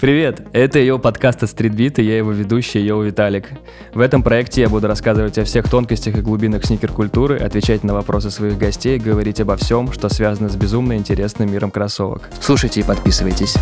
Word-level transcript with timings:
Привет! 0.00 0.42
Это 0.52 0.80
Эй, 0.80 0.89
йоу 0.89 0.98
подкаст 0.98 1.44
от 1.44 1.50
Streetbeat, 1.50 2.02
и 2.02 2.02
я 2.02 2.18
его 2.18 2.32
ведущий, 2.32 2.80
Йоу 2.80 3.02
Виталик. 3.02 3.50
В 3.94 4.00
этом 4.00 4.24
проекте 4.24 4.62
я 4.62 4.68
буду 4.68 4.88
рассказывать 4.88 5.38
о 5.38 5.44
всех 5.44 5.70
тонкостях 5.70 6.16
и 6.16 6.20
глубинах 6.20 6.64
sneaker-культуры, 6.64 7.38
отвечать 7.38 7.84
на 7.84 7.94
вопросы 7.94 8.30
своих 8.30 8.58
гостей, 8.58 8.98
говорить 8.98 9.40
обо 9.40 9.56
всем, 9.56 9.92
что 9.92 10.08
связано 10.08 10.48
с 10.48 10.56
безумно 10.56 10.96
интересным 10.96 11.50
миром 11.50 11.70
кроссовок. 11.70 12.28
Слушайте 12.40 12.80
и 12.80 12.82
подписывайтесь. 12.82 13.54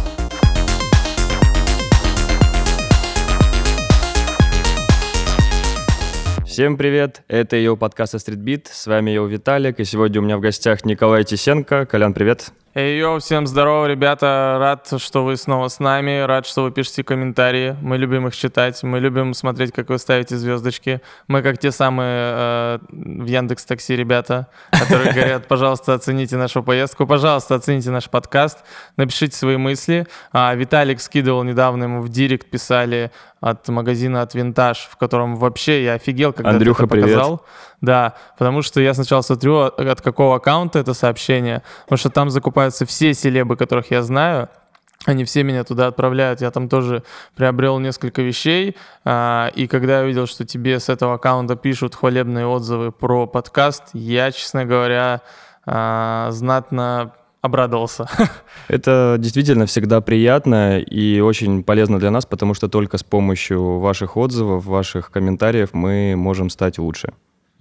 Всем 6.47 6.77
привет, 6.79 7.23
это 7.29 7.57
Эй, 7.57 7.67
йоу 7.67 7.77
подкаст 7.77 8.15
Streetbeat, 8.15 8.69
с 8.71 8.87
вами 8.87 9.11
Йоу 9.11 9.27
Виталик, 9.27 9.81
и 9.81 9.85
сегодня 9.85 10.21
у 10.21 10.25
меня 10.25 10.39
в 10.39 10.41
гостях 10.41 10.85
Николай 10.87 11.25
Тисенко. 11.25 11.85
Колян, 11.85 12.15
привет. 12.15 12.53
Эй, 12.75 13.01
йоу, 13.01 13.19
всем 13.19 13.47
здорово, 13.47 13.85
ребята. 13.85 14.57
Рад, 14.59 14.91
что 14.97 15.27
вы 15.27 15.37
снова 15.37 15.69
с 15.69 15.79
нами. 15.79 16.23
Рад, 16.23 16.47
что 16.47 16.63
вы 16.63 16.71
пишете 16.71 17.05
комментарии. 17.05 17.77
Мы 17.83 17.99
любим 17.99 18.27
их 18.27 18.35
читать. 18.35 18.83
Мы 18.83 18.99
любим 18.99 19.35
смотреть, 19.35 19.73
как 19.73 19.91
вы 19.91 19.99
ставите 19.99 20.39
звездочки. 20.39 21.03
Мы 21.29 21.43
как 21.43 21.59
те 21.59 21.71
самые 21.71 22.09
э, 22.11 22.79
в 22.89 23.27
Яндекс 23.27 23.67
Такси 23.67 23.95
ребята, 23.95 24.47
которые 24.71 25.13
говорят, 25.15 25.49
пожалуйста, 25.49 25.93
оцените 25.93 26.39
нашу 26.39 26.63
поездку, 26.63 27.07
пожалуйста, 27.07 27.57
оцените 27.57 27.91
наш 27.91 28.09
подкаст, 28.09 28.61
напишите 28.97 29.37
свои 29.37 29.59
мысли. 29.59 30.07
А, 30.33 30.55
Виталик 30.55 31.03
скидывал 31.03 31.43
недавно, 31.43 31.85
ему 31.85 32.01
в 32.01 32.09
директ 32.09 32.49
писали 32.49 33.11
от 33.43 33.69
магазина 33.69 34.23
от 34.23 34.35
Винтаж, 34.35 34.89
в 34.91 34.97
котором 34.97 35.37
вообще 35.37 35.85
я 35.85 35.95
офигел, 35.95 36.33
когда 36.33 36.51
Андрюха, 36.53 36.87
ты 36.87 36.95
это 36.95 36.95
показал. 36.95 37.39
Привет. 37.39 37.51
Да, 37.83 38.15
потому 38.39 38.63
что 38.63 38.81
я 38.81 38.95
сначала 38.95 39.23
смотрю, 39.23 39.59
от 39.59 40.01
какого 40.01 40.37
аккаунта 40.37 40.79
это 40.79 40.95
сообщение, 40.95 41.63
потому 41.83 41.99
что 41.99 42.11
там 42.11 42.31
закупаются 42.31 42.87
все 42.87 43.13
селебы, 43.13 43.57
которых 43.57 43.91
я 43.91 44.03
знаю, 44.03 44.49
они 45.05 45.25
все 45.25 45.43
меня 45.43 45.65
туда 45.65 45.89
отправляют. 45.89 46.41
Я 46.41 46.53
там 46.53 46.69
тоже 46.69 47.03
приобрел 47.35 47.81
несколько 47.81 48.23
вещей. 48.23 48.77
А, 49.05 49.51
и 49.55 49.67
когда 49.67 49.99
я 49.99 50.05
увидел, 50.05 50.29
что 50.29 50.45
тебе 50.45 50.79
с 50.79 50.89
этого 50.89 51.15
аккаунта 51.15 51.57
пишут 51.57 51.97
хвалебные 51.97 52.47
отзывы 52.47 52.93
про 52.93 53.27
подкаст, 53.27 53.83
я, 53.95 54.31
честно 54.31 54.65
говоря, 54.65 55.23
а, 55.67 56.31
знатно 56.31 57.15
обрадовался. 57.41 58.09
Это 58.69 59.17
действительно 59.19 59.67
всегда 59.67 60.01
приятно 60.01 60.79
и 60.79 61.19
очень 61.19 61.65
полезно 61.65 61.99
для 61.99 62.13
нас, 62.13 62.25
потому 62.25 62.55
что 62.55 62.69
только 62.69 62.97
с 62.97 63.03
помощью 63.03 63.81
ваших 63.81 64.17
отзывов, 64.17 64.65
ваших 64.65 65.11
комментариев 65.11 65.71
мы 65.73 66.15
можем 66.17 66.49
стать 66.49 66.79
лучше. 66.79 67.13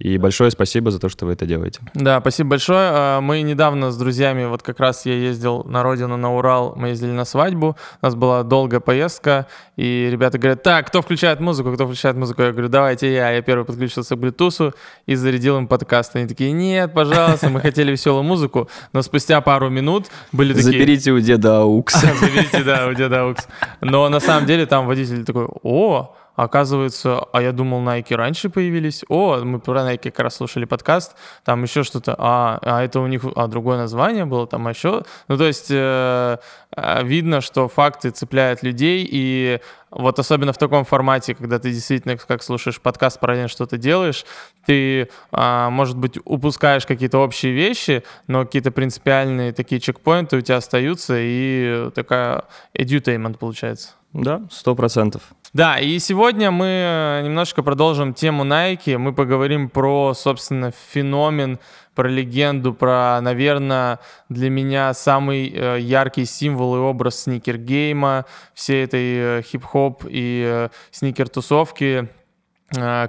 И 0.02 0.18
большое 0.18 0.50
спасибо 0.50 0.90
за 0.90 0.98
то, 0.98 1.08
что 1.08 1.26
вы 1.26 1.34
это 1.34 1.46
делаете. 1.46 1.80
Да, 1.94 2.18
спасибо 2.18 2.50
большое. 2.50 2.90
А, 2.92 3.20
мы 3.20 3.42
недавно 3.42 3.92
с 3.92 3.96
друзьями, 3.96 4.46
вот 4.46 4.60
как 4.60 4.80
раз 4.80 5.06
я 5.06 5.14
ездил 5.14 5.62
на 5.62 5.84
родину, 5.84 6.16
на 6.16 6.34
Урал, 6.34 6.74
мы 6.76 6.88
ездили 6.88 7.12
на 7.12 7.24
свадьбу, 7.24 7.76
у 8.00 8.04
нас 8.04 8.16
была 8.16 8.42
долгая 8.42 8.80
поездка, 8.80 9.46
и 9.76 10.08
ребята 10.10 10.38
говорят, 10.38 10.64
так, 10.64 10.88
кто 10.88 11.02
включает 11.02 11.38
музыку, 11.38 11.72
кто 11.72 11.84
включает 11.86 12.16
музыку? 12.16 12.42
Я 12.42 12.50
говорю, 12.50 12.68
давайте 12.68 13.14
я. 13.14 13.30
Я 13.30 13.42
первый 13.42 13.64
подключился 13.64 14.16
к 14.16 14.18
Bluetooth 14.18 14.74
и 15.06 15.14
зарядил 15.14 15.56
им 15.58 15.68
подкаст. 15.68 16.16
Они 16.16 16.26
такие, 16.26 16.50
нет, 16.50 16.92
пожалуйста, 16.92 17.48
мы 17.48 17.60
хотели 17.60 17.92
веселую 17.92 18.24
музыку, 18.24 18.68
но 18.92 19.02
спустя 19.02 19.40
пару 19.40 19.70
минут 19.70 20.08
были 20.32 20.52
такие... 20.52 20.72
Заберите 20.72 21.12
у 21.12 21.20
деда 21.20 21.60
aux. 21.60 21.94
Заберите, 22.20 22.64
да, 22.64 22.88
у 22.88 22.94
деда 22.94 23.20
aux. 23.22 23.46
Но 23.80 24.08
на 24.08 24.18
самом 24.18 24.46
деле 24.46 24.66
там 24.66 24.88
водитель 24.88 25.24
такой, 25.24 25.46
о, 25.62 26.16
Оказывается, 26.34 27.20
а 27.32 27.42
я 27.42 27.52
думал, 27.52 27.82
Nike 27.82 28.14
раньше 28.14 28.48
появились. 28.48 29.04
О, 29.08 29.38
мы 29.44 29.60
про 29.60 29.80
Nike 29.80 30.10
как 30.10 30.20
раз 30.20 30.36
слушали 30.36 30.64
подкаст, 30.64 31.14
там 31.44 31.62
еще 31.62 31.82
что-то. 31.82 32.14
А, 32.18 32.58
а 32.62 32.82
это 32.82 33.00
у 33.00 33.06
них 33.06 33.22
а 33.36 33.46
другое 33.48 33.76
название 33.76 34.24
было, 34.24 34.46
там 34.46 34.66
еще. 34.68 35.02
Ну, 35.28 35.36
то 35.36 35.46
есть 35.46 35.66
э, 35.70 36.38
э, 36.74 37.04
видно, 37.04 37.42
что 37.42 37.68
факты 37.68 38.10
цепляют 38.10 38.62
людей, 38.62 39.06
и 39.10 39.60
вот 39.90 40.18
особенно 40.18 40.54
в 40.54 40.58
таком 40.58 40.86
формате, 40.86 41.34
когда 41.34 41.58
ты 41.58 41.70
действительно, 41.70 42.16
как 42.16 42.42
слушаешь 42.42 42.80
подкаст, 42.80 43.20
параллельно 43.20 43.48
что-то 43.48 43.76
делаешь, 43.76 44.24
ты, 44.64 45.10
а, 45.32 45.68
может 45.68 45.98
быть, 45.98 46.18
упускаешь 46.24 46.86
какие-то 46.86 47.18
общие 47.18 47.52
вещи, 47.52 48.04
но 48.26 48.46
какие-то 48.46 48.70
принципиальные 48.70 49.52
такие 49.52 49.80
чекпоинты 49.82 50.38
у 50.38 50.40
тебя 50.40 50.56
остаются, 50.56 51.14
и 51.18 51.90
такая 51.94 52.44
edutainment 52.74 53.36
получается. 53.36 53.90
Да, 54.12 54.42
сто 54.50 54.74
процентов. 54.74 55.22
Да, 55.54 55.78
и 55.78 55.98
сегодня 55.98 56.50
мы 56.50 56.66
э, 56.66 57.22
немножко 57.24 57.62
продолжим 57.62 58.14
тему 58.14 58.44
Nike. 58.44 58.98
Мы 58.98 59.14
поговорим 59.14 59.70
про, 59.70 60.12
собственно, 60.14 60.70
феномен, 60.70 61.58
про 61.94 62.08
легенду, 62.08 62.74
про, 62.74 63.20
наверное, 63.22 64.00
для 64.28 64.50
меня 64.50 64.92
самый 64.94 65.48
э, 65.48 65.78
яркий 65.80 66.26
символ 66.26 66.76
и 66.76 66.78
образ 66.78 67.20
сникер-гейма, 67.20 68.26
всей 68.54 68.84
этой 68.84 69.38
э, 69.38 69.42
хип-хоп 69.42 70.04
и 70.08 70.68
сникер-тусовки, 70.90 72.08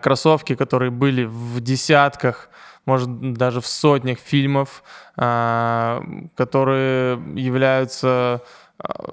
кроссовки, 0.02 0.56
которые 0.56 0.92
были 0.92 1.24
в 1.24 1.62
десятках 1.62 2.50
может 2.86 3.34
даже 3.34 3.62
в 3.62 3.68
сотнях 3.68 4.19
фильмов, 4.19 4.84
которые 5.16 7.13
являются 7.34 8.08
а, 8.08 8.40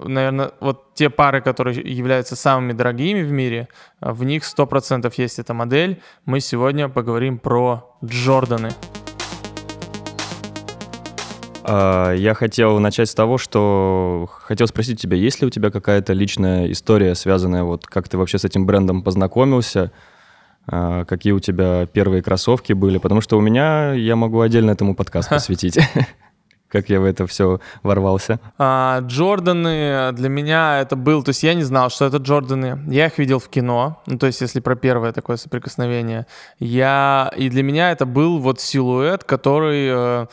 наверное, 0.03 0.51
вот 0.59 0.93
те 0.95 1.09
пары, 1.09 1.41
которые 1.41 1.81
являются 1.81 2.35
самыми 2.35 2.73
дорогими 2.73 3.21
в 3.21 3.31
мире, 3.31 3.67
а, 3.99 4.13
в 4.13 4.23
них 4.23 4.43
100% 4.43 5.13
есть 5.17 5.39
эта 5.39 5.53
модель. 5.53 6.01
Мы 6.25 6.39
сегодня 6.39 6.89
поговорим 6.89 7.37
про 7.37 7.95
Джорданы. 8.03 8.71
А, 11.63 12.13
я 12.13 12.33
хотел 12.33 12.79
начать 12.79 13.09
с 13.09 13.15
того, 13.15 13.37
что 13.37 14.27
хотел 14.41 14.67
спросить 14.67 14.99
тебя, 14.99 15.15
есть 15.15 15.41
ли 15.41 15.47
у 15.47 15.49
тебя 15.49 15.71
какая-то 15.71 16.13
личная 16.13 16.71
история, 16.71 17.15
связанная 17.15 17.63
вот 17.63 17.85
как 17.85 18.09
ты 18.09 18.17
вообще 18.17 18.39
с 18.39 18.45
этим 18.45 18.65
брендом 18.65 19.03
познакомился, 19.03 19.91
какие 20.67 21.33
у 21.33 21.39
тебя 21.39 21.87
первые 21.87 22.21
кроссовки 22.21 22.73
были, 22.73 22.97
потому 22.99 23.21
что 23.21 23.37
у 23.37 23.41
меня 23.41 23.93
я 23.93 24.15
могу 24.15 24.41
отдельно 24.41 24.71
этому 24.71 24.95
подкаст 24.95 25.29
посвятить. 25.29 25.79
Как 26.71 26.89
я 26.89 26.99
в 26.99 27.05
это 27.05 27.27
все 27.27 27.59
ворвался? 27.83 28.39
А, 28.57 28.99
Джорданы 29.01 30.11
для 30.13 30.29
меня 30.29 30.79
это 30.79 30.95
был, 30.95 31.23
то 31.23 31.29
есть 31.29 31.43
я 31.43 31.53
не 31.53 31.63
знал, 31.63 31.89
что 31.89 32.05
это 32.05 32.17
Джорданы. 32.17 32.79
Я 32.87 33.07
их 33.07 33.17
видел 33.17 33.39
в 33.39 33.49
кино, 33.49 34.01
ну, 34.05 34.17
то 34.17 34.27
есть 34.27 34.41
если 34.41 34.59
про 34.59 34.75
первое 34.75 35.11
такое 35.11 35.37
соприкосновение. 35.37 36.25
Я, 36.59 37.31
и 37.35 37.49
для 37.49 37.63
меня 37.63 37.91
это 37.91 38.05
был 38.05 38.39
вот 38.39 38.59
силуэт, 38.61 39.23
который... 39.23 40.27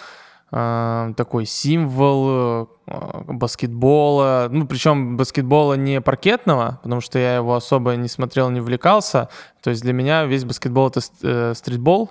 Э, 0.50 1.09
э, 1.09 1.14
такой 1.16 1.47
символ 1.47 2.69
э, 2.86 3.22
баскетбола, 3.26 4.48
ну 4.50 4.66
причем 4.66 5.16
баскетбола 5.16 5.75
не 5.75 6.00
паркетного, 6.00 6.81
потому 6.82 7.00
что 7.00 7.19
я 7.19 7.36
его 7.36 7.54
особо 7.54 7.97
не 7.97 8.09
смотрел, 8.09 8.50
не 8.50 8.60
увлекался. 8.60 9.28
То 9.62 9.70
есть 9.70 9.82
для 9.82 9.92
меня 9.92 10.25
весь 10.25 10.44
баскетбол 10.44 10.88
это 10.88 11.00
э, 11.22 11.53
стритбол, 11.54 12.10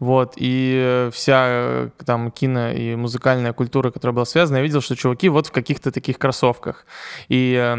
вот, 0.00 0.34
и 0.36 1.08
вся 1.12 1.44
э, 1.48 1.90
там 2.04 2.30
кино 2.30 2.70
и 2.70 2.94
музыкальная 2.94 3.52
культура, 3.52 3.90
которая 3.90 4.14
была 4.14 4.26
связана, 4.26 4.58
я 4.58 4.62
видел, 4.62 4.80
что 4.80 4.96
чуваки 4.96 5.28
вот 5.28 5.46
в 5.46 5.52
каких-то 5.52 5.90
таких 5.90 6.18
кроссовках. 6.18 6.86
И 7.28 7.76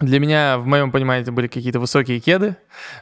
для 0.00 0.20
меня, 0.20 0.58
в 0.58 0.66
моем 0.66 0.92
понимании, 0.92 1.22
это 1.22 1.32
были 1.32 1.46
какие-то 1.46 1.80
высокие 1.80 2.20
кеды, 2.20 2.56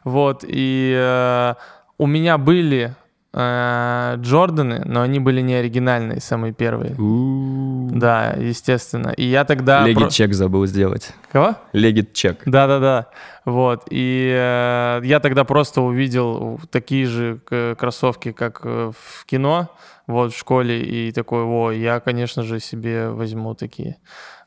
вот, 0.05 0.45
и 0.47 0.95
э, 0.97 1.55
у 1.99 2.07
меня 2.07 2.39
были 2.39 2.95
Э, 2.95 3.04
Джорданы, 3.35 4.83
но 4.85 5.03
они 5.03 5.19
были 5.19 5.41
не 5.41 5.55
оригинальные, 5.55 6.21
самые 6.21 6.53
первые. 6.53 6.95
У-у-у. 6.95 7.91
Да, 7.91 8.35
естественно. 8.39 9.09
И 9.09 9.25
я 9.25 9.45
тогда... 9.45 9.85
Легит 9.85 10.11
чек 10.11 10.33
забыл 10.35 10.67
сделать. 10.67 11.13
Кого? 11.33 11.57
Легит 11.73 12.13
чек. 12.13 12.43
Да-да-да. 12.47 13.09
Вот. 13.45 13.85
И 13.91 14.31
э, 14.33 15.01
я 15.05 15.21
тогда 15.21 15.43
просто 15.45 15.81
увидел 15.83 16.61
такие 16.71 17.07
же 17.07 17.41
кроссовки, 17.77 18.33
как 18.33 18.61
э, 18.63 18.93
в 18.97 19.27
кино, 19.27 19.69
вот, 20.07 20.33
в 20.33 20.39
школе, 20.39 20.83
и 20.83 21.11
такой, 21.11 21.43
о, 21.43 21.71
я, 21.71 21.99
конечно 22.01 22.43
же, 22.43 22.61
себе 22.61 23.09
возьму 23.09 23.55
такие. 23.55 23.97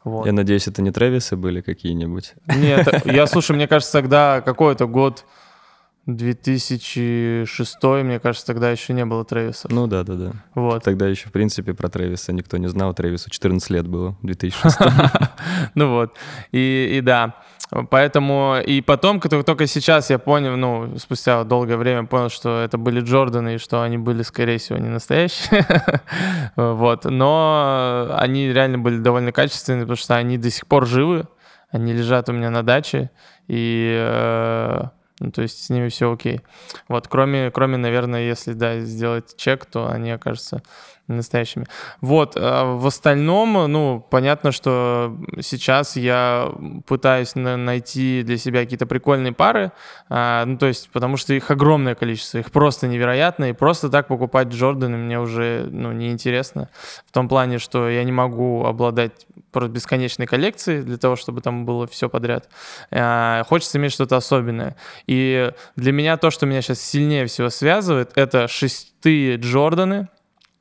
Вот. 0.03 0.25
Я 0.25 0.31
надеюсь, 0.31 0.67
это 0.67 0.81
не 0.81 0.91
Трэвисы 0.91 1.35
были 1.35 1.59
какие-нибудь? 1.61 2.35
Нет, 2.55 3.05
я, 3.05 3.27
слушай, 3.27 3.55
мне 3.55 3.67
кажется, 3.67 3.91
тогда 3.91 4.41
какой-то 4.41 4.87
год 4.87 5.25
2006, 6.07 7.83
мне 7.83 8.19
кажется, 8.19 8.47
тогда 8.47 8.71
еще 8.71 8.93
не 8.93 9.05
было 9.05 9.25
Трэвиса. 9.25 9.67
Ну 9.69 9.87
да, 9.87 10.03
да, 10.03 10.13
да. 10.13 10.31
Вот. 10.55 10.83
Тогда 10.83 11.05
еще, 11.07 11.27
в 11.27 11.33
принципе, 11.33 11.73
про 11.73 11.89
Трэвиса 11.89 12.31
никто 12.31 12.57
не 12.57 12.67
знал. 12.67 12.93
Трэвису 12.93 13.29
14 13.29 13.69
лет 13.69 13.87
было, 13.87 14.17
2006. 14.23 14.77
Ну 15.75 15.91
вот, 15.91 16.15
и, 16.51 16.97
и 16.97 17.01
да. 17.01 17.35
Поэтому, 17.89 18.55
и 18.65 18.81
потом, 18.81 19.19
только 19.19 19.67
сейчас 19.67 20.09
я 20.09 20.19
понял, 20.19 20.55
ну, 20.55 20.97
спустя 20.97 21.43
долгое 21.43 21.75
время 21.75 22.05
понял, 22.05 22.29
что 22.29 22.61
это 22.61 22.77
были 22.77 23.01
Джорданы, 23.01 23.55
и 23.55 23.57
что 23.57 23.81
они 23.81 23.97
были, 23.97 24.21
скорее 24.21 24.57
всего, 24.57 24.79
не 24.79 24.89
настоящие. 24.89 25.65
Вот, 26.55 27.05
но 27.05 28.09
они 28.17 28.51
реально 28.51 28.79
были 28.79 28.97
довольно 28.97 29.31
качественные, 29.31 29.81
потому 29.81 29.97
что 29.97 30.15
они 30.15 30.37
до 30.37 30.49
сих 30.49 30.65
пор 30.65 30.87
живы, 30.87 31.27
они 31.69 31.93
лежат 31.93 32.29
у 32.29 32.33
меня 32.33 32.49
на 32.49 32.63
даче, 32.63 33.11
и 33.47 33.93
э, 33.99 34.83
Ну, 35.19 35.31
то 35.31 35.41
есть 35.41 35.65
с 35.65 35.69
ними 35.69 35.89
все 35.89 36.11
окей. 36.11 36.41
Вот, 36.87 37.07
кроме, 37.07 37.49
кроме, 37.51 37.77
наверное, 37.77 38.27
если, 38.27 38.53
да, 38.53 38.79
сделать 38.81 39.35
чек, 39.35 39.65
то 39.65 39.89
они 39.89 40.11
окажутся 40.11 40.61
настоящими. 41.07 41.65
Вот, 42.01 42.33
а 42.35 42.75
в 42.75 42.85
остальном, 42.85 43.71
ну, 43.71 44.05
понятно, 44.09 44.51
что 44.51 45.17
сейчас 45.41 45.95
я 45.95 46.51
пытаюсь 46.85 47.35
найти 47.35 48.23
для 48.23 48.37
себя 48.37 48.61
какие-то 48.61 48.85
прикольные 48.85 49.33
пары, 49.33 49.71
а, 50.09 50.45
ну, 50.45 50.57
то 50.57 50.65
есть, 50.65 50.89
потому 50.91 51.17
что 51.17 51.33
их 51.33 51.49
огромное 51.51 51.95
количество, 51.95 52.37
их 52.37 52.51
просто 52.51 52.87
невероятно, 52.87 53.49
и 53.49 53.53
просто 53.53 53.89
так 53.89 54.07
покупать 54.07 54.49
Джорданы 54.49 54.97
мне 54.97 55.19
уже, 55.19 55.67
ну, 55.71 55.91
неинтересно, 55.91 56.69
в 57.05 57.11
том 57.11 57.27
плане, 57.27 57.59
что 57.59 57.89
я 57.89 58.03
не 58.03 58.11
могу 58.11 58.65
обладать 58.65 59.27
просто 59.51 59.71
бесконечной 59.71 60.27
коллекцией 60.27 60.83
для 60.83 60.97
того, 60.97 61.15
чтобы 61.15 61.41
там 61.41 61.65
было 61.65 61.87
все 61.87 62.09
подряд. 62.09 62.49
А, 62.91 63.43
хочется 63.45 63.77
иметь 63.77 63.93
что-то 63.93 64.17
особенное. 64.17 64.75
И 65.07 65.51
для 65.75 65.91
меня 65.91 66.17
то, 66.17 66.31
что 66.31 66.45
меня 66.45 66.61
сейчас 66.61 66.81
сильнее 66.81 67.25
всего 67.25 67.49
связывает, 67.49 68.11
это 68.15 68.47
шестые 68.47 69.37
Джорданы, 69.37 70.09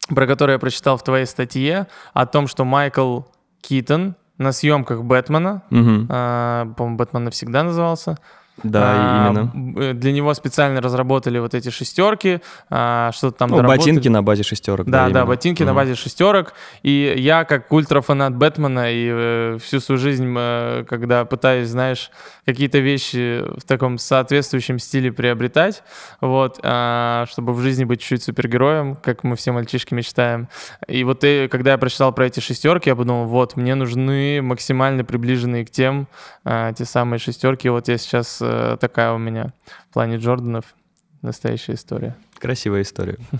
про 0.08 0.26
который 0.26 0.52
я 0.52 0.58
прочитал 0.58 0.96
в 0.96 1.04
твоей 1.04 1.26
статье, 1.26 1.86
о 2.14 2.26
том, 2.26 2.46
что 2.46 2.64
Майкл 2.64 3.22
Китон 3.60 4.14
на 4.38 4.52
съемках 4.52 5.02
Бэтмена, 5.02 5.62
угу. 5.70 6.06
э, 6.08 6.66
по-моему, 6.76 6.96
Бэтмен 6.96 7.24
навсегда 7.24 7.62
назывался, 7.62 8.18
да, 8.62 8.82
а, 8.84 9.28
именно. 9.28 9.80
Э, 9.80 9.92
для 9.92 10.12
него 10.12 10.32
специально 10.34 10.80
разработали 10.80 11.38
вот 11.38 11.54
эти 11.54 11.68
шестерки, 11.68 12.40
а, 12.70 13.10
что-то 13.12 13.38
там 13.38 13.50
ну, 13.50 13.62
ботинки 13.62 14.08
на 14.08 14.22
базе 14.22 14.42
шестерок. 14.42 14.86
Да, 14.86 15.08
да, 15.08 15.12
да 15.12 15.26
ботинки 15.26 15.62
угу. 15.62 15.68
на 15.68 15.74
базе 15.74 15.94
шестерок. 15.94 16.54
И 16.82 17.14
я, 17.18 17.44
как 17.44 17.70
ультрафанат 17.70 18.34
Бэтмена, 18.34 18.92
и 18.92 19.08
э, 19.10 19.58
всю 19.62 19.80
свою 19.80 19.98
жизнь, 19.98 20.34
э, 20.36 20.84
когда 20.88 21.24
пытаюсь, 21.24 21.68
знаешь, 21.68 22.10
какие-то 22.46 22.78
вещи 22.78 23.42
в 23.58 23.64
таком 23.64 23.98
соответствующем 23.98 24.78
стиле 24.78 25.12
приобретать, 25.12 25.82
вот, 26.20 26.58
а, 26.62 27.26
чтобы 27.28 27.52
в 27.52 27.60
жизни 27.60 27.84
быть 27.84 28.00
чуть-чуть 28.00 28.22
супергероем, 28.22 28.96
как 28.96 29.24
мы 29.24 29.36
все 29.36 29.52
мальчишки 29.52 29.92
мечтаем. 29.92 30.48
И 30.88 31.04
вот 31.04 31.24
и, 31.24 31.48
когда 31.48 31.72
я 31.72 31.78
прочитал 31.78 32.12
про 32.12 32.26
эти 32.26 32.40
шестерки, 32.40 32.88
я 32.88 32.96
подумал, 32.96 33.26
вот, 33.26 33.56
мне 33.56 33.74
нужны 33.74 34.40
максимально 34.42 35.04
приближенные 35.04 35.66
к 35.66 35.70
тем 35.70 36.08
а, 36.44 36.72
те 36.72 36.84
самые 36.84 37.18
шестерки. 37.18 37.68
Вот 37.68 37.88
я 37.88 37.98
сейчас 37.98 38.38
э, 38.40 38.45
такая 38.80 39.12
у 39.12 39.18
меня 39.18 39.52
в 39.90 39.92
плане 39.92 40.16
Джорданов 40.16 40.74
настоящая 41.22 41.74
история. 41.74 42.16
Красивая 42.38 42.82
история. 42.82 43.18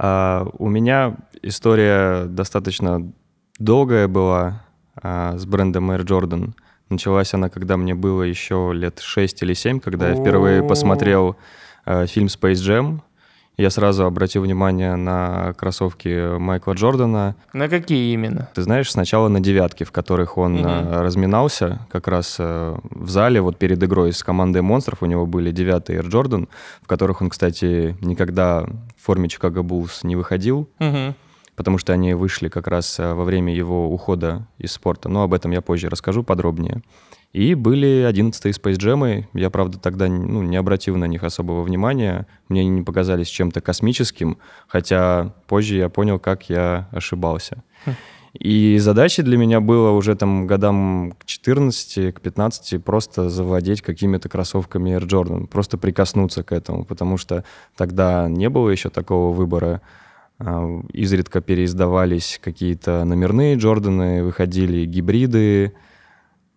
А, 0.00 0.46
у 0.58 0.68
меня 0.68 1.16
история 1.42 2.26
достаточно 2.26 3.12
долгая 3.58 4.06
была 4.06 4.62
а, 4.94 5.36
с 5.36 5.44
брендом 5.44 5.90
Air 5.90 6.04
Jordan. 6.04 6.52
Началась 6.88 7.34
она, 7.34 7.48
когда 7.48 7.76
мне 7.76 7.96
было 7.96 8.22
еще 8.22 8.70
лет 8.72 9.00
6 9.00 9.42
или 9.42 9.54
7, 9.54 9.80
когда 9.80 10.10
я 10.10 10.14
впервые 10.14 10.62
посмотрел 10.62 11.36
а, 11.84 12.06
фильм 12.06 12.28
Space 12.28 12.62
Jam 12.64 13.00
я 13.58 13.70
сразу 13.70 14.04
обратил 14.04 14.42
внимание 14.42 14.94
на 14.94 15.52
кроссовки 15.58 16.38
Майкла 16.38 16.72
Джордана. 16.72 17.34
На 17.52 17.68
какие 17.68 18.14
именно? 18.14 18.48
Ты 18.54 18.62
знаешь, 18.62 18.90
сначала 18.90 19.26
на 19.28 19.40
девятки, 19.40 19.82
в 19.82 19.90
которых 19.90 20.38
он 20.38 20.60
угу. 20.60 20.68
разминался, 20.90 21.80
как 21.90 22.06
раз 22.06 22.36
э, 22.38 22.76
в 22.82 23.08
зале, 23.08 23.40
вот 23.40 23.58
перед 23.58 23.82
игрой 23.82 24.12
с 24.12 24.22
командой 24.22 24.62
монстров 24.62 25.02
у 25.02 25.06
него 25.06 25.26
были 25.26 25.50
девятые 25.50 26.00
Air 26.00 26.08
Jordan, 26.08 26.48
в 26.82 26.86
которых 26.86 27.20
он, 27.20 27.30
кстати, 27.30 27.96
никогда 28.00 28.64
в 28.96 29.04
форме 29.04 29.28
Чикаго 29.28 29.62
Буллс 29.62 30.04
не 30.04 30.16
выходил. 30.16 30.68
Угу 30.78 31.14
потому 31.58 31.76
что 31.76 31.92
они 31.92 32.14
вышли 32.14 32.48
как 32.48 32.68
раз 32.68 33.00
э, 33.00 33.14
во 33.14 33.24
время 33.24 33.52
его 33.52 33.92
ухода 33.92 34.46
из 34.58 34.70
спорта. 34.70 35.08
Но 35.08 35.24
об 35.24 35.34
этом 35.34 35.50
я 35.50 35.60
позже 35.60 35.88
расскажу 35.88 36.22
подробнее. 36.22 36.82
И 37.38 37.54
были 37.54 38.02
11 38.02 38.46
Space 38.46 38.78
Jam. 38.78 39.24
Я, 39.32 39.48
правда, 39.48 39.78
тогда 39.78 40.08
ну, 40.08 40.42
не 40.42 40.56
обратил 40.56 40.96
на 40.96 41.04
них 41.04 41.22
особого 41.22 41.62
внимания. 41.62 42.26
Мне 42.48 42.62
они 42.62 42.70
не 42.70 42.82
показались 42.82 43.28
чем-то 43.28 43.60
космическим, 43.60 44.38
хотя 44.66 45.34
позже 45.46 45.76
я 45.76 45.88
понял, 45.88 46.18
как 46.18 46.50
я 46.50 46.88
ошибался. 46.90 47.62
Хм. 47.86 47.92
И 48.40 48.78
задачей 48.78 49.22
для 49.22 49.38
меня 49.38 49.60
было 49.60 49.92
уже 49.92 50.16
там 50.16 50.48
годам 50.48 51.12
к 51.16 51.26
14, 51.26 52.12
к 52.12 52.20
15 52.20 52.82
просто 52.82 53.28
завладеть 53.28 53.82
какими-то 53.82 54.28
кроссовками 54.28 54.90
Air 54.90 55.06
Jordan, 55.06 55.46
просто 55.46 55.78
прикоснуться 55.78 56.42
к 56.42 56.50
этому, 56.50 56.84
потому 56.84 57.18
что 57.18 57.44
тогда 57.76 58.28
не 58.28 58.48
было 58.48 58.68
еще 58.68 58.90
такого 58.90 59.32
выбора. 59.32 59.80
А, 60.40 60.80
изредка 60.92 61.40
переиздавались 61.40 62.40
какие-то 62.42 63.04
номерные 63.04 63.54
Джорданы, 63.54 64.24
выходили 64.24 64.84
гибриды, 64.86 65.72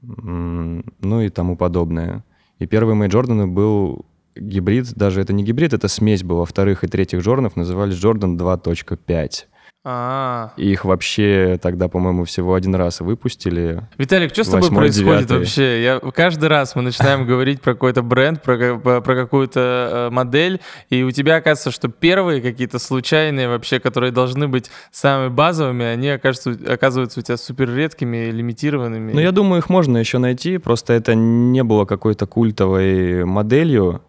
ну 0.02 1.22
и 1.22 1.30
тому 1.30 1.56
подобное. 1.56 2.24
И 2.60 2.66
первый 2.66 2.96
мой 2.96 3.08
Джордан 3.08 3.54
был 3.54 4.06
гибрид, 4.36 4.94
даже 4.94 5.22
это 5.22 5.34
не 5.34 5.44
гибрид, 5.44 5.74
это 5.74 5.88
смесь 5.88 6.24
была 6.24 6.46
вторых 6.46 6.84
и 6.84 6.88
третьих 6.88 7.22
Джорданов, 7.22 7.56
назывались 7.56 7.96
Джордан 7.96 8.38
2.5. 8.38 9.46
А. 9.84 10.54
Их 10.58 10.86
вообще 10.86 11.58
тогда, 11.60 11.88
по-моему, 11.88 12.26
всего 12.26 12.54
один 12.54 12.76
раз 12.76 13.00
выпустили. 13.00 13.82
Виталик, 13.98 14.32
что 14.32 14.44
с 14.44 14.50
тобой 14.50 14.70
происходит 14.70 15.28
9. 15.28 15.32
вообще? 15.32 15.82
Я, 15.82 16.00
каждый 16.00 16.50
раз 16.50 16.76
мы 16.76 16.84
начинаем 16.84 17.26
говорить 17.26 17.62
про 17.62 17.74
какой-то 17.74 18.04
бренд, 18.04 18.44
про, 18.44 18.78
про 18.78 19.16
какую-то 19.16 19.60
э, 19.92 20.10
модель, 20.12 20.62
и 20.92 21.02
у 21.02 21.10
тебя 21.10 21.38
оказывается, 21.38 21.72
что 21.72 21.88
первые 21.88 22.42
какие-то 22.42 22.78
случайные 22.78 23.48
вообще, 23.50 23.80
которые 23.80 24.12
должны 24.12 24.48
быть 24.48 24.70
самыми 24.92 25.30
базовыми, 25.30 25.86
они 25.86 26.10
окажутся, 26.10 26.56
оказываются 26.68 27.20
у 27.20 27.24
тебя 27.24 27.38
супер 27.38 27.74
редкими, 27.74 28.30
лимитированными. 28.30 29.14
Ну, 29.14 29.20
я 29.20 29.32
думаю, 29.32 29.62
их 29.62 29.70
можно 29.70 29.98
еще 29.98 30.20
найти, 30.20 30.60
просто 30.60 30.94
это 30.94 31.16
не 31.16 31.64
было 31.64 31.86
какой-то 31.86 32.28
культовой 32.28 33.26
моделью. 33.26 34.04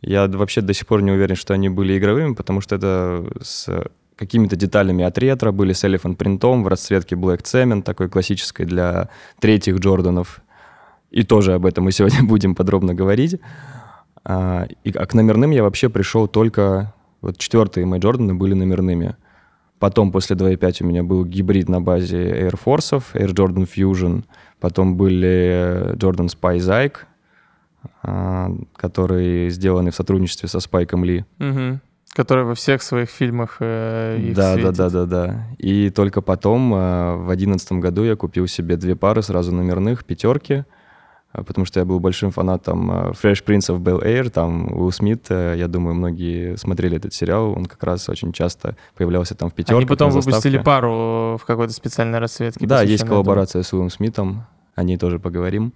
Я 0.00 0.26
вообще 0.26 0.60
до 0.60 0.74
сих 0.74 0.88
пор 0.88 1.02
не 1.02 1.12
уверен, 1.12 1.36
что 1.36 1.54
они 1.54 1.68
были 1.68 1.96
игровыми, 1.98 2.34
потому 2.34 2.60
что 2.60 2.76
это 2.76 3.24
с 3.42 3.68
какими-то 4.18 4.56
деталями 4.56 5.04
от 5.04 5.16
ретро, 5.18 5.52
были 5.52 5.72
с 5.72 5.84
Elephant 5.84 6.16
принтом 6.16 6.64
в 6.64 6.68
расцветке 6.68 7.14
Black 7.14 7.42
Cement, 7.42 7.82
такой 7.82 8.08
классической 8.08 8.66
для 8.66 9.08
третьих 9.40 9.78
Джорданов. 9.78 10.40
И 11.10 11.22
тоже 11.22 11.54
об 11.54 11.64
этом 11.64 11.84
мы 11.84 11.92
сегодня 11.92 12.22
будем 12.28 12.54
подробно 12.54 12.94
говорить. 12.94 13.40
А, 14.24 14.66
и, 14.84 14.90
а 14.90 15.06
к 15.06 15.14
номерным 15.14 15.52
я 15.52 15.62
вообще 15.62 15.88
пришел 15.88 16.26
только... 16.26 16.94
Вот 17.20 17.36
четвертые 17.36 17.84
мои 17.84 17.98
Джорданы 17.98 18.34
были 18.34 18.54
номерными. 18.54 19.16
Потом 19.80 20.12
после 20.12 20.36
2.5 20.36 20.84
у 20.84 20.86
меня 20.86 21.02
был 21.02 21.24
гибрид 21.24 21.68
на 21.68 21.80
базе 21.80 22.18
Air 22.18 22.58
Force, 22.64 23.02
Air 23.14 23.34
Jordan 23.34 23.68
Fusion. 23.68 24.24
Потом 24.60 24.96
были 24.96 25.94
Jordan 25.96 26.26
Spy 26.26 26.58
Zyke, 26.58 26.98
а, 28.02 28.50
которые 28.76 29.50
сделаны 29.50 29.90
в 29.90 29.96
сотрудничестве 29.96 30.48
со 30.48 30.60
Спайком 30.60 31.04
Ли. 31.04 31.24
Угу. 31.40 31.80
Который 32.14 32.44
во 32.44 32.54
всех 32.54 32.82
своих 32.82 33.10
фильмах 33.10 33.58
э, 33.60 34.18
их 34.18 34.34
да, 34.34 34.54
светит. 34.54 34.74
да, 34.74 34.88
да, 34.88 35.06
да, 35.06 35.06
да. 35.06 35.46
И 35.58 35.90
только 35.90 36.20
потом, 36.20 36.74
э, 36.74 37.16
в 37.16 37.30
одиннадцатом 37.30 37.80
году, 37.80 38.02
я 38.02 38.16
купил 38.16 38.46
себе 38.46 38.76
две 38.76 38.96
пары 38.96 39.22
сразу 39.22 39.54
номерных, 39.54 40.04
пятерки, 40.04 40.64
э, 41.32 41.42
потому 41.44 41.64
что 41.64 41.80
я 41.80 41.86
был 41.86 42.00
большим 42.00 42.30
фанатом 42.30 42.90
Fresh 43.10 43.44
Prince 43.44 43.68
of 43.68 43.80
Bel-Air, 43.80 44.30
там 44.30 44.72
Уилл 44.72 44.90
Смит, 44.90 45.26
э, 45.28 45.54
я 45.58 45.68
думаю, 45.68 45.94
многие 45.94 46.56
смотрели 46.56 46.96
этот 46.96 47.14
сериал, 47.14 47.52
он 47.52 47.66
как 47.66 47.82
раз 47.84 48.08
очень 48.08 48.32
часто 48.32 48.76
появлялся 48.96 49.34
там 49.34 49.50
в 49.50 49.54
пятерке. 49.54 49.76
Они 49.76 49.86
потом 49.86 50.10
выпустили 50.10 50.58
пару 50.58 51.38
в 51.40 51.44
какой-то 51.46 51.72
специальной 51.72 52.18
расцветке. 52.18 52.66
Да, 52.66 52.82
есть 52.82 53.06
коллаборация 53.06 53.60
этому. 53.60 53.64
с 53.64 53.72
Уиллом 53.74 53.90
Смитом, 53.90 54.46
о 54.74 54.82
ней 54.82 54.96
тоже 54.96 55.20
поговорим 55.20 55.72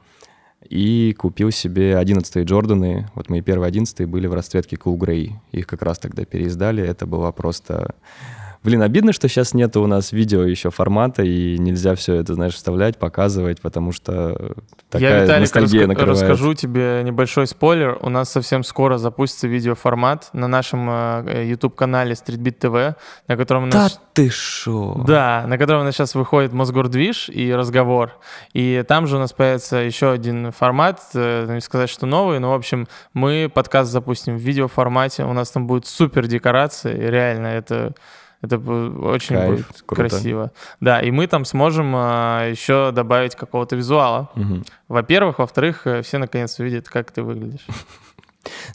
и 0.68 1.14
купил 1.18 1.50
себе 1.50 1.96
11 1.96 2.46
Джорданы. 2.46 3.08
Вот 3.14 3.28
мои 3.28 3.40
первые 3.40 3.68
11 3.68 4.06
были 4.06 4.26
в 4.26 4.34
расцветке 4.34 4.76
Cool 4.76 4.98
Grey. 4.98 5.32
Их 5.52 5.66
как 5.66 5.82
раз 5.82 5.98
тогда 5.98 6.24
переиздали. 6.24 6.82
Это 6.82 7.06
была 7.06 7.32
просто 7.32 7.94
Блин, 8.64 8.80
обидно, 8.82 9.12
что 9.12 9.26
сейчас 9.28 9.54
нету 9.54 9.82
у 9.82 9.88
нас 9.88 10.12
видео 10.12 10.44
еще 10.44 10.70
формата, 10.70 11.24
и 11.24 11.58
нельзя 11.58 11.96
все 11.96 12.14
это, 12.14 12.34
знаешь, 12.34 12.54
вставлять, 12.54 12.96
показывать, 12.96 13.60
потому 13.60 13.90
что 13.90 14.54
такая 14.88 15.18
Я, 15.18 15.22
Виталик, 15.24 15.40
ностальгия 15.40 15.86
раска- 15.88 16.04
расскажу 16.04 16.54
тебе 16.54 17.02
небольшой 17.04 17.48
спойлер. 17.48 17.98
У 18.00 18.08
нас 18.08 18.30
совсем 18.30 18.62
скоро 18.62 18.98
запустится 18.98 19.48
видеоформат 19.48 20.30
на 20.32 20.46
нашем 20.46 20.88
э, 20.88 21.44
YouTube-канале 21.48 22.12
Streetbeat 22.12 22.58
TV, 22.60 22.94
на 23.26 23.36
котором... 23.36 23.68
Да 23.68 23.82
наш... 23.82 23.92
ты 24.12 24.30
шо? 24.30 25.02
Да, 25.08 25.44
на 25.48 25.58
котором 25.58 25.80
у 25.80 25.84
нас 25.84 25.96
сейчас 25.96 26.14
выходит 26.14 26.52
Мосгордвиж 26.52 27.30
и 27.30 27.52
разговор. 27.52 28.12
И 28.52 28.84
там 28.86 29.08
же 29.08 29.16
у 29.16 29.18
нас 29.18 29.32
появится 29.32 29.78
еще 29.78 30.12
один 30.12 30.52
формат, 30.52 31.00
э, 31.14 31.52
не 31.52 31.60
сказать, 31.60 31.90
что 31.90 32.06
новый, 32.06 32.38
но, 32.38 32.52
в 32.52 32.54
общем, 32.54 32.86
мы 33.12 33.50
подкаст 33.52 33.90
запустим 33.90 34.36
в 34.36 34.40
видеоформате, 34.40 35.24
у 35.24 35.32
нас 35.32 35.50
там 35.50 35.66
будет 35.66 35.86
супер 35.86 36.28
декорации, 36.28 36.96
реально, 36.96 37.48
это 37.48 37.94
это 38.42 38.58
очень 38.58 39.36
Кайф, 39.36 39.50
будет 39.50 39.82
круто. 39.86 40.08
красиво. 40.08 40.50
Да, 40.80 41.00
и 41.00 41.10
мы 41.12 41.28
там 41.28 41.44
сможем 41.44 41.92
а, 41.94 42.48
еще 42.48 42.90
добавить 42.92 43.36
какого-то 43.36 43.76
визуала. 43.76 44.30
Угу. 44.34 44.64
Во-первых, 44.88 45.38
во-вторых, 45.38 45.86
э, 45.86 46.02
все 46.02 46.18
наконец 46.18 46.58
увидят, 46.58 46.88
как 46.88 47.12
ты 47.12 47.22
выглядишь. 47.22 47.64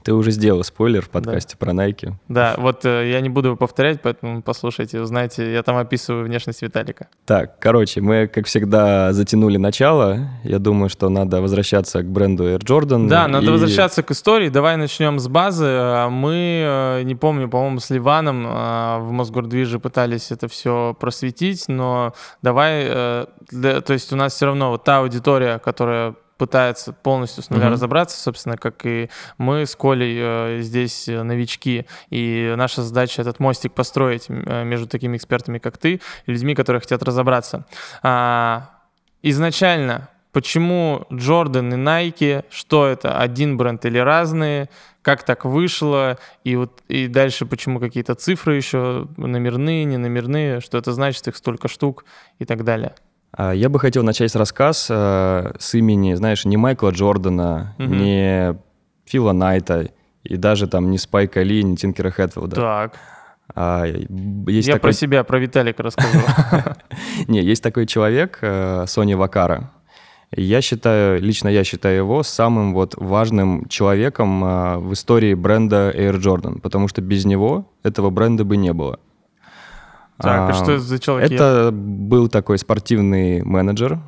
Ты 0.04 0.14
уже 0.14 0.32
сделал 0.32 0.64
спойлер 0.64 1.02
в 1.02 1.10
подкасте 1.10 1.56
да. 1.60 1.66
про 1.66 1.74
Nike. 1.74 2.14
Да, 2.28 2.56
вот 2.58 2.86
э, 2.86 3.10
я 3.10 3.22
не 3.22 3.30
буду 3.30 3.50
его 3.50 3.58
повторять, 3.58 4.02
поэтому 4.02 4.42
послушайте, 4.42 5.02
узнаете. 5.02 5.52
Я 5.52 5.64
там 5.64 5.78
описываю 5.78 6.26
внешность 6.26 6.62
Виталика. 6.62 7.08
Так, 7.26 7.60
короче, 7.60 8.02
мы, 8.02 8.28
как 8.28 8.46
всегда, 8.46 9.14
затянули 9.14 9.58
начало. 9.58 10.30
Я 10.44 10.60
думаю, 10.60 10.90
что 10.90 11.10
надо 11.10 11.42
возвращаться 11.42 12.02
к 12.02 12.06
бренду 12.06 12.46
Air 12.46 12.60
Jordan. 12.60 13.08
Да, 13.08 13.28
надо 13.28 13.52
возвращаться 13.52 14.04
к 14.04 14.12
истории. 14.12 14.50
Давай 14.50 14.78
начнем 14.78 15.20
с 15.20 15.28
базы. 15.28 15.66
А 15.68 16.10
мы, 16.10 16.64
э, 16.66 17.04
не 17.04 17.16
помню, 17.16 17.50
по-моему, 17.50 17.80
с 17.80 17.90
Ливаном 17.90 18.46
э, 18.46 19.00
в 19.00 19.12
Мосгордвиже 19.12 19.80
пытались 19.80 20.32
это 20.32 20.48
все 20.48 20.96
просветить, 21.00 21.66
но 21.68 22.14
давай, 22.42 22.84
э, 22.86 23.26
то 23.52 23.94
есть 23.94 24.14
у 24.14 24.16
нас 24.16 24.34
все 24.34 24.46
равно 24.46 24.72
вот 24.72 24.84
та 24.84 25.00
аудитория, 25.00 25.60
которая 25.60 26.16
пытается 26.38 26.94
полностью 26.94 27.44
с 27.44 27.50
нуля 27.50 27.68
mm-hmm. 27.68 27.72
разобраться, 27.72 28.22
собственно, 28.22 28.58
как 28.58 28.86
и 28.86 29.10
мы 29.38 29.66
с 29.66 29.76
Колей 29.76 30.18
э, 30.20 30.60
здесь 30.62 31.08
э, 31.08 31.24
новички. 31.24 31.86
И 32.10 32.54
наша 32.56 32.84
задача 32.84 33.22
этот 33.22 33.40
мостик 33.40 33.74
построить 33.74 34.26
э, 34.30 34.64
между 34.64 34.88
такими 34.88 35.18
экспертами, 35.18 35.58
как 35.58 35.78
ты, 35.78 36.02
и 36.26 36.32
людьми, 36.32 36.56
которые 36.56 36.82
хотят 36.82 37.04
разобраться. 37.04 37.66
А, 38.04 38.70
изначально, 39.22 40.10
почему 40.32 41.06
Джордан 41.12 41.74
и 41.74 41.78
Nike, 41.78 42.46
что 42.50 42.86
это, 42.86 43.20
один 43.20 43.58
бренд 43.58 43.86
или 43.86 43.98
разные, 43.98 44.70
как 45.02 45.24
так 45.24 45.46
вышло, 45.46 46.18
и 46.44 46.56
вот 46.58 46.84
и 46.90 47.08
дальше 47.08 47.46
почему 47.46 47.80
какие-то 47.80 48.14
цифры 48.14 48.56
еще 48.56 49.08
номерные, 49.16 49.86
не 49.86 49.98
номерные, 49.98 50.60
что 50.60 50.78
это 50.78 50.92
значит, 50.92 51.28
их 51.28 51.38
столько 51.38 51.70
штук 51.70 52.04
и 52.40 52.46
так 52.46 52.64
далее. 52.64 52.94
А, 53.32 53.54
я 53.54 53.70
бы 53.70 53.80
хотел 53.80 54.04
начать 54.04 54.36
рассказ 54.36 54.88
э, 54.90 55.54
с 55.60 55.74
имени, 55.76 56.14
знаешь, 56.14 56.46
не 56.46 56.58
Майкла 56.58 56.90
Джордана, 56.90 57.76
угу. 57.78 57.94
не 57.94 58.58
Фила 59.06 59.32
Найта 59.32 59.90
и 60.24 60.36
даже 60.38 60.68
там 60.68 60.92
не 60.92 60.98
Спайка 60.98 61.42
Ли, 61.42 61.64
не 61.64 61.78
Тинкера 61.78 62.12
Хэтфилда. 62.12 62.56
Так. 62.56 62.94
А, 63.56 63.86
есть 63.86 64.68
Я 64.68 64.76
такой... 64.76 64.90
про 64.90 64.92
себя, 64.92 65.24
про 65.24 65.40
Виталика 65.40 65.84
расскажу. 65.84 66.20
Не, 67.28 67.42
есть 67.42 67.64
такой 67.64 67.86
человек, 67.86 68.40
э, 68.42 68.86
Сони 68.88 69.14
Вакара. 69.14 69.72
Я 70.36 70.62
считаю, 70.62 71.22
лично 71.22 71.48
я 71.48 71.64
считаю 71.64 71.96
его 71.98 72.22
самым 72.24 72.74
вот 72.74 72.96
важным 72.98 73.68
человеком 73.70 74.44
э, 74.44 74.78
в 74.80 74.94
истории 74.94 75.34
бренда 75.34 75.92
Air 75.96 76.20
Jordan, 76.20 76.60
потому 76.60 76.90
что 76.90 77.02
без 77.02 77.24
него 77.24 77.72
этого 77.84 78.10
бренда 78.10 78.44
бы 78.44 78.58
не 78.58 78.74
было. 78.74 79.00
Так, 80.20 80.50
а, 80.50 80.54
что 80.54 80.72
это 80.72 80.82
за 80.82 81.00
человек? 81.00 81.32
Это 81.32 81.70
был 81.72 82.28
такой 82.28 82.58
спортивный 82.58 83.44
менеджер. 83.44 84.00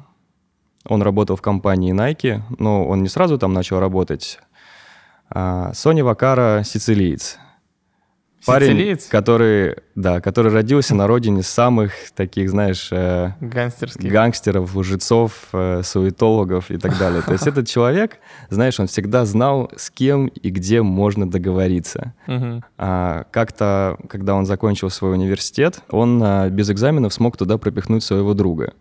Он 0.88 1.01
работал 1.01 1.36
в 1.36 1.42
компании 1.42 1.94
Nike, 1.94 2.42
но 2.58 2.88
он 2.88 3.04
не 3.04 3.10
сразу 3.10 3.38
там 3.38 3.54
начал 3.54 3.80
работать. 3.80 4.39
А, 5.30 5.72
Сони 5.74 6.01
Вакара 6.01 6.63
сицилиец. 6.66 7.38
Парень, 8.46 8.77
Сицилиец? 8.77 9.08
который, 9.08 9.75
да, 9.96 10.22
который 10.22 10.51
родился 10.51 10.96
на 10.96 11.08
родине 11.08 11.43
самых 11.43 11.91
таких, 12.15 12.50
знаешь, 12.50 12.89
э, 12.91 13.31
Гангстерских. 13.41 14.12
гангстеров, 14.12 14.75
лжецов, 14.75 15.48
э, 15.51 15.81
суетологов 15.84 16.72
и 16.72 16.77
так 16.77 16.98
далее. 16.98 17.22
То 17.22 17.34
есть 17.34 17.48
этот 17.48 17.67
человек, 17.69 18.17
знаешь, 18.50 18.79
он 18.79 18.88
всегда 18.88 19.25
знал, 19.25 19.72
с 19.75 19.89
кем 19.89 20.27
и 20.27 20.50
где 20.50 20.81
можно 20.81 21.29
договориться. 21.29 22.13
А, 22.77 23.25
как-то, 23.31 23.98
когда 24.08 24.36
он 24.36 24.46
закончил 24.46 24.89
свой 24.89 25.13
университет, 25.13 25.81
он 25.89 26.22
а, 26.24 26.50
без 26.50 26.69
экзаменов 26.69 27.13
смог 27.13 27.38
туда 27.38 27.58
пропихнуть 27.58 28.03
своего 28.03 28.34
друга. 28.34 28.74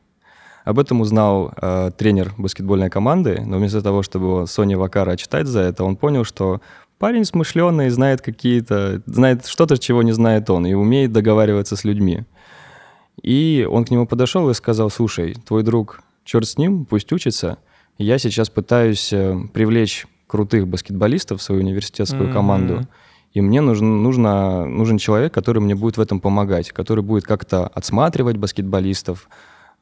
Об 0.64 0.78
этом 0.78 1.00
узнал 1.00 1.50
э, 1.56 1.90
тренер 1.96 2.34
баскетбольной 2.36 2.90
команды, 2.90 3.40
но 3.42 3.56
вместо 3.56 3.80
того, 3.80 4.02
чтобы 4.02 4.46
Сони 4.46 4.74
Вакара 4.74 5.16
читать 5.16 5.46
за 5.46 5.60
это, 5.60 5.82
он 5.82 5.96
понял, 5.96 6.24
что 6.24 6.60
парень 6.98 7.24
смышленый, 7.24 7.88
знает 7.90 8.20
какие-то, 8.20 9.02
знает 9.06 9.46
что-то, 9.46 9.78
чего 9.78 10.02
не 10.02 10.12
знает 10.12 10.50
он, 10.50 10.66
и 10.66 10.74
умеет 10.74 11.12
договариваться 11.12 11.76
с 11.76 11.84
людьми. 11.84 12.24
И 13.22 13.66
он 13.68 13.84
к 13.84 13.90
нему 13.90 14.06
подошел 14.06 14.48
и 14.50 14.54
сказал, 14.54 14.90
слушай, 14.90 15.34
твой 15.46 15.62
друг, 15.62 16.02
черт 16.24 16.46
с 16.46 16.58
ним, 16.58 16.84
пусть 16.84 17.12
учится. 17.12 17.58
Я 17.98 18.18
сейчас 18.18 18.48
пытаюсь 18.48 19.12
э, 19.12 19.36
привлечь 19.52 20.06
крутых 20.28 20.68
баскетболистов 20.68 21.40
в 21.40 21.42
свою 21.42 21.62
университетскую 21.62 22.28
mm-hmm. 22.28 22.32
команду. 22.32 22.86
И 23.32 23.40
мне 23.40 23.60
нужен, 23.60 24.02
нужно, 24.02 24.66
нужен 24.66 24.98
человек, 24.98 25.32
который 25.34 25.60
мне 25.60 25.74
будет 25.74 25.96
в 25.96 26.00
этом 26.00 26.20
помогать, 26.20 26.70
который 26.70 27.02
будет 27.02 27.24
как-то 27.24 27.66
отсматривать 27.66 28.36
баскетболистов, 28.36 29.28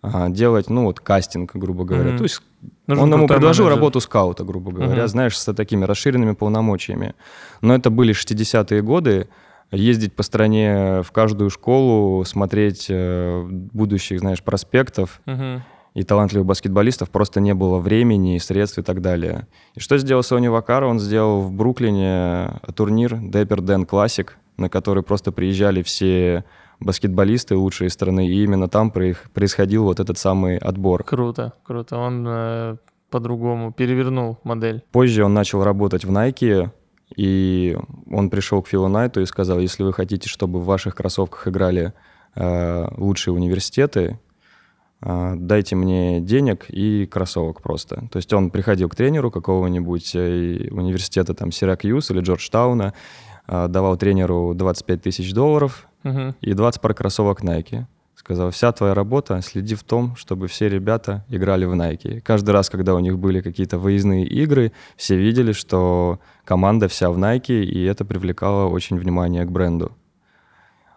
делать, 0.02 0.70
ну 0.70 0.84
вот, 0.84 1.00
кастинг, 1.00 1.54
грубо 1.54 1.84
говоря. 1.84 2.10
Mm-hmm. 2.10 2.18
То 2.18 2.22
есть 2.22 2.42
Нужен 2.86 3.04
он 3.04 3.12
ему 3.12 3.26
предложил 3.26 3.64
менеджер. 3.64 3.78
работу 3.78 4.00
скаута, 4.00 4.44
грубо 4.44 4.70
говоря, 4.70 5.04
mm-hmm. 5.04 5.08
знаешь, 5.08 5.38
с 5.38 5.52
такими 5.52 5.84
расширенными 5.84 6.32
полномочиями. 6.32 7.14
Но 7.60 7.74
это 7.74 7.90
были 7.90 8.14
60-е 8.14 8.82
годы, 8.82 9.28
ездить 9.72 10.14
по 10.14 10.22
стране 10.22 11.02
в 11.02 11.10
каждую 11.12 11.50
школу, 11.50 12.24
смотреть 12.24 12.86
э, 12.88 13.44
будущих, 13.48 14.20
знаешь, 14.20 14.42
проспектов 14.42 15.20
mm-hmm. 15.26 15.60
и 15.94 16.02
талантливых 16.04 16.46
баскетболистов 16.46 17.10
просто 17.10 17.40
не 17.40 17.54
было 17.54 17.78
времени, 17.78 18.38
средств 18.38 18.78
и 18.78 18.82
так 18.82 19.00
далее. 19.02 19.48
И 19.74 19.80
что 19.80 19.98
сделал 19.98 20.22
Сони 20.22 20.48
Вакара? 20.48 20.86
Он 20.86 21.00
сделал 21.00 21.42
в 21.42 21.52
Бруклине 21.52 22.60
турнир 22.74 23.14
Dapper 23.14 23.58
Dan 23.58 23.86
Classic, 23.86 24.28
на 24.56 24.68
который 24.68 25.02
просто 25.02 25.32
приезжали 25.32 25.82
все 25.82 26.44
баскетболисты 26.80 27.56
лучшие 27.56 27.90
страны, 27.90 28.28
и 28.28 28.44
именно 28.44 28.68
там 28.68 28.90
происходил 28.90 29.84
вот 29.84 30.00
этот 30.00 30.18
самый 30.18 30.58
отбор. 30.58 31.04
Круто, 31.04 31.52
круто. 31.62 31.96
Он 31.96 32.24
э, 32.28 32.76
по-другому 33.10 33.72
перевернул 33.72 34.38
модель. 34.44 34.82
Позже 34.92 35.24
он 35.24 35.34
начал 35.34 35.64
работать 35.64 36.04
в 36.04 36.10
Nike, 36.10 36.70
и 37.14 37.76
он 38.10 38.30
пришел 38.30 38.62
к 38.62 38.68
Филу 38.68 38.88
Найту 38.88 39.20
и 39.20 39.26
сказал, 39.26 39.60
если 39.60 39.82
вы 39.84 39.92
хотите, 39.92 40.28
чтобы 40.28 40.60
в 40.60 40.64
ваших 40.64 40.94
кроссовках 40.94 41.46
играли 41.48 41.92
э, 42.34 42.86
лучшие 42.96 43.32
университеты, 43.32 44.18
э, 45.00 45.34
дайте 45.36 45.76
мне 45.76 46.20
денег 46.20 46.66
и 46.68 47.06
кроссовок 47.06 47.62
просто. 47.62 48.08
То 48.10 48.16
есть 48.16 48.32
он 48.32 48.50
приходил 48.50 48.88
к 48.88 48.96
тренеру 48.96 49.30
какого-нибудь 49.30 50.14
э, 50.16 50.68
университета, 50.70 51.34
там, 51.34 51.52
Сиракьюз 51.52 52.10
или 52.10 52.20
Джорджтауна, 52.20 52.92
э, 53.46 53.68
давал 53.68 53.96
тренеру 53.96 54.52
25 54.54 55.02
тысяч 55.02 55.32
долларов, 55.32 55.85
угу. 56.04 56.34
и 56.40 56.52
20 56.54 56.80
пар 56.80 56.94
кроссовок 56.94 57.42
Nike. 57.42 57.84
Сказал, 58.14 58.50
вся 58.50 58.72
твоя 58.72 58.94
работа, 58.94 59.40
следи 59.42 59.74
в 59.74 59.84
том, 59.84 60.16
чтобы 60.16 60.48
все 60.48 60.68
ребята 60.68 61.24
играли 61.28 61.64
в 61.64 61.74
Nike. 61.74 62.20
Каждый 62.22 62.50
раз, 62.50 62.70
когда 62.70 62.94
у 62.94 62.98
них 62.98 63.18
были 63.18 63.40
какие-то 63.40 63.78
выездные 63.78 64.26
игры, 64.26 64.72
все 64.96 65.16
видели, 65.16 65.52
что 65.52 66.18
команда 66.44 66.88
вся 66.88 67.10
в 67.10 67.18
Nike, 67.18 67.62
и 67.62 67.84
это 67.84 68.04
привлекало 68.04 68.68
очень 68.68 68.98
внимание 68.98 69.44
к 69.44 69.52
бренду. 69.52 69.92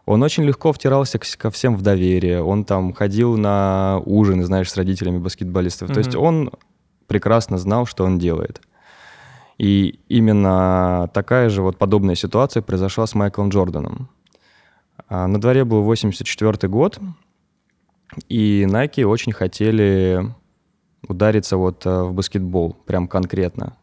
Он 0.05 0.23
очень 0.23 0.43
легко 0.43 0.73
втирался 0.73 1.19
ко 1.19 1.51
всем 1.51 1.75
в 1.75 1.83
доверие. 1.83 2.41
Он 2.41 2.63
там 2.65 2.93
ходил 2.93 3.37
на 3.37 4.01
ужины, 4.05 4.43
знаешь, 4.43 4.71
с 4.71 4.75
родителями 4.75 5.19
баскетболистов. 5.19 5.89
Mm-hmm. 5.89 5.93
То 5.93 5.99
есть 5.99 6.15
он 6.15 6.51
прекрасно 7.05 7.59
знал, 7.59 7.85
что 7.85 8.05
он 8.05 8.17
делает. 8.17 8.59
И 9.59 9.99
именно 10.07 11.11
такая 11.13 11.49
же 11.49 11.61
вот 11.61 11.77
подобная 11.77 12.15
ситуация 12.15 12.63
произошла 12.63 13.05
с 13.05 13.13
Майклом 13.13 13.49
Джорданом. 13.49 14.09
А, 15.07 15.27
на 15.27 15.39
дворе 15.39 15.63
был 15.63 15.83
84 15.83 16.67
год, 16.67 16.99
и 18.27 18.65
Nike 18.67 19.03
очень 19.03 19.31
хотели 19.31 20.25
удариться 21.07 21.57
вот 21.57 21.85
э, 21.85 22.03
в 22.03 22.13
баскетбол, 22.13 22.75
прям 22.85 23.07
конкретно. 23.07 23.77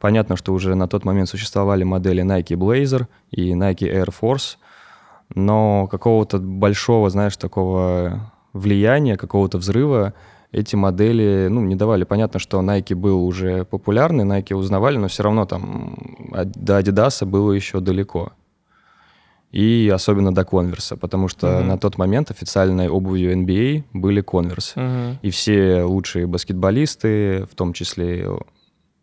Понятно, 0.00 0.36
что 0.36 0.52
уже 0.52 0.74
на 0.74 0.88
тот 0.88 1.04
момент 1.04 1.28
существовали 1.28 1.84
модели 1.84 2.22
Nike 2.22 2.56
Blazer 2.56 3.06
и 3.30 3.52
Nike 3.52 3.90
Air 3.90 4.12
Force, 4.20 4.56
но 5.34 5.86
какого-то 5.90 6.38
большого, 6.38 7.10
знаешь, 7.10 7.36
такого 7.36 8.32
влияния, 8.52 9.16
какого-то 9.16 9.58
взрыва 9.58 10.14
эти 10.52 10.76
модели 10.76 11.48
ну, 11.50 11.62
не 11.62 11.74
давали. 11.74 12.04
Понятно, 12.04 12.38
что 12.38 12.60
Nike 12.60 12.94
был 12.94 13.26
уже 13.26 13.64
популярный, 13.64 14.24
Nike 14.24 14.54
узнавали, 14.54 14.96
но 14.98 15.08
все 15.08 15.24
равно 15.24 15.46
там 15.46 15.96
до 16.30 16.78
Adidas 16.78 17.24
было 17.24 17.52
еще 17.52 17.80
далеко 17.80 18.32
и 19.54 19.88
особенно 19.88 20.34
до 20.34 20.44
конверса, 20.44 20.96
потому 20.96 21.28
что 21.28 21.46
uh-huh. 21.46 21.62
на 21.62 21.78
тот 21.78 21.96
момент 21.96 22.32
официальной 22.32 22.88
обувью 22.88 23.32
NBA 23.32 23.84
были 23.92 24.20
конверс. 24.20 24.72
Uh-huh. 24.74 25.16
И 25.22 25.30
все 25.30 25.84
лучшие 25.84 26.26
баскетболисты, 26.26 27.46
в 27.48 27.54
том 27.54 27.72
числе 27.72 28.28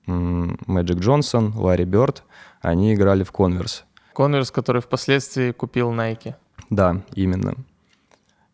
Мэджик 0.08 1.00
Джонсон, 1.00 1.54
Ларри 1.56 1.86
Бёрд, 1.86 2.24
они 2.62 2.94
играли 2.94 3.24
в 3.24 3.32
конверс. 3.32 3.86
Конверс, 4.14 4.52
который 4.52 4.82
впоследствии 4.82 5.52
купил 5.52 5.94
Nike. 5.94 6.36
Да, 6.70 7.02
именно. 7.16 7.56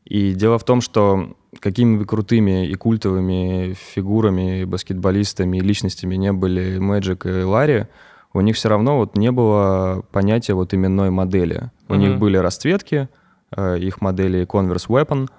И 0.06 0.36
дело 0.36 0.60
в 0.60 0.64
том, 0.64 0.82
что 0.82 1.36
какими 1.60 1.98
бы 1.98 2.06
крутыми 2.06 2.68
и 2.68 2.76
культовыми 2.76 3.74
фигурами, 3.74 4.66
баскетболистами 4.66 5.58
и 5.58 5.62
личностями 5.62 6.16
не 6.16 6.32
были 6.32 6.78
Мэджик 6.78 7.26
и 7.26 7.42
Ларри, 7.42 7.88
у 8.38 8.42
них 8.42 8.56
все 8.56 8.70
равно 8.70 8.98
вот 8.98 9.18
не 9.18 9.32
было 9.32 10.04
понятия 10.12 10.54
вот 10.54 10.74
именной 10.74 11.10
модели. 11.10 11.72
У 11.90 11.94
mm-hmm. 11.94 11.98
них 11.98 12.20
были 12.20 12.38
расцветки, 12.38 13.10
э, 13.56 13.80
их 13.80 14.02
модели 14.02 14.46
Converse 14.46 14.88
Weapon, 14.88 15.30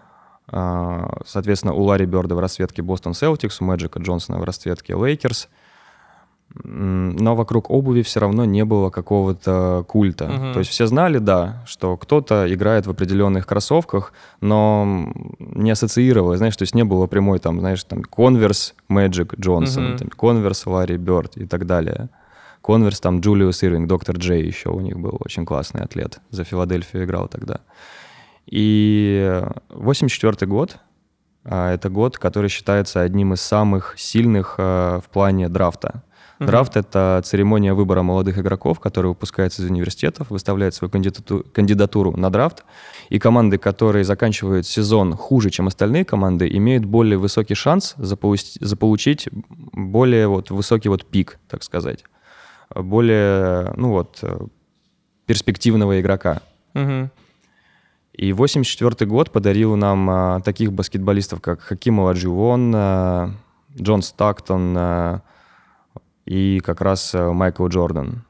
э, 0.51 1.21
соответственно, 1.27 1.75
у 1.75 1.83
Ларри 1.83 2.07
Бёрда 2.07 2.35
в 2.35 2.41
расцветке 2.41 2.83
Boston 2.83 3.13
Celtics, 3.13 3.59
у 3.61 3.65
Мэджика 3.65 4.01
Джонсона 4.01 4.39
в 4.39 4.45
расцветке 4.45 4.95
Lakers. 4.95 5.49
но 6.65 7.37
вокруг 7.37 7.71
обуви 7.71 8.01
все 8.03 8.21
равно 8.21 8.45
не 8.47 8.65
было 8.65 8.91
какого-то 8.91 9.85
культа. 9.87 10.29
Мгм. 10.29 10.53
То 10.55 10.61
есть 10.61 10.71
все 10.71 10.87
знали, 10.87 11.19
да, 11.19 11.63
что 11.67 11.97
кто-то 11.97 12.53
играет 12.53 12.87
в 12.87 12.91
определенных 12.91 13.47
кроссовках, 13.47 14.13
но 14.41 15.13
не 15.39 15.71
ассоциировалось, 15.71 16.39
знаешь, 16.39 16.57
то 16.57 16.63
есть 16.63 16.75
не 16.75 16.85
было 16.85 17.07
прямой 17.07 17.39
там, 17.39 17.61
знаешь, 17.61 17.85
там 17.85 18.01
Converse 18.01 18.73
Magic 18.91 19.35
Джонсон, 19.39 19.91
Мгм. 19.91 19.99
там, 19.99 20.09
Converse 20.09 20.71
Ларри 20.71 20.97
Бёрд 20.97 21.37
и 21.37 21.47
так 21.47 21.67
далее. 21.67 22.09
Converse 22.63 23.01
там 23.01 23.21
Джулиус 23.21 23.63
Ирвинг, 23.63 23.89
доктор 23.89 24.17
Джей 24.17 24.45
еще 24.45 24.71
у 24.71 24.81
них 24.81 24.99
был 24.99 25.17
очень 25.21 25.45
классный 25.45 25.83
атлет, 25.83 26.21
за 26.31 26.45
Филадельфию 26.45 27.05
играл 27.05 27.29
тогда. 27.29 27.61
И 28.47 29.43
84 29.71 30.47
год 30.47 30.79
а, 31.45 31.73
это 31.73 31.89
год, 31.89 32.19
который 32.19 32.51
считается 32.51 33.01
одним 33.01 33.33
из 33.33 33.41
самых 33.41 33.95
сильных 33.97 34.57
а, 34.59 35.01
в 35.01 35.09
плане 35.09 35.49
драфта. 35.49 36.03
Мгм. 36.39 36.47
Драфт— 36.47 36.77
это 36.77 37.21
церемония 37.25 37.75
выбора 37.75 38.03
молодых 38.03 38.39
игроков, 38.39 38.79
которые 38.79 39.11
выпускаются 39.11 39.63
из 39.63 39.71
университетов, 39.71 40.31
выставляют 40.31 40.75
свою 40.75 40.91
кандидату- 40.91 41.45
кандидатуру 41.53 42.17
на 42.17 42.31
драфт, 42.31 42.65
и 43.09 43.19
команды, 43.19 43.59
которые 43.59 44.05
заканчивают 44.05 44.67
сезон 44.67 45.15
хуже, 45.15 45.51
чем 45.51 45.67
остальные 45.67 46.05
команды, 46.05 46.49
имеют 46.49 46.85
более 46.85 47.19
высокий 47.19 47.55
шанс 47.55 47.95
заполучить, 47.97 48.59
заполучить 48.61 49.29
более 49.73 50.29
вот 50.29 50.51
высокий 50.51 50.89
вот 50.89 51.05
пик, 51.07 51.39
так 51.49 51.65
сказать, 51.65 52.05
более, 52.75 53.73
ну 53.77 53.91
вот, 53.91 54.23
перспективного 55.27 56.01
игрока. 56.01 56.43
Мгм. 56.75 57.11
И 58.19 58.33
84 58.33 59.09
год 59.09 59.31
подарил 59.31 59.77
нам 59.77 60.11
а, 60.11 60.41
таких 60.41 60.73
баскетболистов, 60.73 61.41
как 61.41 61.61
Хаким 61.61 62.01
Оладживон, 62.01 62.73
а, 62.75 63.31
Джон 63.77 64.03
Стактон 64.03 64.75
а, 64.77 65.23
и 66.25 66.61
как 66.65 66.81
раз 66.81 67.15
а, 67.15 67.33
Майкл 67.33 67.69
Джордан. 67.69 68.25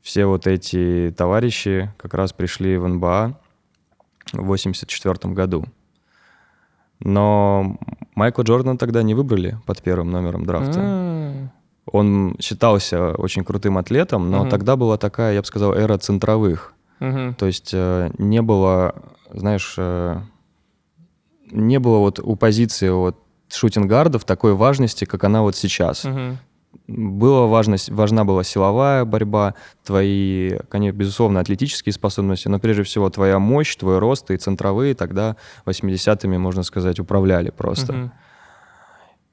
Все 0.00 0.26
вот 0.26 0.46
эти 0.46 1.12
товарищи 1.16 1.92
как 1.96 2.14
раз 2.14 2.32
пришли 2.32 2.76
в 2.76 2.86
НБА 2.86 3.36
в 4.32 4.44
84 4.44 5.34
году. 5.34 5.64
Но 7.00 7.78
Майкла 8.14 8.42
Джордана 8.42 8.78
тогда 8.78 9.02
не 9.02 9.14
выбрали 9.14 9.58
под 9.66 9.82
первым 9.82 10.10
номером 10.10 10.44
драфта. 10.44 11.50
Он 11.92 12.36
считался 12.40 13.12
очень 13.12 13.44
крутым 13.44 13.78
атлетом, 13.78 14.30
но 14.30 14.40
Мгм. 14.40 14.50
тогда 14.50 14.76
была 14.76 14.96
такая, 14.96 15.34
я 15.34 15.40
бы 15.40 15.46
сказал, 15.46 15.72
эра 15.74 15.98
центровых. 15.98 16.72
Мгм. 17.00 17.34
То 17.34 17.46
есть 17.46 17.70
э, 17.72 18.10
не 18.18 18.42
было, 18.42 18.94
знаешь, 19.32 19.74
э, 19.78 20.20
не 21.50 21.78
было 21.78 21.98
вот 21.98 22.20
у 22.20 22.36
позиции 22.36 22.90
вот 22.90 23.16
шутингардов 23.48 24.24
такой 24.24 24.54
важности, 24.54 25.04
как 25.04 25.24
она 25.24 25.42
вот 25.42 25.56
сейчас. 25.56 26.04
Мгм. 26.04 26.38
Была 26.86 27.46
важность, 27.46 27.90
важна 27.90 28.24
была 28.24 28.44
силовая 28.44 29.04
борьба, 29.04 29.54
твои, 29.84 30.56
конечно, 30.68 30.96
безусловно, 30.96 31.40
атлетические 31.40 31.92
способности, 31.92 32.46
но 32.48 32.60
прежде 32.60 32.84
всего 32.84 33.10
твоя 33.10 33.38
мощь, 33.40 33.74
твой 33.76 33.98
рост 33.98 34.30
и 34.30 34.36
центровые 34.36 34.94
тогда 34.94 35.36
80-ми, 35.66 36.38
можно 36.38 36.62
сказать, 36.62 37.00
управляли 37.00 37.50
просто. 37.50 37.92
Мгм. 37.92 38.12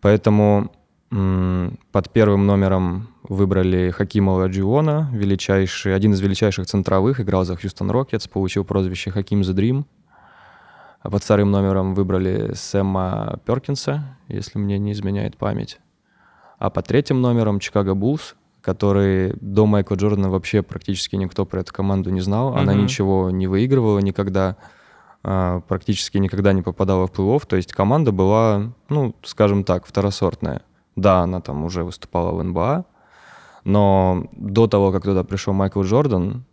Поэтому 0.02 0.72
под 1.10 2.12
первым 2.12 2.46
номером 2.46 3.08
выбрали 3.24 3.92
Хакима 3.92 4.32
Ладжиона, 4.32 5.10
величайший, 5.14 5.96
один 5.96 6.14
из 6.14 6.20
величайших 6.20 6.66
центровых, 6.66 7.20
играл 7.22 7.46
за 7.46 7.56
Хьюстон 7.56 7.92
Рокетс, 7.92 8.28
получил 8.28 8.66
прозвище 8.66 9.12
Хаким 9.12 9.42
The 9.42 9.54
Dream. 9.54 9.86
А 11.02 11.10
под 11.10 11.24
вторым 11.24 11.52
номером 11.52 11.94
выбрали 11.94 12.52
Сэма 12.54 13.40
Перкинса, 13.46 14.18
если 14.28 14.60
мне 14.60 14.78
не 14.78 14.92
изменяет 14.92 15.38
память. 15.38 15.80
А 16.60 16.70
под 16.70 16.88
третьим 16.88 17.22
номером 17.22 17.60
Чикаго 17.60 17.94
Буллс, 17.94 18.36
который 18.62 19.34
до 19.40 19.66
Майкла 19.66 19.96
Джордана 19.96 20.30
вообще 20.30 20.64
практически 20.64 21.16
никто 21.16 21.46
про 21.46 21.62
эту 21.62 21.74
команду 21.74 22.10
не 22.10 22.20
знал. 22.20 22.56
Она 22.56 22.74
Мгм. 22.74 22.84
ничего 22.84 23.30
не 23.30 23.48
выигрывала 23.48 24.00
никогда, 24.00 24.58
а, 25.24 25.62
практически 25.62 26.18
никогда 26.18 26.52
не 26.52 26.62
попадала 26.64 27.08
в 27.08 27.12
плей-офф. 27.12 27.46
То 27.48 27.56
есть 27.56 27.72
команда 27.72 28.12
была, 28.12 28.74
ну, 28.90 29.16
скажем 29.24 29.64
так, 29.64 29.86
второсортная. 29.86 30.64
Да, 30.98 31.22
она 31.22 31.40
там 31.42 31.64
уже 31.64 31.84
выступала 31.84 32.32
в 32.32 32.44
НБА, 32.44 32.86
но 33.64 34.28
до 34.32 34.68
того, 34.68 34.92
как 34.92 35.04
туда 35.04 35.24
пришел 35.24 35.54
Майкл 35.54 35.84
Джордан, 35.84 36.44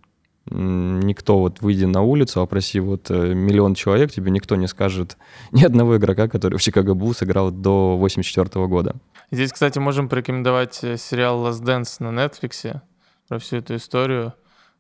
никто 0.50 1.38
вот 1.38 1.62
выйдя 1.62 1.86
на 1.86 2.02
улицу, 2.02 2.42
опроси 2.42 2.78
вот 2.78 3.10
э, 3.10 3.32
миллион 3.34 3.74
человек, 3.74 4.12
тебе 4.12 4.30
никто 4.30 4.56
не 4.56 4.68
скажет 4.68 5.16
ни 5.52 5.64
одного 5.64 5.96
игрока, 5.96 6.28
который 6.28 6.58
в 6.58 6.62
Чикаго 6.62 6.94
Буллс 6.94 7.22
играл 7.22 7.50
до 7.50 7.96
84 7.96 8.66
года. 8.66 8.96
Здесь, 9.30 9.52
кстати, 9.52 9.78
можем 9.78 10.10
порекомендовать 10.10 10.84
э, 10.84 10.98
сериал 10.98 11.46
Last 11.46 11.62
Dance 11.62 11.96
на 12.00 12.09
Netflix 12.09 12.80
про 13.28 13.38
всю 13.38 13.57
эту 13.57 13.76
историю. 13.76 14.35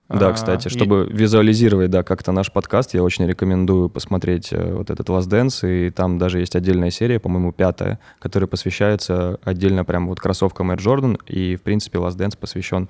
Да, 0.08 0.28
А, 0.28 0.32
кстати, 0.34 0.66
и- 0.66 0.70
чтобы 0.70 1.08
визуализировать, 1.10 1.90
да, 1.90 2.02
как-то 2.02 2.30
наш 2.30 2.52
подкаст, 2.52 2.92
я 2.92 3.02
очень 3.02 3.26
рекомендую 3.26 3.88
посмотреть 3.88 4.52
э, 4.52 4.74
вот 4.74 4.90
этот 4.90 5.08
Last 5.08 5.28
Dance, 5.30 5.66
и 5.66 5.90
там 5.90 6.18
даже 6.18 6.40
есть 6.40 6.54
отдельная 6.56 6.90
серия, 6.90 7.18
по-моему, 7.18 7.52
пятая, 7.52 7.98
которая 8.18 8.46
посвящается 8.46 9.38
отдельно 9.44 9.82
прям 9.84 10.08
вот 10.08 10.20
кроссовкам 10.20 10.72
Air 10.72 10.76
Jordan, 10.78 11.18
и, 11.26 11.56
в 11.56 11.62
принципе, 11.62 11.98
Last 11.98 12.16
Dance 12.18 12.36
посвящен 12.38 12.88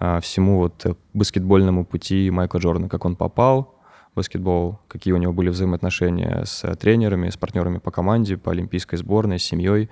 а, 0.00 0.20
всему 0.20 0.58
вот 0.58 0.98
баскетбольному 1.14 1.84
пути 1.84 2.30
Майкла 2.30 2.58
Джордана, 2.58 2.88
как 2.88 3.04
он 3.04 3.14
попал 3.14 3.76
в 4.12 4.16
баскетбол, 4.16 4.80
какие 4.88 5.14
у 5.14 5.18
него 5.18 5.32
были 5.32 5.50
взаимоотношения 5.50 6.42
с 6.44 6.74
тренерами, 6.76 7.30
с 7.30 7.36
партнерами 7.36 7.78
по 7.78 7.92
команде, 7.92 8.36
по 8.36 8.50
олимпийской 8.50 8.96
сборной, 8.96 9.38
с 9.38 9.44
семьей. 9.44 9.88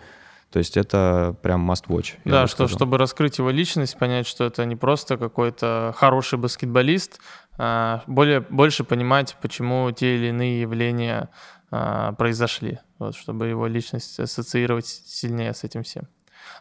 То 0.54 0.58
есть 0.58 0.76
это 0.76 1.34
прям 1.42 1.68
must 1.68 1.88
watch. 1.88 2.14
Да, 2.24 2.46
что, 2.46 2.68
сказал. 2.68 2.76
чтобы 2.76 2.96
раскрыть 2.96 3.38
его 3.38 3.50
личность, 3.50 3.98
понять, 3.98 4.24
что 4.24 4.44
это 4.44 4.64
не 4.64 4.76
просто 4.76 5.16
какой-то 5.16 5.92
хороший 5.96 6.38
баскетболист, 6.38 7.18
а 7.58 8.04
более, 8.06 8.38
больше 8.38 8.84
понимать, 8.84 9.36
почему 9.42 9.90
те 9.90 10.14
или 10.14 10.28
иные 10.28 10.60
явления 10.60 11.28
а, 11.72 12.12
произошли, 12.12 12.78
вот, 13.00 13.16
чтобы 13.16 13.48
его 13.48 13.66
личность 13.66 14.20
ассоциировать 14.20 14.86
сильнее 14.86 15.54
с 15.54 15.64
этим 15.64 15.82
всем. 15.82 16.04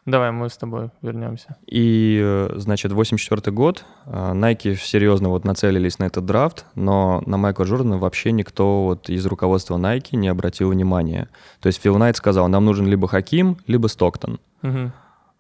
Давай 0.06 0.32
мы 0.32 0.50
с 0.50 0.58
тобой 0.58 0.90
вернемся. 1.02 1.56
И, 1.66 2.20
э, 2.22 2.50
значит, 2.58 2.92
84 2.92 3.52
год, 3.54 3.86
э, 4.06 4.34
Nike 4.34 4.76
серьезно 4.76 5.30
вот 5.30 5.46
нацелились 5.46 5.98
на 5.98 6.04
этот 6.06 6.26
драфт, 6.26 6.66
но 6.76 7.24
на 7.26 7.38
Майкла 7.38 7.64
Джордана 7.64 7.98
вообще 7.98 8.34
никто 8.34 8.84
вот 8.84 9.10
из 9.10 9.26
руководства 9.26 9.78
Nike 9.78 10.18
не 10.18 10.28
обратил 10.28 10.70
внимания. 10.72 11.30
То 11.62 11.68
есть 11.68 11.82
Фил 11.82 11.98
Найт 11.98 12.18
сказал, 12.18 12.50
нам 12.50 12.66
нужен 12.66 12.86
либо 12.86 13.08
Хаким, 13.08 13.58
либо 13.66 13.88
Стоктон. 13.88 14.42
Мгм. 14.62 14.92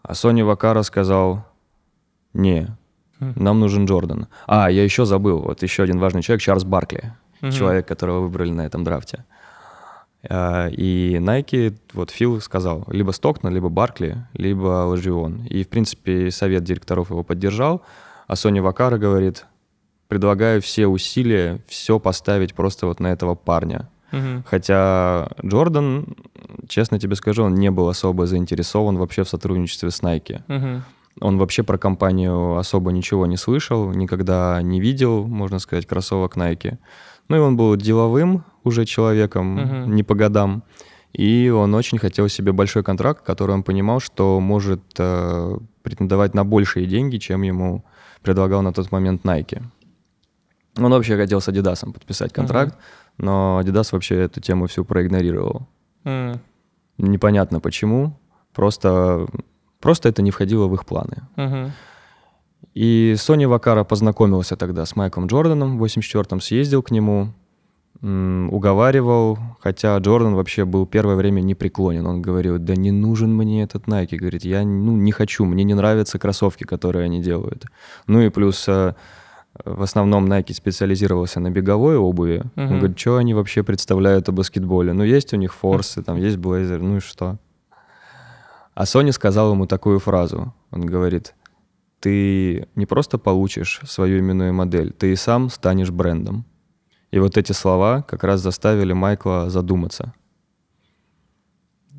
А 0.02 0.14
Сони 0.14 0.44
Вакара 0.44 0.84
сказал, 0.84 1.46
не, 2.34 2.70
Мгм. 3.20 3.34
нам 3.44 3.60
нужен 3.60 3.86
Джордан. 3.86 4.28
А, 4.48 4.72
я 4.72 4.84
еще 4.86 5.04
забыл, 5.06 5.40
вот 5.40 5.62
еще 5.62 5.84
один 5.84 6.00
важный 6.00 6.22
человек, 6.22 6.42
Чарльз 6.42 6.64
Баркли, 6.64 7.14
Мгм. 7.42 7.52
человек, 7.52 7.86
которого 7.86 8.22
выбрали 8.22 8.52
на 8.52 8.62
этом 8.66 8.86
драфте. 8.86 9.26
А, 10.30 10.70
И 10.70 11.16
Nike, 11.16 11.76
вот 11.94 12.12
Фил 12.12 12.40
сказал, 12.42 12.86
либо 12.88 13.12
Стоктон, 13.12 13.54
либо 13.54 13.70
Баркли, 13.70 14.26
либо 14.34 14.86
Ложион. 14.86 15.46
И, 15.46 15.64
в 15.64 15.70
принципе, 15.70 16.32
совет 16.32 16.64
директоров 16.64 17.10
его 17.10 17.24
поддержал, 17.24 17.82
а 18.28 18.36
Сони 18.36 18.60
Вакара 18.60 18.98
говорит, 18.98 19.46
предлагаю 20.08 20.62
все 20.62 20.88
усилия, 20.88 21.60
все 21.68 22.00
поставить 22.00 22.54
просто 22.54 22.88
вот 22.88 23.00
на 23.00 23.08
этого 23.08 23.36
парня. 23.36 23.90
Мгм. 24.12 24.44
Хотя 24.48 25.30
Джордан, 25.44 26.16
честно 26.68 27.00
тебе 27.00 27.16
скажу, 27.16 27.44
он 27.44 27.56
не 27.56 27.72
был 27.72 27.90
особо 27.90 28.28
заинтересован 28.28 28.98
вообще 28.98 29.24
в 29.24 29.30
сотрудничестве 29.30 29.90
с 29.90 30.02
Nike. 30.02 30.42
Мгм. 30.48 30.84
Он 31.20 31.38
вообще 31.38 31.64
про 31.64 31.78
компанию 31.78 32.58
особо 32.58 32.92
ничего 32.92 33.26
не 33.26 33.38
слышал, 33.38 33.92
никогда 33.92 34.62
не 34.62 34.80
видел, 34.80 35.26
можно 35.26 35.60
сказать, 35.60 35.86
кроссовок 35.86 36.38
Nike. 36.38 36.78
Ну 37.28 37.38
и 37.38 37.40
он 37.40 37.58
был 37.58 37.76
деловым 37.76 38.44
уже 38.64 38.86
человеком, 38.86 39.56
Мгм. 39.56 39.96
не 39.96 40.04
по 40.04 40.16
годам. 40.16 40.64
И 41.14 41.50
он 41.50 41.76
очень 41.76 42.00
хотел 42.00 42.28
себе 42.30 42.52
большой 42.52 42.84
контракт, 42.84 43.24
который 43.24 43.52
он 43.52 43.64
понимал, 43.64 44.00
что 44.00 44.40
может 44.40 44.82
э, 44.98 45.58
претендовать 45.84 46.34
на 46.34 46.44
большие 46.44 46.86
деньги, 46.88 47.18
чем 47.18 47.44
ему 47.44 47.84
предлагал 48.24 48.62
на 48.64 48.72
тот 48.74 48.92
момент 48.92 49.24
Nike. 49.26 49.62
Он 50.78 50.92
вообще 50.92 51.16
хотел 51.18 51.40
с 51.40 51.48
Adidas 51.50 51.86
подписать 51.94 52.34
контракт, 52.34 52.76
но 53.18 53.62
Adidas 53.64 53.90
вообще 53.92 54.16
эту 54.16 54.42
тему 54.42 54.66
всю 54.66 54.84
проигнорировал. 54.86 55.68
М. 56.04 56.40
Непонятно 56.98 57.60
почему, 57.60 58.18
просто, 58.56 59.28
просто 59.80 60.10
это 60.10 60.22
не 60.24 60.32
входило 60.32 60.68
в 60.68 60.74
их 60.74 60.86
планы. 60.86 61.28
Мгм. 61.36 61.72
И 62.74 63.14
Сони 63.18 63.46
Вакара 63.46 63.84
познакомился 63.84 64.56
тогда 64.56 64.86
с 64.86 64.96
Майклом 64.96 65.28
Джорданом 65.28 65.78
в 65.78 65.84
84-м, 65.84 66.42
съездил 66.42 66.82
к 66.82 66.90
нему, 66.92 67.34
уговаривал, 68.04 69.38
хотя 69.62 69.98
Джордан 69.98 70.36
вообще 70.36 70.66
был 70.66 70.86
первое 70.86 71.16
время 71.16 71.40
непреклонен. 71.42 72.06
Он 72.06 72.22
говорил, 72.22 72.60
да 72.60 72.76
не 72.76 72.92
нужен 72.92 73.34
мне 73.34 73.64
этот 73.64 73.86
Nike. 73.88 74.18
Говорит, 74.18 74.44
я 74.44 74.64
ну, 74.64 74.98
не 74.98 75.12
хочу, 75.12 75.46
мне 75.46 75.64
не 75.64 75.74
нравятся 75.74 76.20
кроссовки, 76.20 76.66
которые 76.66 77.06
они 77.06 77.22
делают. 77.22 77.66
Ну 78.08 78.20
и 78.22 78.30
плюс 78.30 78.66
э, 78.68 78.94
в 79.64 79.82
основном 79.82 80.26
Nike 80.32 80.54
специализировался 80.54 81.40
на 81.40 81.50
беговой 81.50 81.96
обуви. 81.98 82.44
Он 82.58 82.66
Мгм. 82.66 82.80
говорит, 82.80 83.00
что 83.00 83.18
они 83.18 83.34
вообще 83.34 83.64
представляют 83.64 84.28
о 84.28 84.34
баскетболе? 84.34 84.92
Ну 84.92 85.04
есть 85.04 85.34
у 85.34 85.38
них 85.38 85.54
форсы, 85.54 86.04
там 86.04 86.18
есть 86.18 86.38
блейзер, 86.38 86.82
ну 86.82 86.98
и 86.98 87.00
что? 87.00 87.38
А 88.76 88.84
Sony 88.84 89.12
сказал 89.14 89.54
ему 89.54 89.66
такую 89.66 90.00
фразу. 90.00 90.54
Он 90.72 90.86
говорит, 90.86 91.36
ты 92.02 92.68
не 92.76 92.86
просто 92.86 93.18
получишь 93.18 93.80
свою 93.86 94.20
именную 94.20 94.54
модель, 94.54 94.92
ты 94.92 95.14
и 95.14 95.16
сам 95.16 95.50
станешь 95.50 95.92
брендом. 95.92 96.44
И 97.14 97.20
вот 97.20 97.38
эти 97.38 97.52
слова 97.52 98.02
как 98.02 98.24
раз 98.24 98.42
заставили 98.42 98.92
Майкла 98.92 99.48
задуматься. 99.48 100.16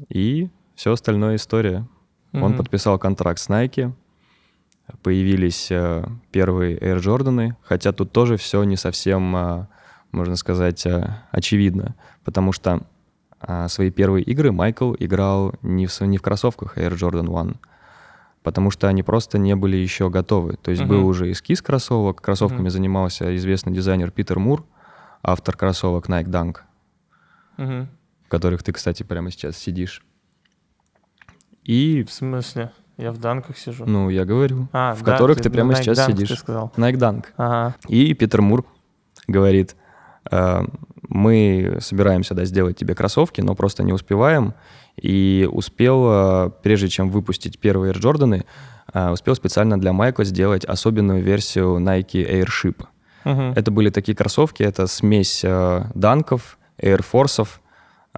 И 0.09 0.51
все 0.75 0.91
остальное 0.91 1.37
история. 1.37 1.87
Mm-hmm. 2.33 2.43
Он 2.43 2.57
подписал 2.57 2.99
контракт 2.99 3.39
с 3.39 3.49
Nike, 3.49 3.93
появились 5.05 5.69
э, 5.71 6.05
первые 6.33 6.77
Air 6.81 6.99
Jordan, 6.99 7.53
хотя 7.63 7.93
тут 7.93 8.11
тоже 8.11 8.37
все 8.37 8.65
не 8.65 8.77
совсем, 8.77 9.37
э, 9.37 9.67
можно 10.11 10.35
сказать, 10.35 10.85
э, 10.85 11.15
очевидно, 11.31 11.95
потому 12.25 12.51
что 12.51 12.81
э, 13.41 13.69
свои 13.69 13.93
первые 13.93 14.25
игры 14.25 14.51
Майкл 14.51 14.97
играл 14.99 15.55
не 15.63 15.87
в, 15.87 16.01
не 16.01 16.19
в 16.19 16.23
кроссовках 16.23 16.77
Air 16.77 16.95
Jordan 16.95 17.41
1, 17.41 17.57
потому 18.43 18.73
что 18.73 18.89
они 18.89 19.05
просто 19.05 19.39
не 19.39 19.55
были 19.55 19.77
еще 19.77 20.11
готовы. 20.11 20.57
То 20.57 20.73
есть 20.73 20.83
uh-huh. 20.83 20.89
был 20.89 21.07
уже 21.07 21.31
эскиз 21.31 21.63
кроссовок, 21.63 22.21
кроссовками 22.21 22.67
uh-huh. 22.67 22.71
занимался 22.71 23.37
известный 23.37 23.73
дизайнер 23.73 24.11
Питер 24.11 24.41
Мур, 24.41 24.65
автор 25.25 25.57
кроссовок 25.57 26.09
Nike 26.09 26.27
Dunk, 26.27 26.59
uh-huh. 27.57 27.87
в 28.25 28.29
которых 28.29 28.63
ты, 28.63 28.73
кстати, 28.73 29.03
прямо 29.03 29.31
сейчас 29.31 29.57
сидишь. 29.57 30.05
И... 31.65 32.05
В 32.05 32.13
смысле? 32.13 32.71
Я 32.97 33.11
в 33.11 33.19
данках 33.19 33.59
сижу. 33.59 33.85
Ну, 33.87 34.09
я 34.09 34.25
говорю. 34.25 34.69
А, 34.73 34.95
в 34.95 35.03
да, 35.03 35.13
которых 35.13 35.39
ты, 35.39 35.45
ты 35.45 35.51
прямо 35.51 35.73
Nike 35.73 35.83
сейчас 35.83 35.99
Dunk, 35.99 36.13
сидишь. 36.13 36.29
Ты 36.29 36.37
сказал. 36.37 36.73
Nike 36.77 36.97
Dunk. 36.97 37.25
Ага. 37.37 37.75
И 37.89 38.15
Питер 38.15 38.43
Мур 38.43 38.65
говорит, 39.27 39.75
э, 40.31 40.65
мы 41.09 41.79
собираемся 41.81 42.35
да, 42.35 42.45
сделать 42.45 42.77
тебе 42.77 42.95
кроссовки, 42.95 43.41
но 43.41 43.55
просто 43.55 43.83
не 43.83 43.93
успеваем. 43.93 44.55
И 44.97 45.49
успел, 45.51 46.05
э, 46.07 46.51
прежде 46.63 46.89
чем 46.89 47.11
выпустить 47.11 47.59
первые 47.59 47.93
Air 47.93 48.01
Jordan, 48.01 48.45
э, 48.93 49.11
успел 49.11 49.35
специально 49.35 49.81
для 49.81 49.93
Майкла 49.93 50.25
сделать 50.25 50.65
особенную 50.65 51.23
версию 51.23 51.79
Nike 51.79 52.25
Airship. 52.31 52.87
Угу. 53.25 53.53
Это 53.57 53.71
были 53.71 53.91
такие 53.91 54.17
кроссовки, 54.17 54.63
это 54.63 54.87
смесь 54.87 55.43
э, 55.45 55.85
данков, 55.95 56.59
Air 56.79 57.05
Force, 57.11 57.49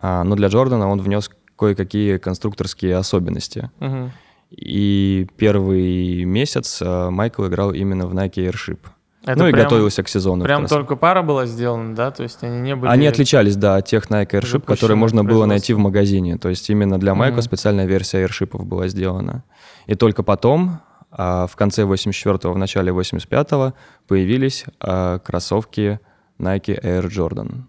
э, 0.00 0.22
но 0.22 0.34
для 0.34 0.48
Джордана 0.48 0.88
он 0.88 1.00
внес 1.00 1.30
кое-какие 1.56 2.18
конструкторские 2.18 2.96
особенности. 2.96 3.70
Угу. 3.80 4.10
И 4.50 5.26
первый 5.36 6.24
месяц 6.24 6.80
э, 6.80 7.10
Майкл 7.10 7.46
играл 7.46 7.72
именно 7.72 8.06
в 8.06 8.14
Nike 8.14 8.50
Airship. 8.50 8.78
Это 9.24 9.40
ну 9.40 9.48
и 9.48 9.52
готовился 9.52 10.04
к 10.04 10.08
сезону. 10.08 10.44
Прям 10.44 10.66
только 10.66 10.94
пара 10.94 11.22
была 11.22 11.46
сделана, 11.46 11.96
да? 11.96 12.12
То 12.12 12.22
есть 12.22 12.44
они 12.44 12.60
не 12.60 12.76
были... 12.76 12.88
Они 12.88 13.08
отличались, 13.08 13.56
да, 13.56 13.74
от 13.76 13.86
тех 13.86 14.08
Nike 14.08 14.40
Airship, 14.40 14.60
которые 14.60 14.96
можно 14.96 15.24
было 15.24 15.46
найти 15.46 15.74
в 15.74 15.78
магазине. 15.78 16.38
То 16.38 16.48
есть 16.48 16.70
именно 16.70 16.98
для 16.98 17.14
Майкла 17.16 17.40
mm-hmm. 17.40 17.42
специальная 17.42 17.86
версия 17.86 18.24
Airship 18.24 18.56
была 18.62 18.86
сделана. 18.86 19.42
И 19.86 19.96
только 19.96 20.22
потом, 20.22 20.80
а, 20.80 20.85
в 21.16 21.50
конце 21.56 21.82
84-го, 21.82 22.52
в 22.52 22.58
начале 22.58 22.92
85-го, 22.92 23.74
появились 24.06 24.64
а, 24.80 25.18
кроссовки 25.18 25.98
Nike 26.38 26.78
Air 26.82 27.06
Jordan. 27.08 27.62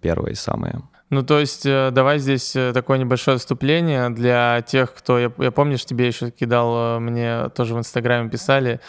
Первые 0.00 0.34
самые. 0.34 0.82
Ну, 1.12 1.22
то 1.22 1.38
есть, 1.38 1.66
э, 1.66 1.90
давай 1.92 2.18
здесь 2.18 2.56
э, 2.56 2.72
такое 2.72 2.96
небольшое 2.96 3.36
вступление 3.36 4.08
для 4.08 4.62
тех, 4.62 4.94
кто... 4.94 5.18
Я, 5.18 5.30
я 5.36 5.50
помнишь, 5.50 5.84
тебе 5.84 6.06
еще 6.06 6.30
кидал, 6.30 6.96
э, 6.96 6.98
мне 7.00 7.50
тоже 7.50 7.74
в 7.74 7.78
Инстаграме 7.78 8.30
писали, 8.30 8.80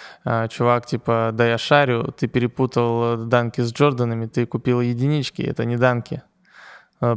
чувак, 0.49 0.85
типа, 0.85 1.31
да 1.33 1.45
я 1.45 1.57
шарю, 1.57 2.13
ты 2.17 2.27
перепутал 2.27 3.17
данки 3.17 3.59
с 3.59 3.73
Джорданами, 3.73 4.27
ты 4.27 4.45
купил 4.45 4.79
единички, 4.79 5.41
это 5.41 5.65
не 5.65 5.75
данки. 5.75 6.21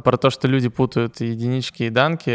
Про 0.04 0.16
то, 0.16 0.30
что 0.30 0.48
люди 0.48 0.68
путают 0.68 1.20
единички 1.20 1.84
и 1.84 1.90
данки. 1.90 2.30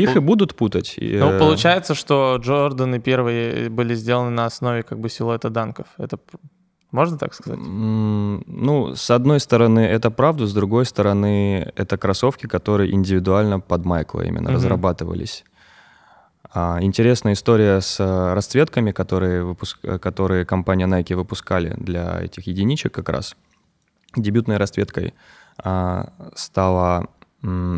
Их 0.00 0.12
Пол... 0.12 0.16
и 0.16 0.18
будут 0.18 0.56
путать. 0.56 0.96
Ну, 1.00 1.38
получается, 1.38 1.94
что 1.94 2.38
Джорданы 2.40 2.98
первые 2.98 3.68
были 3.68 3.94
сделаны 3.94 4.30
на 4.30 4.46
основе 4.46 4.82
как 4.82 4.98
бы 4.98 5.08
силуэта 5.08 5.50
данков. 5.50 5.86
Это 5.98 6.18
можно 6.90 7.18
так 7.18 7.34
сказать? 7.34 7.60
Ну, 7.60 8.94
с 8.94 9.10
одной 9.10 9.40
стороны, 9.40 9.80
это 9.80 10.10
правда, 10.10 10.46
с 10.46 10.54
другой 10.54 10.86
стороны, 10.86 11.70
это 11.76 11.98
кроссовки, 11.98 12.46
которые 12.46 12.94
индивидуально 12.94 13.60
под 13.60 13.84
Майкла 13.84 14.22
именно 14.22 14.48
mm-hmm. 14.48 14.54
разрабатывались. 14.54 15.44
А, 16.50 16.78
интересная 16.80 17.34
история 17.34 17.82
с 17.82 18.00
э, 18.00 18.32
расцветками, 18.32 18.92
которые, 18.92 19.44
выпуск... 19.44 19.78
которые 20.00 20.46
компания 20.46 20.86
Nike 20.86 21.14
выпускали 21.14 21.74
для 21.76 22.20
этих 22.22 22.46
единичек 22.46 22.92
как 22.94 23.10
раз. 23.10 23.36
Дебютной 24.16 24.56
расцветкой 24.56 25.12
стало, 26.34 27.08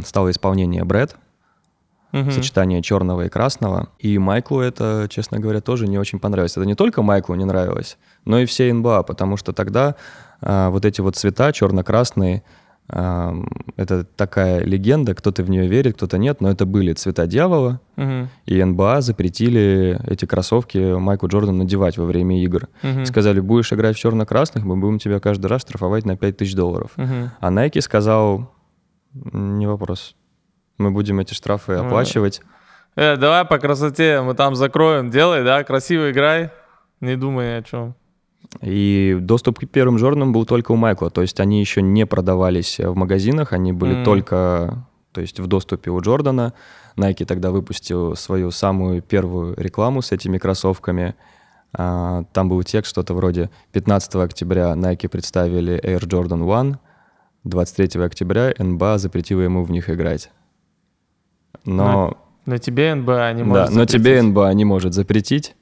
стало 0.05 0.31
исполнение 0.31 0.85
Брэд, 0.85 1.17
угу. 2.13 2.31
сочетание 2.31 2.83
черного 2.83 3.27
и 3.27 3.29
красного. 3.29 3.89
И 3.99 4.19
Майклу 4.19 4.61
это, 4.61 5.07
честно 5.09 5.39
говоря, 5.39 5.61
тоже 5.61 5.87
не 5.87 5.99
очень 5.99 6.19
понравилось. 6.19 6.57
Это 6.57 6.67
не 6.67 6.75
только 6.75 7.03
Майклу 7.03 7.35
не 7.35 7.45
нравилось, 7.45 7.99
но 8.25 8.39
и 8.39 8.47
всей 8.47 8.73
НБА, 8.73 9.03
потому 9.03 9.37
что 9.37 9.53
тогда 9.53 9.97
а, 10.41 10.71
вот 10.71 10.85
эти 10.85 11.01
вот 11.01 11.17
цвета 11.17 11.53
черно-красные, 11.53 12.39
а, 12.39 12.43
это 12.91 14.05
такая 14.05 14.65
легенда, 14.65 15.15
кто-то 15.15 15.43
в 15.45 15.51
нее 15.51 15.69
верит, 15.69 15.95
кто-то 15.95 16.19
нет, 16.19 16.41
но 16.41 16.51
это 16.51 16.67
были 16.67 16.93
цвета 16.93 17.27
дьявола, 17.27 17.81
угу. 17.97 18.29
и 18.47 18.65
НБА 18.65 19.01
запретили 19.01 20.01
эти 20.07 20.25
кроссовки 20.25 20.99
Майку 20.99 21.29
Джордану 21.29 21.59
надевать 21.59 21.99
во 21.99 22.05
время 22.05 22.43
игр. 22.43 22.69
Угу. 22.83 23.07
Сказали, 23.07 23.41
будешь 23.41 23.73
играть 23.73 23.97
в 23.97 24.01
черно-красных, 24.01 24.65
мы 24.65 24.77
будем 24.77 24.99
тебя 24.99 25.21
каждый 25.21 25.47
раз 25.47 25.63
штрафовать 25.63 26.05
на 26.05 26.17
5000 26.17 26.55
долларов. 26.55 26.91
Угу. 26.97 27.31
А 27.41 27.51
Nike 27.51 27.81
сказал, 27.81 28.53
не 29.15 29.67
вопрос, 29.67 30.17
мы 30.79 30.91
будем 30.91 31.21
эти 31.21 31.35
штрафы 31.35 31.77
ну, 31.77 31.87
оплачивать. 31.87 32.43
Э, 32.97 33.17
давай 33.17 33.45
по 33.45 33.59
красоте 33.59 34.21
мы 34.21 34.35
там 34.35 34.57
закроем, 34.57 35.11
делай, 35.11 35.45
да, 35.45 35.63
красиво 35.63 36.11
играй, 36.11 36.51
не 37.01 37.17
думай 37.17 37.59
о 37.59 37.63
чем. 37.63 37.95
И 38.63 39.17
доступ 39.21 39.61
к 39.61 39.69
первым 39.69 39.97
Джорданам 39.97 40.33
был 40.33 40.45
только 40.45 40.73
у 40.73 40.77
Майкла, 40.77 41.11
то 41.11 41.23
есть 41.23 41.39
они 41.41 41.61
еще 41.61 41.83
не 41.83 42.05
продавались 42.05 42.79
в 42.79 42.95
магазинах, 42.95 43.53
они 43.53 43.73
были 43.73 43.99
mm. 43.99 44.05
только 44.05 44.87
то 45.13 45.21
есть 45.21 45.41
в 45.41 45.47
доступе 45.47 45.91
у 45.91 46.01
Джордана. 46.01 46.55
Nike 46.97 47.25
тогда 47.25 47.51
выпустил 47.51 48.17
свою 48.17 48.51
самую 48.51 49.03
первую 49.03 49.55
рекламу 49.57 50.03
с 50.03 50.13
этими 50.13 50.39
кроссовками. 50.39 51.15
А, 51.73 52.25
там 52.33 52.49
был 52.49 52.63
текст 52.63 52.91
что-то 52.91 53.15
вроде 53.15 53.51
15 53.73 54.17
октября 54.17 54.73
Nike 54.73 55.09
представили 55.09 55.81
Air 55.83 56.01
Jordan 56.01 56.61
1, 56.61 56.79
23 57.45 58.03
октября 58.03 58.53
NBA 58.53 58.99
запретила 58.99 59.41
ему 59.41 59.65
в 59.65 59.71
них 59.71 59.89
играть. 59.89 60.31
Но... 61.65 62.17
Но 62.47 62.59
тебе 62.59 62.95
НБА 62.95 63.33
не 63.35 63.43
может 63.45 63.69
Да, 63.69 63.75
но 63.75 63.85
тебе 63.85 64.21
НБА 64.21 64.53
не 64.55 64.65
может 64.65 64.95
запретить, 64.95 65.55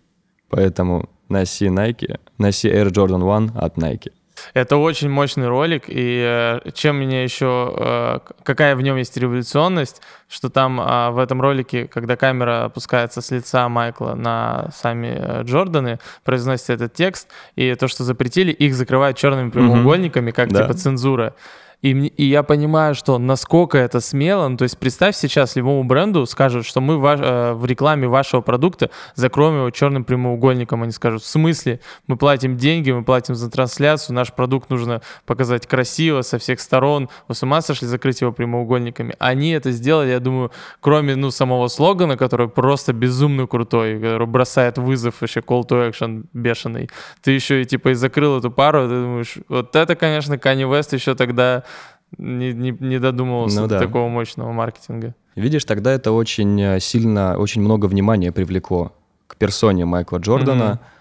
поэтому 0.48 1.08
носи 1.28 1.66
Nike, 1.66 2.18
носи 2.38 2.68
Air 2.68 2.90
Jordan 2.90 3.22
1 3.36 3.52
от 3.56 3.76
Nike. 3.76 4.12
Это 4.54 4.76
очень 4.76 5.08
мощный 5.08 5.48
ролик, 5.48 5.84
и 5.88 6.22
э, 6.24 6.70
чем 6.72 6.96
меня 6.96 7.22
еще, 7.22 7.74
э, 7.76 8.18
какая 8.42 8.76
в 8.76 8.82
нем 8.82 8.96
есть 8.96 9.16
революционность, 9.16 10.00
что 10.28 10.48
там 10.48 10.80
э, 10.80 11.10
в 11.10 11.18
этом 11.18 11.40
ролике, 11.40 11.86
когда 11.86 12.16
камера 12.16 12.64
опускается 12.64 13.20
с 13.20 13.30
лица 13.30 13.68
Майкла 13.68 14.14
на 14.14 14.70
сами 14.74 15.16
э, 15.18 15.42
Джорданы, 15.42 15.98
произносится 16.24 16.72
этот 16.72 16.94
текст, 16.94 17.28
и 17.56 17.74
то, 17.74 17.88
что 17.88 18.04
запретили, 18.04 18.52
их 18.52 18.74
закрывают 18.74 19.16
черными 19.16 19.50
прямоугольниками, 19.50 20.30
как 20.30 20.50
да. 20.50 20.62
типа 20.62 20.74
цензура. 20.74 21.34
И, 21.80 21.90
и 21.90 22.24
я 22.24 22.42
понимаю, 22.42 22.96
что 22.96 23.18
насколько 23.18 23.78
это 23.78 24.00
смело. 24.00 24.48
Ну, 24.48 24.56
то 24.56 24.64
есть 24.64 24.78
представь 24.78 25.14
сейчас 25.14 25.54
любому 25.54 25.84
бренду 25.84 26.26
скажут, 26.26 26.66
что 26.66 26.80
мы 26.80 26.98
ваш, 26.98 27.20
э, 27.22 27.52
в 27.52 27.64
рекламе 27.66 28.08
вашего 28.08 28.40
продукта 28.40 28.90
закроем 29.14 29.58
его 29.58 29.70
черным 29.70 30.04
прямоугольником. 30.04 30.82
Они 30.82 30.90
скажут, 30.90 31.22
в 31.22 31.26
смысле? 31.26 31.78
Мы 32.08 32.16
платим 32.16 32.56
деньги, 32.56 32.90
мы 32.90 33.04
платим 33.04 33.36
за 33.36 33.48
трансляцию, 33.48 34.16
наш 34.16 34.32
продукт 34.32 34.70
нужно 34.70 35.02
показать 35.24 35.68
красиво 35.68 36.22
со 36.22 36.38
всех 36.38 36.60
сторон. 36.60 37.08
Вы 37.28 37.36
с 37.36 37.44
ума 37.44 37.60
сошли 37.60 37.86
закрыть 37.86 38.22
его 38.22 38.32
прямоугольниками? 38.32 39.14
Они 39.20 39.50
это 39.50 39.70
сделали, 39.70 40.10
я 40.10 40.20
думаю, 40.20 40.50
кроме 40.80 41.14
ну, 41.14 41.30
самого 41.30 41.68
слогана, 41.68 42.16
который 42.16 42.48
просто 42.48 42.92
безумно 42.92 43.46
крутой, 43.46 44.00
который 44.00 44.26
бросает 44.26 44.78
вызов 44.78 45.20
вообще 45.20 45.40
call 45.40 45.62
to 45.62 45.88
action 45.88 46.24
бешеный. 46.32 46.90
Ты 47.22 47.30
еще 47.30 47.62
и 47.62 47.64
типа 47.64 47.90
и 47.90 47.94
закрыл 47.94 48.38
эту 48.38 48.50
пару, 48.50 48.82
ты 48.82 48.88
думаешь, 48.88 49.34
вот 49.48 49.76
это, 49.76 49.94
конечно, 49.94 50.34
Kanye 50.34 50.68
West 50.68 50.92
еще 50.92 51.14
тогда 51.14 51.62
не, 52.16 52.52
не, 52.52 52.76
не 52.78 52.98
додумывался 52.98 53.60
ну, 53.60 53.66
да. 53.66 53.78
до 53.78 53.86
такого 53.86 54.08
мощного 54.08 54.52
маркетинга. 54.52 55.14
Видишь, 55.34 55.64
тогда 55.64 55.92
это 55.92 56.12
очень 56.12 56.60
э, 56.60 56.80
сильно, 56.80 57.36
очень 57.38 57.62
много 57.62 57.86
внимания 57.86 58.32
привлекло 58.32 58.92
к 59.26 59.36
персоне 59.36 59.84
Майкла 59.84 60.18
Джордана. 60.18 60.80
Mm-hmm. 60.80 60.98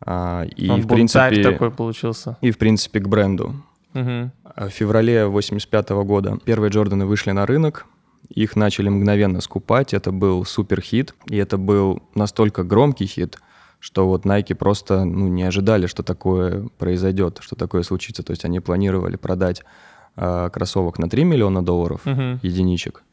А, 0.00 0.44
и 0.44 0.68
Он 0.68 0.82
в 0.82 0.88
принципе 0.88 1.42
такой 1.42 1.70
получился. 1.70 2.36
И 2.40 2.50
в 2.50 2.58
принципе 2.58 3.00
к 3.00 3.08
бренду. 3.08 3.54
Mm-hmm. 3.94 4.30
В 4.56 4.70
феврале 4.70 5.26
85 5.26 5.90
года 5.90 6.38
первые 6.44 6.70
Джорданы 6.70 7.06
вышли 7.06 7.30
на 7.30 7.46
рынок. 7.46 7.86
Их 8.28 8.56
начали 8.56 8.88
мгновенно 8.88 9.40
скупать. 9.40 9.94
Это 9.94 10.12
был 10.12 10.44
супер 10.44 10.80
хит. 10.80 11.14
И 11.26 11.36
это 11.36 11.56
был 11.56 12.02
настолько 12.14 12.64
громкий 12.64 13.06
хит, 13.06 13.38
что 13.78 14.06
вот 14.06 14.26
Nike 14.26 14.54
просто 14.54 15.04
ну, 15.04 15.28
не 15.28 15.44
ожидали, 15.44 15.86
что 15.86 16.02
такое 16.02 16.68
произойдет, 16.78 17.38
что 17.40 17.56
такое 17.56 17.82
случится. 17.84 18.22
То 18.22 18.32
есть 18.32 18.44
они 18.44 18.60
планировали 18.60 19.16
продать 19.16 19.62
э, 20.18 20.50
кроссовок 20.52 20.98
на 20.98 21.08
3 21.08 21.24
миллиона 21.24 21.64
долларов, 21.64 22.00
угу. 22.04 22.38
единичек, 22.42 23.04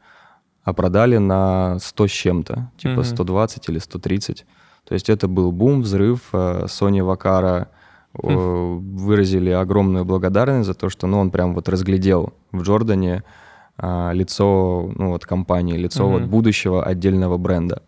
а 0.64 0.72
продали 0.72 1.18
на 1.18 1.78
100 1.78 2.06
с 2.06 2.10
чем-то, 2.10 2.70
типа 2.76 3.00
Мгм. 3.00 3.04
120 3.04 3.68
или 3.68 3.78
130. 3.78 4.44
То 4.84 4.94
есть 4.94 5.08
это 5.08 5.28
был 5.28 5.52
бум, 5.52 5.82
взрыв. 5.82 6.28
э, 6.32 6.64
Sony 6.66 7.00
Vaccaro 7.02 7.66
э, 8.22 8.78
выразили 9.06 9.50
огромную 9.50 10.04
благодарность 10.04 10.66
за 10.66 10.74
то, 10.74 10.88
что 10.90 11.06
ну, 11.06 11.18
он 11.20 11.30
прям 11.30 11.54
вот 11.54 11.68
разглядел 11.68 12.32
в 12.52 12.62
Джордане 12.62 13.22
лицо 13.78 14.90
ну, 14.96 15.10
вот, 15.10 15.26
компании, 15.26 15.76
лицо 15.76 16.08
вот 16.08 16.22
Мгм. 16.22 16.30
будущего 16.30 16.82
отдельного 16.82 17.36
бренда. 17.36 17.82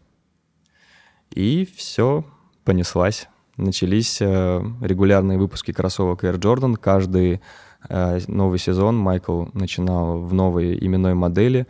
И 1.30 1.66
все, 1.76 2.24
понеслась. 2.64 3.28
Начались 3.56 4.20
регулярные 4.20 5.38
выпуски 5.38 5.72
кроссовок 5.72 6.24
Air 6.24 6.38
Jordan. 6.38 6.76
Каждый 6.76 7.40
новый 7.88 8.58
сезон 8.58 8.96
Майкл 8.96 9.44
начинал 9.54 10.18
в 10.20 10.34
новой 10.34 10.76
именной 10.78 11.14
модели, 11.14 11.66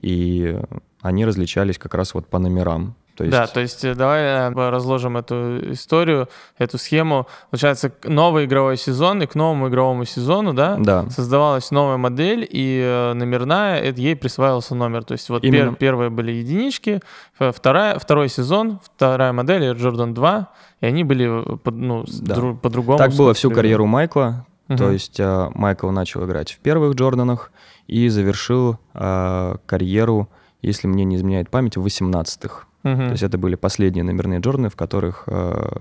и 0.00 0.58
они 1.02 1.24
различались 1.24 1.78
как 1.78 1.94
раз 1.94 2.14
вот 2.14 2.26
по 2.26 2.38
номерам. 2.38 2.94
То 3.16 3.24
есть, 3.24 3.36
Да, 3.36 3.46
то 3.46 3.60
есть 3.60 3.84
э, 3.84 3.94
давай 3.94 4.22
э, 4.22 4.70
разложим 4.70 5.18
эту 5.18 5.72
историю, 5.72 6.28
эту 6.56 6.78
схему. 6.78 7.26
Получается, 7.50 7.92
новый 8.04 8.46
игровой 8.46 8.78
сезон, 8.78 9.20
и 9.22 9.26
к 9.26 9.34
новому 9.34 9.68
игровому 9.68 10.06
сезону, 10.06 10.54
да, 10.54 10.76
да, 10.78 11.10
создавалась 11.10 11.70
новая 11.70 11.98
модель, 11.98 12.48
и 12.50 12.80
э, 12.82 13.12
номерная, 13.12 13.78
это 13.80 14.00
ей 14.00 14.16
присваивался 14.16 14.74
номер. 14.74 15.04
То 15.04 15.12
есть 15.12 15.28
вот 15.28 15.44
пер- 15.44 15.74
первые 15.76 16.08
были 16.08 16.32
единички, 16.32 17.00
вторая, 17.38 17.98
второй 17.98 18.30
сезон, 18.30 18.78
вторая 18.82 19.32
модель 19.34 19.64
Air 19.64 19.76
Jordan 19.76 20.14
2, 20.14 20.48
и 20.80 20.86
они 20.86 21.04
были 21.04 21.26
э, 21.42 21.56
ну, 21.70 22.04
Да. 22.22 22.34
дру- 22.36 22.56
по-другому. 22.56 22.96
так 22.96 23.12
было 23.12 23.34
всю 23.34 23.50
карьеру 23.50 23.84
Майкла. 23.84 24.46
То 24.76 24.84
Мгм. 24.84 24.92
есть 24.92 25.18
э, 25.18 25.50
Майкл 25.54 25.90
начал 25.90 26.24
играть 26.24 26.52
в 26.52 26.58
первых 26.60 26.94
Джорданах 26.94 27.50
и 27.88 28.08
завершил 28.08 28.78
э, 28.94 29.56
карьеру, 29.66 30.28
если 30.62 30.86
мне 30.86 31.04
не 31.04 31.16
изменяет 31.16 31.50
память, 31.50 31.76
в 31.76 31.84
18-х. 31.84 32.66
Мгм. 32.84 32.96
То 33.06 33.10
есть 33.10 33.22
это 33.24 33.36
были 33.36 33.56
последние 33.56 34.04
номерные 34.04 34.38
Джорданы, 34.38 34.68
в 34.68 34.76
которых 34.76 35.24
э, 35.26 35.72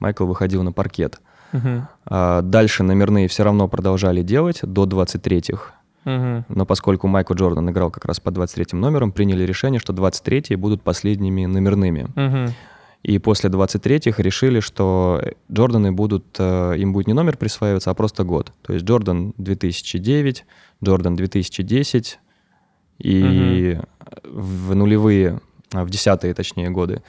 Майкл 0.00 0.26
выходил 0.26 0.62
на 0.62 0.72
паркет. 0.72 1.20
А 2.04 2.42
Дальше 2.42 2.82
номерные 2.82 3.28
все 3.28 3.42
равно 3.44 3.68
продолжали 3.68 4.20
делать 4.22 4.60
до 4.62 4.84
23-х. 4.84 5.72
Мгм. 6.04 6.44
Но 6.48 6.66
поскольку 6.66 7.06
Майкл 7.08 7.32
Джордан 7.32 7.70
играл 7.70 7.90
как 7.90 8.04
раз 8.04 8.20
по 8.20 8.30
23 8.30 8.78
номерам, 8.78 9.12
приняли 9.12 9.44
решение, 9.44 9.80
что 9.80 9.92
23 9.94 10.56
будут 10.56 10.82
последними 10.82 11.46
номерными. 11.46 12.08
Мгм. 12.14 12.52
И 13.02 13.18
после 13.18 13.50
23-х 13.50 14.22
решили, 14.22 14.60
что 14.60 15.22
Джорданы 15.50 15.92
будут, 15.92 16.24
э, 16.38 16.74
им 16.78 16.92
будет 16.92 17.06
не 17.06 17.12
номер 17.12 17.36
присваиваться, 17.36 17.90
а 17.90 17.94
просто 17.94 18.24
год. 18.24 18.52
То 18.62 18.72
есть 18.72 18.84
Джордан 18.84 19.32
2009, 19.38 20.44
Джордан 20.82 21.14
2010 21.16 22.18
и 22.98 23.78
в 24.24 24.74
нулевые, 24.74 25.40
а, 25.72 25.84
в 25.84 25.90
десятые, 25.90 26.34
точнее, 26.34 26.70
годы 26.70 27.02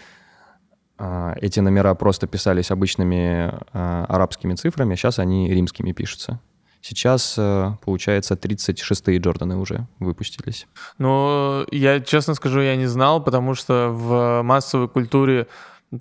а, 0.97 1.36
эти 1.41 1.60
номера 1.60 1.93
просто 1.95 2.28
писались 2.28 2.71
обычными 2.71 3.54
а, 3.73 4.06
арабскими 4.10 4.56
цифрами, 4.56 4.93
а 4.93 4.95
сейчас 4.97 5.19
они 5.19 5.50
римскими 5.50 5.91
пишутся. 5.93 6.39
Сейчас, 6.80 7.36
э, 7.38 7.71
получается, 7.84 8.36
36-е 8.36 9.17
Джорданы 9.17 9.58
уже 9.58 9.88
выпустились. 10.00 10.67
Ну, 11.00 11.65
я 11.71 12.00
честно 12.00 12.34
скажу, 12.36 12.62
я 12.62 12.76
не 12.76 12.86
знал, 12.86 13.21
потому 13.21 13.56
что 13.56 13.89
в 13.89 14.41
массовой 14.43 14.88
культуре 14.88 15.47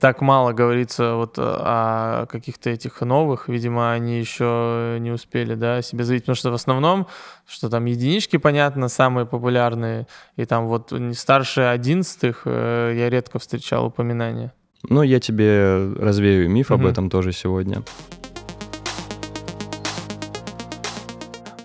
так 0.01 0.21
мало 0.21 0.53
говорится 0.53 1.15
вот 1.15 1.35
о 1.39 2.27
каких-то 2.27 2.71
этих 2.71 3.01
новых. 3.03 3.49
Видимо, 3.49 3.93
они 3.93 4.19
еще 4.19 4.97
не 5.01 5.13
успели, 5.13 5.55
да, 5.55 5.81
себе 5.81 6.03
заявить. 6.05 6.25
Потому 6.25 6.37
что 6.37 6.51
в 6.51 6.55
основном, 6.55 7.07
что 7.47 7.69
там 7.71 7.85
единички, 7.85 8.37
понятно, 8.37 8.89
самые 8.89 9.27
популярные. 9.27 10.09
И 10.37 10.45
там 10.45 10.67
вот 10.67 10.93
старше 11.15 11.61
одиннадцатых 11.63 12.43
э, 12.47 12.95
я 12.97 13.09
редко 13.11 13.39
встречал 13.39 13.87
упоминания. 13.87 14.53
Ну, 14.89 15.03
я 15.03 15.21
тебе 15.21 15.93
развею 15.99 16.51
миф 16.51 16.71
об 16.73 16.81
Мгм. 16.81 16.89
этом 16.89 17.11
тоже 17.11 17.33
сегодня. 17.33 17.83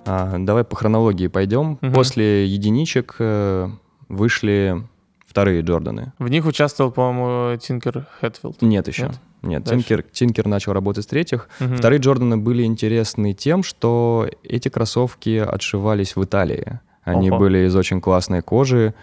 А, 0.06 0.36
давай 0.38 0.64
по 0.64 0.76
хронологии 0.76 1.28
пойдем. 1.28 1.78
Мгм. 1.82 1.94
После 1.94 2.46
единичек 2.46 3.16
э, 3.20 3.70
вышли 4.10 4.84
вторые 5.32 5.62
Джорданы. 5.62 6.12
В 6.20 6.28
них 6.28 6.46
участвовал, 6.46 6.92
по-моему, 6.92 7.58
Тинкер 7.58 8.06
Хэтфилд. 8.20 8.62
Нет 8.62 8.88
еще. 8.88 9.04
Нет? 9.04 9.20
Нет, 9.42 9.64
Дальше. 9.64 9.84
Тинкер, 9.84 10.04
Тинкер 10.04 10.48
начал 10.48 10.74
работать 10.74 11.06
с 11.06 11.08
третьих. 11.08 11.50
Мгм. 11.60 11.78
Вторые 11.78 12.00
Джорданы 12.00 12.38
были 12.38 12.64
интересны 12.64 13.34
тем, 13.34 13.64
что 13.64 14.30
эти 14.44 14.70
кроссовки 14.70 15.38
отшивались 15.38 16.16
в 16.16 16.24
Италии. 16.24 16.80
Они 17.04 17.32
Ого. 17.32 17.40
были 17.40 17.66
из 17.66 17.76
очень 17.76 18.02
классной 18.02 18.42
кожи, 18.42 18.94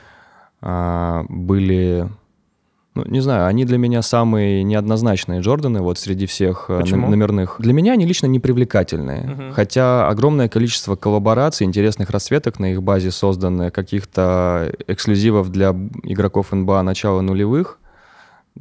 а, 0.61 1.25
были... 1.29 2.09
Ну, 2.99 3.05
не 3.07 3.21
знаю, 3.21 3.47
они 3.47 3.65
для 3.65 3.79
меня 3.79 4.03
самые 4.03 4.65
неоднозначные 4.65 5.41
Джорданы 5.41 5.81
вот 5.83 5.99
среди 5.99 6.27
всех 6.27 6.67
э, 6.69 6.81
Почему? 6.81 7.03
ном- 7.03 7.11
номерных. 7.11 7.57
Для 7.59 7.73
меня 7.73 7.93
они 7.93 8.07
лично 8.07 8.27
непривлекательные. 8.27 9.23
Мгм. 9.23 9.53
Хотя 9.53 10.09
огромное 10.09 10.49
количество 10.49 10.97
коллабораций, 10.97 11.65
интересных 11.67 12.11
расцветок 12.11 12.59
на 12.59 12.73
их 12.73 12.83
базе 12.83 13.11
созданы, 13.11 13.71
каких-то 13.71 14.73
эксклюзивов 14.89 15.51
для 15.51 15.71
игроков 16.03 16.51
НБА 16.53 16.83
начала 16.83 17.21
нулевых. 17.21 17.79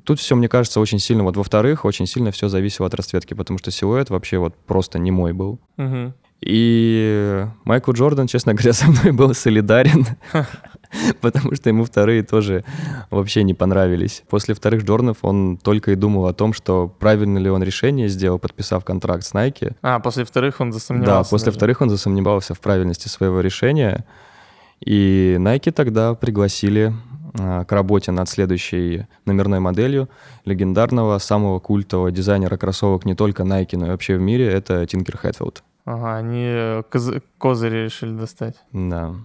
Тут 0.03 0.19
все, 0.19 0.35
мне 0.35 0.47
кажется, 0.47 0.79
очень 0.79 0.99
сильно, 0.99 1.23
вот 1.23 1.37
во-вторых, 1.37 1.83
очень 1.83 2.05
сильно 2.05 2.29
все 2.31 2.47
зависело 2.49 2.85
от 2.87 2.93
расцветки, 2.93 3.33
потому 3.33 3.57
что 3.57 3.71
силуэт 3.71 4.11
вообще 4.11 4.37
вот 4.37 4.53
просто 4.55 4.99
не 4.99 5.09
мой 5.09 5.33
был. 5.33 5.59
Мгм. 5.77 6.13
И 6.41 7.45
Майкл 7.63 7.91
Джордан, 7.93 8.27
честно 8.27 8.53
говоря, 8.53 8.73
со 8.73 8.87
мной 8.87 9.11
был 9.11 9.33
солидарен, 9.33 10.05
потому 11.21 11.55
что 11.55 11.69
ему 11.69 11.83
вторые 11.85 12.23
тоже 12.23 12.63
вообще 13.09 13.43
не 13.43 13.53
понравились. 13.53 14.23
После 14.29 14.53
вторых 14.55 14.83
Джорданов 14.83 15.17
он 15.21 15.57
только 15.57 15.91
и 15.91 15.95
думал 15.95 16.25
о 16.27 16.33
том, 16.33 16.53
что 16.53 16.87
правильно 16.99 17.37
ли 17.37 17.49
он 17.49 17.63
решение 17.63 18.07
сделал, 18.09 18.39
подписав 18.39 18.83
контракт 18.85 19.23
с 19.23 19.33
Nike. 19.33 19.75
А, 19.81 19.99
после 19.99 20.23
вторых 20.25 20.59
он 20.61 20.69
Да, 20.71 20.73
засомневался. 20.79 21.29
после 21.29 21.45
даже. 21.47 21.57
вторых 21.57 21.81
он 21.81 21.89
засомневался 21.89 22.53
в 22.53 22.59
правильности 22.59 23.07
своего 23.07 23.41
решения. 23.41 24.05
И 24.85 25.35
Nike 25.39 25.71
тогда 25.71 26.13
пригласили 26.13 26.93
а, 27.39 27.65
к 27.65 27.71
работе 27.71 28.11
над 28.11 28.29
следующей 28.29 29.07
номерной 29.25 29.59
моделью 29.59 30.07
легендарного, 30.45 31.17
самого 31.17 31.59
культового 31.59 32.11
дизайнера 32.11 32.57
кроссовок 32.57 33.05
не 33.05 33.15
только 33.15 33.43
Nike, 33.43 33.77
но 33.77 33.87
и 33.87 33.89
вообще 33.89 34.17
в 34.17 34.21
мире, 34.21 34.47
это 34.47 34.85
Тинкер 34.85 35.17
Хэтфилд. 35.17 35.63
Ага, 35.85 36.17
они 36.17 36.43
э, 36.45 36.83
коз- 36.91 37.13
козыри 37.37 37.85
решили 37.85 38.11
достать. 38.11 38.55
Да. 38.71 39.15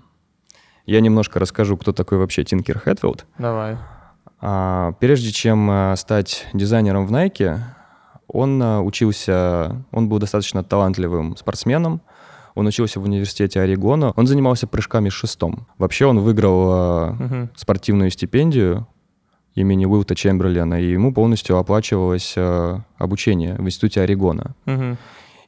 Я 0.86 1.00
немножко 1.00 1.38
расскажу, 1.38 1.76
кто 1.76 1.92
такой 1.92 2.18
вообще 2.18 2.44
Тинкер 2.44 2.78
Хэтфилд. 2.78 3.24
Давай. 3.38 3.76
А, 4.40 4.92
Прежде 5.00 5.30
чем 5.30 5.68
а, 5.70 5.94
стать 5.96 6.46
дизайнером 6.52 7.06
в 7.06 7.12
Nike, 7.12 7.58
он 8.26 8.60
а, 8.62 8.80
учился, 8.82 9.84
он 9.92 10.08
был 10.08 10.18
достаточно 10.18 10.64
талантливым 10.64 11.36
спортсменом, 11.36 12.00
он 12.54 12.66
учился 12.66 12.98
в 13.00 13.04
университете 13.04 13.60
Орегона, 13.60 14.12
он 14.16 14.26
занимался 14.26 14.66
прыжками 14.66 15.08
шестом. 15.08 15.66
Вообще 15.78 16.06
он 16.06 16.18
выиграл 16.18 16.68
а, 16.72 17.12
Мгм. 17.12 17.50
спортивную 17.54 18.10
стипендию 18.10 18.86
имени 19.54 19.84
Уилта 19.86 20.14
Чемберлена, 20.14 20.80
и 20.80 20.90
ему 20.90 21.12
полностью 21.14 21.56
оплачивалось 21.58 22.34
а, 22.36 22.80
обучение 22.98 23.54
в 23.54 23.62
институте 23.62 24.00
Орегона. 24.00 24.54
Мгм. 24.66 24.98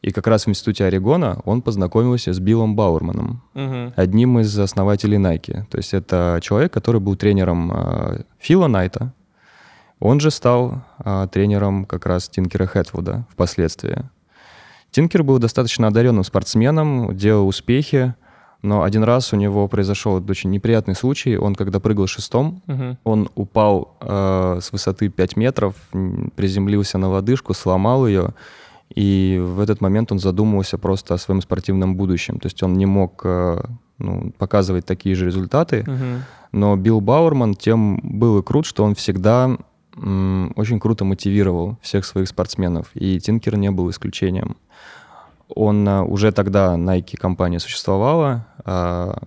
И 0.07 0.11
как 0.11 0.27
раз 0.27 0.45
в 0.47 0.49
институте 0.51 0.85
Орегона 0.85 1.38
он 1.47 1.62
познакомился 1.62 2.33
с 2.35 2.38
Биллом 2.38 2.77
Бауэрманом, 2.77 3.40
Мгм. 3.55 3.93
одним 3.97 4.38
из 4.38 4.59
основателей 4.59 5.17
Nike. 5.19 5.64
То 5.71 5.79
есть 5.79 5.95
это 5.95 6.38
человек, 6.43 6.73
который 6.75 7.01
был 7.01 7.17
тренером 7.17 7.73
э, 7.75 8.23
Фила 8.38 8.67
Найта. 8.69 9.12
Он 10.01 10.21
же 10.21 10.31
стал 10.31 10.83
э, 11.05 11.27
тренером 11.33 11.87
как 11.87 12.05
раз 12.07 12.29
Тинкера 12.29 12.67
Хэтвуда 12.67 13.25
впоследствии. 13.31 13.97
Тинкер 14.90 15.23
был 15.23 15.38
достаточно 15.38 15.88
одаренным 15.88 16.23
спортсменом, 16.25 17.17
делал 17.17 17.49
успехи, 17.49 18.14
но 18.61 18.83
один 18.83 19.05
раз 19.05 19.33
у 19.33 19.37
него 19.37 19.69
произошел 19.69 20.23
очень 20.29 20.51
неприятный 20.51 20.95
случай. 20.95 21.38
Он, 21.38 21.55
когда 21.55 21.81
прыгал 21.81 22.07
шестом, 22.09 22.61
Мгм. 22.67 22.99
он 23.05 23.29
упал 23.37 23.97
э, 24.03 24.59
с 24.61 24.71
высоты 24.71 25.09
5 25.09 25.37
метров, 25.37 25.75
приземлился 26.37 26.99
на 26.99 27.09
лодыжку, 27.09 27.55
сломал 27.55 28.07
ее, 28.07 28.35
и 28.94 29.40
в 29.42 29.61
этот 29.61 29.80
момент 29.80 30.12
он 30.12 30.18
задумывался 30.18 30.78
просто 30.78 31.14
о 31.14 31.18
своем 31.18 31.40
спортивном 31.42 31.96
будущем. 31.96 32.38
То 32.38 32.46
есть 32.46 32.62
он 32.62 32.74
не 32.74 32.87
мог 32.87 33.22
э, 33.24 33.61
ну, 33.98 34.33
показывать 34.38 34.87
такие 34.87 35.14
же 35.14 35.26
результаты, 35.26 35.85
Мгм. 35.87 36.22
но 36.52 36.76
Билл 36.76 37.00
Бауэрман 37.00 37.54
тем 37.54 38.00
был 38.02 38.38
и 38.38 38.42
крут, 38.42 38.66
что 38.66 38.85
он 38.85 38.94
всегда 38.94 39.57
очень 39.96 40.80
круто 40.80 41.04
мотивировал 41.04 41.78
всех 41.80 42.04
своих 42.04 42.28
спортсменов, 42.28 42.90
и 42.94 43.20
Тинкер 43.20 43.57
не 43.57 43.70
был 43.70 43.88
исключением. 43.90 44.57
Он 45.48 45.88
а, 45.88 46.02
уже 46.02 46.33
тогда 46.33 46.74
Nike 46.74 47.16
компания 47.16 47.61
существовала. 47.61 48.46
а, 48.64 49.18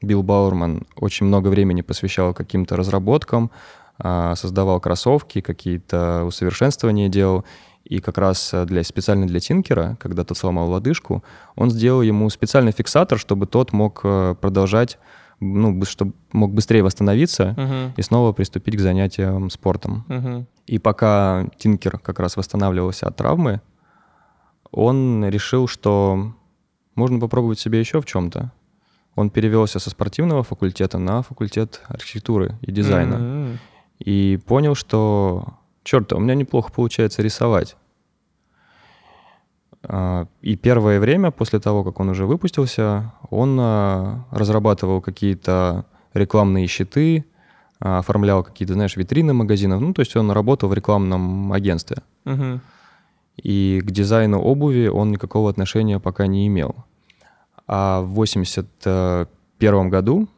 Билл 0.00 0.22
Бауэрман 0.22 0.86
очень 0.96 1.26
много 1.26 1.48
времени 1.48 1.80
посвящал 1.82 2.34
каким-то 2.34 2.76
разработкам, 2.76 3.50
а, 3.98 4.34
создавал 4.36 4.80
кроссовки, 4.80 5.40
какие-то 5.40 6.24
усовершенствования 6.24 7.08
делал. 7.08 7.44
И 7.92 8.00
как 8.00 8.16
раз 8.16 8.54
а, 8.54 8.64
для, 8.64 8.82
специально 8.84 9.26
для 9.26 9.38
Тинкера, 9.38 9.98
когда 10.00 10.24
тот 10.24 10.38
сломал 10.38 10.70
лодыжку, 10.70 11.22
он 11.56 11.70
сделал 11.70 12.00
ему 12.00 12.30
специальный 12.30 12.72
фиксатор, 12.72 13.18
чтобы 13.18 13.44
тот 13.46 13.74
мог 13.74 14.00
а, 14.02 14.34
продолжать 14.34 14.98
ну, 15.40 15.84
чтобы 15.84 16.14
мог 16.32 16.54
быстрее 16.54 16.82
восстановиться 16.82 17.54
Мгм. 17.58 17.92
и 17.96 18.02
снова 18.02 18.32
приступить 18.32 18.76
к 18.76 18.80
занятиям 18.80 19.50
спортом. 19.50 20.04
Мгм. 20.08 20.46
И 20.66 20.78
пока 20.78 21.48
Тинкер 21.58 21.98
как 21.98 22.18
раз 22.20 22.36
восстанавливался 22.36 23.08
от 23.08 23.16
травмы, 23.16 23.60
он 24.70 25.28
решил, 25.28 25.66
что 25.66 26.32
можно 26.94 27.20
попробовать 27.20 27.58
себя 27.58 27.78
еще 27.78 28.00
в 28.00 28.06
чем-то. 28.06 28.52
Он 29.16 29.28
перевелся 29.28 29.80
со 29.80 29.90
спортивного 29.90 30.44
факультета 30.44 30.98
на 30.98 31.20
факультет 31.22 31.82
архитектуры 31.88 32.56
и 32.62 32.72
дизайна. 32.72 33.14
М. 33.16 33.58
И 33.98 34.38
понял, 34.46 34.74
что, 34.74 35.58
черт, 35.82 36.12
у 36.14 36.20
меня 36.20 36.34
неплохо 36.34 36.72
получается 36.72 37.20
рисовать. 37.20 37.76
А, 39.84 40.26
И 40.42 40.56
первое 40.56 41.00
время, 41.00 41.30
после 41.30 41.60
того, 41.60 41.84
как 41.84 42.00
он 42.00 42.08
уже 42.08 42.26
выпустился, 42.26 43.12
он 43.30 43.58
а, 43.60 44.24
разрабатывал 44.30 45.00
какие-то 45.00 45.84
рекламные 46.14 46.66
щиты, 46.66 47.24
а, 47.80 47.98
оформлял 47.98 48.44
какие-то, 48.44 48.74
знаешь, 48.74 48.96
витрины 48.96 49.32
магазинов. 49.32 49.80
Ну, 49.80 49.92
то 49.92 50.00
есть 50.00 50.16
он 50.16 50.30
работал 50.30 50.68
в 50.68 50.74
рекламном 50.74 51.52
агентстве. 51.52 51.98
Мгм. 52.24 52.60
И 53.36 53.80
к 53.82 53.90
дизайну 53.90 54.40
обуви 54.40 54.88
он 54.88 55.10
никакого 55.10 55.50
отношения 55.50 55.98
пока 55.98 56.26
не 56.26 56.46
имел. 56.46 56.76
А 57.66 58.02
в 58.02 58.10
81 58.14 59.88
году 59.88 60.28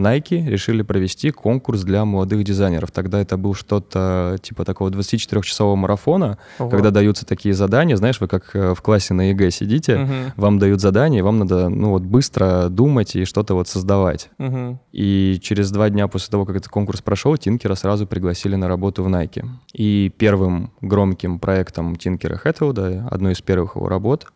Nike 0.00 0.48
решили 0.48 0.82
провести 0.82 1.30
конкурс 1.30 1.82
для 1.82 2.04
молодых 2.04 2.42
дизайнеров. 2.44 2.90
Тогда 2.90 3.20
это 3.20 3.36
был 3.36 3.54
что-то 3.54 4.38
типа 4.42 4.64
такого 4.64 4.88
24-часового 4.90 5.76
марафона, 5.76 6.38
Ого. 6.58 6.70
когда 6.70 6.90
даются 6.90 7.26
такие 7.26 7.54
задания, 7.54 7.96
знаешь, 7.96 8.20
вы 8.20 8.28
как 8.28 8.54
э, 8.54 8.74
в 8.74 8.80
классе 8.82 9.14
на 9.14 9.30
ЕГЭ 9.30 9.50
сидите, 9.50 9.98
Мгм. 9.98 10.32
вам 10.36 10.58
дают 10.58 10.80
задание, 10.80 11.22
вам 11.22 11.38
надо, 11.38 11.68
ну 11.68 11.90
вот, 11.90 12.02
быстро 12.02 12.68
думать 12.68 13.14
и 13.16 13.24
что-то 13.24 13.54
вот 13.54 13.68
создавать. 13.68 14.30
Мгм. 14.38 14.78
И 14.92 15.38
через 15.42 15.70
два 15.70 15.90
дня 15.90 16.08
после 16.08 16.30
того, 16.30 16.44
как 16.46 16.56
этот 16.56 16.68
конкурс 16.68 17.02
прошел, 17.02 17.36
Тинкера 17.36 17.74
сразу 17.74 18.06
пригласили 18.06 18.56
на 18.56 18.68
работу 18.68 19.02
в 19.04 19.08
Nike. 19.08 19.44
И 19.72 20.12
первым 20.16 20.70
громким 20.80 21.38
проектом 21.38 21.96
Тинкера 21.96 22.36
Хэтфилда, 22.36 23.08
одной 23.10 23.32
из 23.32 23.40
первых 23.42 23.76
его 23.76 23.88
работ, 23.88 24.26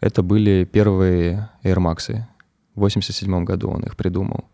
это 0.00 0.22
были 0.22 0.64
первые 0.64 1.50
Air 1.64 1.76
Max. 1.78 2.22
В 2.74 2.80
87 2.80 3.44
году 3.44 3.68
он 3.70 3.82
их 3.82 3.96
придумал. 3.96 4.44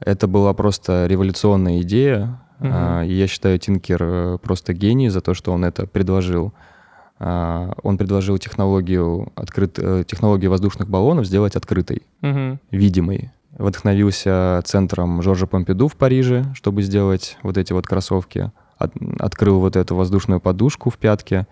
Это 0.00 0.26
была 0.26 0.52
просто 0.54 1.06
революционная 1.06 1.80
идея. 1.82 2.40
И 2.60 3.12
я 3.12 3.26
считаю, 3.26 3.58
Тинкер 3.58 4.02
э, 4.02 4.38
просто 4.38 4.72
гений 4.72 5.08
за 5.10 5.20
то, 5.20 5.34
что 5.34 5.52
он 5.52 5.64
это 5.64 5.86
предложил. 5.86 6.52
А, 7.18 7.72
Он 7.82 7.98
предложил 7.98 8.38
технологию, 8.38 9.32
открыт, 9.34 9.78
э, 9.78 10.04
технологию 10.06 10.50
воздушных 10.50 10.88
баллонов 10.88 11.26
сделать 11.26 11.56
открытой 11.56 12.02
Мгм. 12.22 12.58
видимый. 12.70 13.30
Вдохновился 13.58 14.62
центром 14.64 15.20
Жоржа 15.22 15.46
Помпиду 15.46 15.88
в 15.88 15.96
Париже, 15.96 16.44
чтобы 16.54 16.82
сделать 16.82 17.36
вот 17.42 17.58
эти 17.58 17.72
вот 17.72 17.86
кроссовки. 17.86 18.50
От- 18.78 18.94
открыл 19.18 19.60
вот 19.60 19.76
эту 19.76 19.94
воздушную 19.96 20.40
подушку 20.40 20.90
в 20.90 20.96
пятке. 20.96 21.46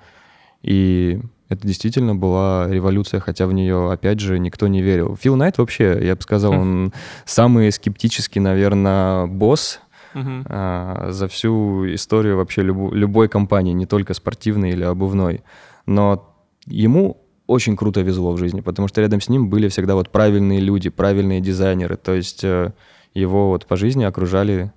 И 0.63 1.21
это 1.53 1.67
действительно 1.67 2.15
была 2.15 2.67
революция, 2.69 3.21
хотя 3.21 3.47
в 3.47 3.53
нее, 3.53 3.93
опять 3.93 4.21
же, 4.21 4.39
никто 4.39 4.69
не 4.69 4.83
верил. 4.83 5.17
Фил 5.17 5.37
Найт 5.37 5.59
вообще, 5.59 5.99
я 6.03 6.17
бы 6.17 6.23
сказал, 6.23 6.53
он 6.53 6.93
самый 7.25 7.71
скептический, 7.73 8.41
наверное, 8.41 9.27
босс 9.27 9.81
а, 10.15 11.09
за 11.11 11.29
всю 11.29 11.95
историю 11.95 12.37
вообще 12.37 12.63
любо- 12.63 12.95
любой 12.95 13.29
компании, 13.29 13.73
не 13.73 13.87
только 13.87 14.15
спортивной 14.15 14.71
или 14.71 14.83
обувной. 14.83 15.43
Но 15.87 16.35
ему 16.67 17.19
очень 17.47 17.77
круто 17.77 18.01
везло 18.01 18.33
в 18.33 18.39
жизни, 18.39 18.61
потому 18.61 18.89
что 18.89 19.01
рядом 19.01 19.21
с 19.21 19.29
ним 19.29 19.49
были 19.49 19.69
всегда 19.69 19.95
вот 19.95 20.11
правильные 20.11 20.61
люди, 20.61 20.91
правильные 20.91 21.41
дизайнеры. 21.41 21.97
То 21.97 22.15
есть 22.15 22.45
э, 22.45 22.73
его 23.15 23.49
вот 23.49 23.67
по 23.67 23.77
жизни 23.77 24.05
окружали 24.05 24.73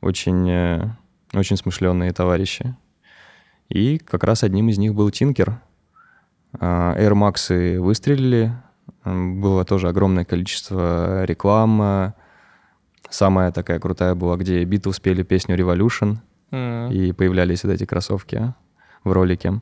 очень, 0.00 0.48
э, 0.48 0.90
очень 1.32 1.56
смышленные 1.56 2.12
товарищи. 2.12 2.76
И 3.68 3.98
как 3.98 4.24
раз 4.24 4.42
одним 4.44 4.68
из 4.68 4.78
них 4.78 4.94
был 4.94 5.10
Тинкер. 5.10 5.60
А, 6.60 6.94
Air 6.96 7.12
Max 7.12 7.78
выстрелили, 7.78 8.52
было 9.04 9.64
тоже 9.64 9.88
огромное 9.88 10.24
количество 10.24 11.24
рекламы. 11.24 12.14
Самая 13.10 13.52
такая 13.52 13.78
крутая 13.78 14.14
была, 14.14 14.36
где 14.36 14.64
Битлз 14.64 14.96
спели 14.96 15.22
песню 15.22 15.56
Revolution, 15.56 16.16
М. 16.50 16.90
и 16.90 17.12
появлялись 17.12 17.64
вот 17.64 17.70
эти 17.72 17.84
кроссовки 17.84 18.54
в 19.04 19.12
ролике. 19.12 19.60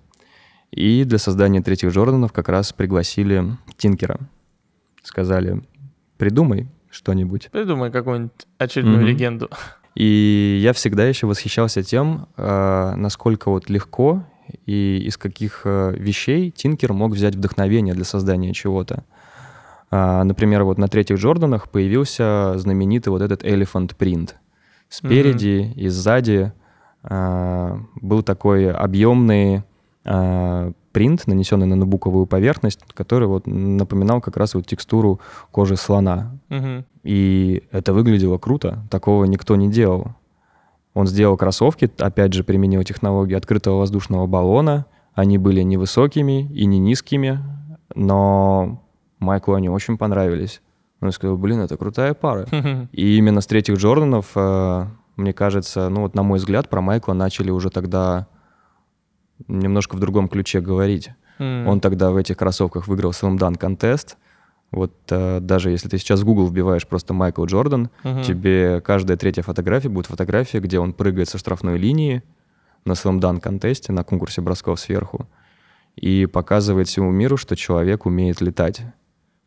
И 0.71 1.05
для 1.05 1.19
создания 1.19 1.61
третьих 1.61 1.91
Джорданов 1.93 2.33
как 2.33 2.49
раз 2.49 2.73
пригласили 2.73 3.45
Тинкера. 3.77 4.21
Сказали, 5.03 5.63
придумай 6.17 6.69
что-нибудь. 6.91 7.51
Придумай 7.53 7.91
какую-нибудь 7.91 8.47
очередную 8.59 8.99
Мгм. 8.99 9.07
легенду. 9.07 9.51
И 9.95 10.61
я 10.63 10.73
всегда 10.73 11.05
еще 11.05 11.27
восхищался 11.27 11.83
тем, 11.83 12.29
э, 12.39 12.95
насколько 12.97 13.51
вот 13.51 13.69
легко 13.69 14.25
и 14.67 15.03
из 15.07 15.17
каких 15.17 15.63
э, 15.65 15.95
вещей 15.97 16.51
Тинкер 16.51 16.93
мог 16.93 17.13
взять 17.13 17.35
вдохновение 17.35 17.95
для 17.95 18.05
создания 18.05 18.53
чего-то. 18.53 19.05
А, 19.91 20.25
Например, 20.25 20.65
вот 20.65 20.79
на 20.79 20.89
третьих 20.89 21.19
Джорданах 21.19 21.69
появился 21.69 22.55
знаменитый 22.57 23.13
вот 23.13 23.23
этот 23.23 23.45
elephant 23.45 23.97
print. 23.97 24.31
Спереди 24.89 25.73
и 25.77 25.89
сзади 25.89 26.53
а, 27.03 27.79
был 28.01 28.23
такой 28.23 28.71
объемный 28.71 29.63
а, 30.05 30.73
принт, 30.93 31.27
нанесенный 31.27 31.67
на 31.67 31.77
набуковую 31.77 32.27
поверхность, 32.27 32.81
который 32.95 33.27
вот 33.27 33.47
напоминал 33.47 34.21
как 34.21 34.37
раз 34.37 34.55
вот 34.55 34.67
текстуру 34.67 35.21
кожи 35.51 35.77
слона. 35.77 36.39
Мгм. 36.49 36.85
И 37.03 37.63
это 37.71 37.93
выглядело 37.93 38.39
круто, 38.39 38.85
такого 38.91 39.25
никто 39.25 39.57
не 39.57 39.71
делал. 39.71 40.13
Он 40.95 41.07
сделал 41.07 41.37
кроссовки, 41.37 41.91
опять 41.99 42.35
же 42.35 42.45
применил 42.45 42.83
технологию 42.83 43.39
открытого 43.39 43.79
воздушного 43.79 44.27
баллона. 44.27 44.87
Они 45.15 45.39
были 45.39 45.63
невысокими 45.63 46.51
и 46.53 46.67
не 46.67 46.79
низкими, 46.79 47.41
но 47.95 48.83
Майклу 49.19 49.55
они 49.55 49.69
очень 49.69 49.97
понравились. 49.97 50.61
Он 51.01 51.13
сказал, 51.13 51.37
блин, 51.37 51.61
это 51.61 51.77
крутая 51.77 52.15
пара. 52.15 52.47
И 52.93 53.19
именно 53.19 53.41
с 53.41 53.47
третьих 53.47 53.77
Джорданов, 53.77 54.31
э, 54.37 54.87
мне 55.17 55.33
кажется, 55.33 55.89
ну 55.89 56.03
вот 56.03 56.15
на 56.15 56.23
мой 56.23 56.39
взгляд, 56.39 56.69
про 56.69 56.81
Майкла 56.81 57.13
начали 57.13 57.51
уже 57.51 57.71
тогда 57.71 58.29
немножко 59.49 59.97
в 59.97 60.01
другом 60.01 60.29
ключе 60.29 60.61
говорить. 60.61 61.11
М. 61.39 61.67
Он 61.67 61.81
тогда 61.81 62.11
в 62.11 62.17
этих 62.17 62.37
кроссовках 62.37 62.87
выиграл 62.87 63.11
Dunk 63.11 63.59
Contest. 63.59 64.17
Вот 64.73 64.93
э, 65.11 65.39
даже 65.41 65.71
если 65.71 65.89
ты 65.89 65.99
сейчас 65.99 66.21
в 66.21 66.25
Google 66.25 66.49
вбиваешь 66.49 66.87
просто 66.87 67.13
Майкл 67.15 67.45
Джордан, 67.45 67.91
Мгм. 68.05 68.23
тебе 68.23 68.81
каждая 68.81 69.17
третья 69.17 69.43
фотография 69.43 69.89
будет 69.91 70.07
фотография, 70.07 70.61
где 70.61 70.79
он 70.79 70.93
прыгает 70.95 71.29
со 71.29 71.39
штрафной 71.39 71.77
линии 71.79 72.23
на 72.85 72.93
Slam 72.93 73.21
Dunk 73.21 73.41
контесте, 73.41 73.93
на 73.93 74.03
конкурсе 74.03 74.41
бросков 74.41 74.81
сверху, 74.81 75.29
и 75.95 76.27
показывает 76.27 76.89
всему 76.89 77.11
миру, 77.11 77.37
что 77.37 77.55
человек 77.55 78.07
умеет 78.07 78.41
летать. 78.41 78.81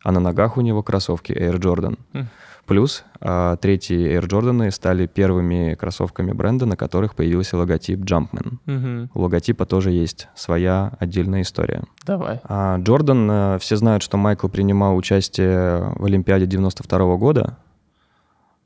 А 0.03 0.11
на 0.11 0.19
ногах 0.19 0.57
у 0.57 0.61
него 0.61 0.83
кроссовки 0.83 1.31
Air 1.31 1.57
Jordan. 1.59 1.97
М. 2.13 2.27
Плюс 2.65 3.04
а, 3.21 3.58
третьи 3.58 4.17
Air 4.17 4.28
Jordan 4.28 4.71
стали 4.71 5.06
первыми 5.06 5.75
кроссовками 5.75 6.32
бренда, 6.32 6.65
на 6.65 6.75
которых 6.75 7.13
появился 7.15 7.58
логотип 7.58 7.99
Jumpman. 7.99 8.58
Мгм. 8.65 9.12
У 9.13 9.21
логотипа 9.21 9.65
тоже 9.65 9.91
есть 9.91 10.28
своя 10.36 10.93
отдельная 10.99 11.43
история. 11.43 11.84
Давай. 12.06 12.41
А 12.43 12.78
Джордан, 12.80 13.30
э, 13.30 13.60
все 13.60 13.75
знают, 13.75 14.01
что 14.01 14.17
Майкл 14.17 14.47
принимал 14.47 14.95
участие 14.97 15.93
в 15.95 16.06
Олимпиаде 16.06 16.47
92 16.47 17.17
года. 17.17 17.58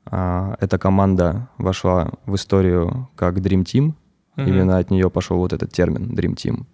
А, 0.06 0.56
Эта 0.60 0.78
команда 0.78 1.48
вошла 1.58 2.12
в 2.24 2.34
историю 2.36 3.08
как 3.16 3.36
Dream 3.38 3.64
Team. 3.64 3.92
Мгм. 4.36 4.48
Именно 4.48 4.78
от 4.78 4.90
нее 4.90 5.10
пошел 5.10 5.36
вот 5.36 5.52
этот 5.52 5.72
термин 5.72 6.14
Dream 6.14 6.34
Team. 6.34 6.64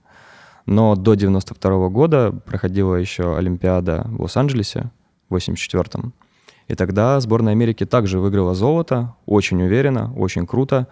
Но 0.66 0.94
до 0.94 1.14
92 1.14 1.88
года 1.88 2.32
проходила 2.44 2.94
еще 2.94 3.36
Олимпиада 3.36 4.04
в 4.06 4.22
Лос-Анджелесе 4.22 4.90
в 5.28 5.34
84 5.34 6.12
И 6.68 6.74
тогда 6.74 7.20
сборная 7.20 7.52
Америки 7.52 7.86
также 7.86 8.18
выиграла 8.18 8.54
золото, 8.54 9.14
очень 9.24 9.62
уверенно, 9.62 10.12
очень 10.16 10.46
круто. 10.46 10.88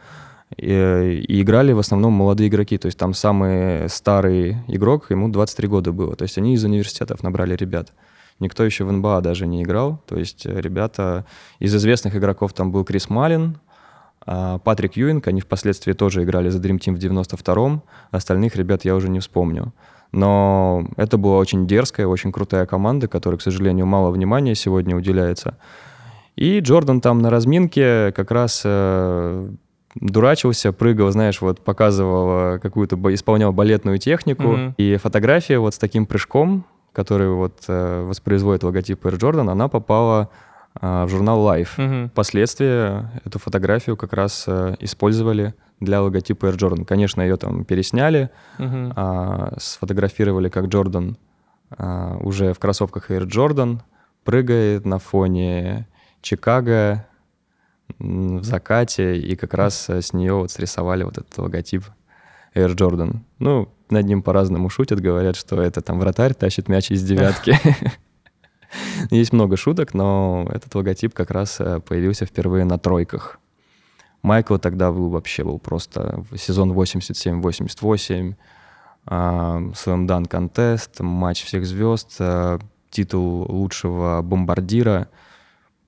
И, 0.56 1.24
и 1.26 1.42
играли 1.42 1.72
в 1.72 1.78
основном 1.78 2.12
молодые 2.12 2.48
игроки. 2.48 2.78
То 2.78 2.86
есть 2.86 2.98
там 2.98 3.14
самый 3.14 3.88
старый 3.88 4.58
игрок, 4.68 5.10
ему 5.10 5.28
23 5.28 5.68
года 5.68 5.92
было. 5.92 6.14
То 6.14 6.22
есть 6.22 6.38
они 6.38 6.54
из 6.54 6.64
университетов 6.64 7.22
набрали 7.22 7.56
ребят. 7.56 7.92
Никто 8.40 8.64
еще 8.64 8.84
в 8.84 8.92
НБА 8.92 9.20
даже 9.20 9.46
не 9.46 9.62
играл. 9.62 10.00
То 10.06 10.18
есть 10.18 10.46
э, 10.46 10.60
ребята... 10.60 11.24
Из 11.60 11.74
известных 11.74 12.16
игроков 12.16 12.52
там 12.52 12.72
был 12.72 12.84
Крис 12.84 13.08
Малин, 13.08 13.58
а, 14.26 14.58
Патрик 14.58 14.96
Юинг, 14.96 15.26
они 15.28 15.40
впоследствии 15.40 15.92
тоже 15.92 16.24
играли 16.24 16.48
за 16.48 16.58
Dream 16.58 16.78
Team 16.78 16.94
в 16.94 16.98
92-м. 16.98 17.82
Остальных 18.10 18.56
ребят 18.56 18.84
я 18.84 18.94
уже 18.94 19.08
не 19.08 19.20
вспомню. 19.20 19.72
Но 20.14 20.86
это 20.96 21.18
была 21.18 21.38
очень 21.38 21.66
дерзкая, 21.66 22.06
очень 22.06 22.30
крутая 22.30 22.66
команда, 22.66 23.08
которой, 23.08 23.36
к 23.36 23.42
сожалению, 23.42 23.86
мало 23.86 24.12
внимания 24.12 24.54
сегодня 24.54 24.96
уделяется. 24.96 25.58
И 26.36 26.60
Джордан 26.60 27.00
там 27.00 27.18
на 27.18 27.30
разминке 27.30 28.12
как 28.12 28.30
раз 28.30 28.62
э, 28.64 29.48
дурачился, 29.96 30.72
прыгал, 30.72 31.10
знаешь, 31.10 31.40
вот 31.40 31.60
показывал 31.60 32.54
э, 32.54 32.58
какую-то, 32.60 32.96
исполнял 33.12 33.52
балетную 33.52 33.98
технику. 33.98 34.44
Мгм. 34.44 34.74
И 34.76 34.96
фотография 34.98 35.58
вот 35.58 35.74
с 35.74 35.78
таким 35.78 36.06
прыжком, 36.06 36.64
который 36.92 37.30
вот 37.30 37.64
э, 37.66 38.04
воспроизводит 38.06 38.62
логотип 38.62 39.04
Air 39.04 39.18
Jordan, 39.18 39.50
она 39.50 39.66
попала 39.66 40.30
а, 40.80 41.06
в 41.06 41.08
журнал 41.08 41.40
Life. 41.40 41.70
Мгм. 41.76 42.10
Впоследствии 42.10 43.04
эту 43.26 43.38
фотографию 43.40 43.96
как 43.96 44.12
раз 44.12 44.44
э, 44.46 44.76
использовали 44.78 45.54
для 45.80 46.00
логотипа 46.02 46.46
Air 46.46 46.56
Jordan. 46.56 46.84
Конечно, 46.84 47.20
ее 47.22 47.36
там 47.36 47.64
пересняли, 47.64 48.30
Мгм. 48.58 48.92
а, 48.96 49.54
сфотографировали, 49.58 50.48
как 50.48 50.66
Джордан 50.66 51.16
а, 51.76 52.16
уже 52.20 52.52
в 52.52 52.58
кроссовках 52.58 53.10
Air 53.10 53.26
Jordan 53.26 53.80
прыгает 54.24 54.84
на 54.86 54.98
фоне 54.98 55.86
Чикаго 56.22 57.06
в 57.98 58.42
закате, 58.42 59.16
и 59.18 59.36
как 59.36 59.52
раз 59.54 59.90
э, 59.90 60.00
с 60.00 60.14
нее 60.14 60.32
вот 60.34 60.50
срисовали 60.50 61.02
вот 61.04 61.18
этот 61.18 61.36
логотип 61.36 61.84
Air 62.54 62.74
Jordan. 62.74 63.18
Ну, 63.38 63.68
над 63.90 64.06
ним 64.06 64.22
по-разному 64.22 64.70
шутят, 64.70 65.00
говорят, 65.00 65.36
что 65.36 65.60
это 65.60 65.82
там 65.82 65.98
вратарь 66.00 66.32
тащит 66.32 66.68
мяч 66.68 66.90
из 66.90 67.02
девятки. 67.02 67.58
Есть 69.10 69.32
много 69.32 69.56
шуток, 69.56 69.92
но 69.94 70.48
этот 70.50 70.74
логотип 70.74 71.12
как 71.14 71.30
раз 71.30 71.60
э, 71.60 71.80
появился 71.80 72.24
впервые 72.26 72.64
на 72.64 72.78
тройках. 72.78 73.38
Майкл 74.24 74.56
тогда 74.56 74.90
был 74.90 75.10
вообще 75.10 75.44
был 75.44 75.58
просто 75.58 76.24
сезон 76.34 76.72
87-88, 76.72 78.34
а, 79.04 79.58
Slam 79.74 80.06
Dunk 80.06 80.30
Contest, 80.30 81.02
матч 81.02 81.44
всех 81.44 81.66
звезд, 81.66 82.16
а, 82.18 82.58
титул 82.88 83.44
лучшего 83.52 84.22
бомбардира. 84.22 85.10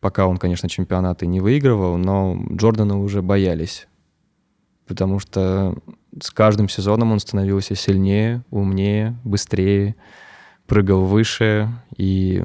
Пока 0.01 0.27
он, 0.27 0.37
конечно, 0.37 0.69
чемпионаты 0.69 1.27
не 1.27 1.41
выигрывал, 1.41 1.97
но 1.97 2.39
Джордана 2.53 3.01
уже 3.01 3.23
боялись. 3.23 3.89
Потому 4.87 5.19
что 5.19 5.75
с 6.21 6.31
каждым 6.31 6.69
сезоном 6.69 7.13
он 7.13 7.21
становился 7.21 7.75
сильнее, 7.75 8.45
умнее, 8.51 9.17
быстрее, 9.25 9.97
прыгал 10.67 11.07
выше 11.07 11.71
и, 11.97 12.45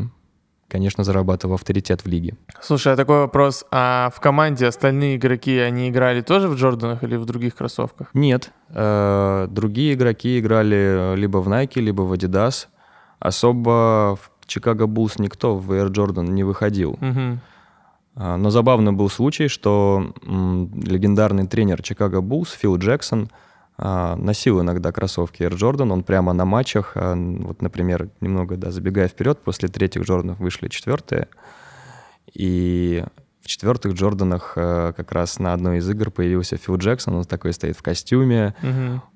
конечно, 0.71 1.03
зарабатывал 1.03 1.55
авторитет 1.55 2.01
в 2.01 2.07
лиге. 2.07 2.35
Слушай, 2.61 2.93
а 2.93 2.95
такой 2.95 3.19
вопрос. 3.19 3.65
А 3.71 4.09
в 4.15 4.21
команде 4.21 4.67
остальные 4.67 5.17
игроки, 5.17 5.57
они 5.57 5.89
играли 5.89 6.21
тоже 6.21 6.47
в 6.47 6.55
Джорданах 6.55 7.03
или 7.03 7.17
в 7.17 7.25
других 7.25 7.55
кроссовках? 7.55 8.07
Нет, 8.13 8.51
э, 8.69 9.47
другие 9.49 9.93
игроки 9.93 10.39
играли 10.39 11.15
либо 11.15 11.39
в 11.39 11.49
Nike, 11.49 11.81
либо 11.81 12.03
в 12.03 12.13
Adidas. 12.13 12.67
Особо 13.19 14.15
в 14.15 14.31
Chicago 14.47 14.87
Bulls 14.87 15.15
никто 15.17 15.57
в 15.57 15.71
Air 15.71 15.89
Jordan 15.89 16.29
не 16.29 16.43
выходил. 16.43 16.97
А, 18.15 18.37
Но 18.37 18.49
забавный 18.49 18.91
был 18.91 19.09
случай, 19.09 19.47
что 19.47 20.13
легендарный 20.23 21.47
тренер 21.47 21.79
Chicago 21.81 22.21
Bulls 22.21 22.49
Фил 22.57 22.77
Джексон 22.77 23.29
носил 23.81 24.61
иногда 24.61 24.91
кроссовки 24.91 25.41
Air 25.41 25.53
Jordan, 25.53 25.91
он 25.91 26.03
прямо 26.03 26.33
на 26.33 26.45
матчах, 26.45 26.91
а, 26.95 27.15
вот, 27.15 27.61
например, 27.61 28.09
немного 28.21 28.55
да, 28.55 28.71
забегая 28.71 29.07
вперед, 29.07 29.39
после 29.43 29.69
третьих 29.69 30.03
Джорданов 30.03 30.39
вышли 30.39 30.67
четвертые, 30.67 31.27
и 32.31 33.03
в 33.41 33.47
четвертых 33.47 33.93
Джорданах 33.93 34.53
а, 34.55 34.93
как 34.93 35.11
раз 35.11 35.39
на 35.39 35.53
одной 35.53 35.79
из 35.79 35.89
игр 35.89 36.11
появился 36.11 36.57
Фил 36.57 36.77
Джексон, 36.77 37.15
он 37.15 37.23
такой 37.23 37.53
стоит 37.53 37.75
в 37.75 37.81
костюме, 37.81 38.53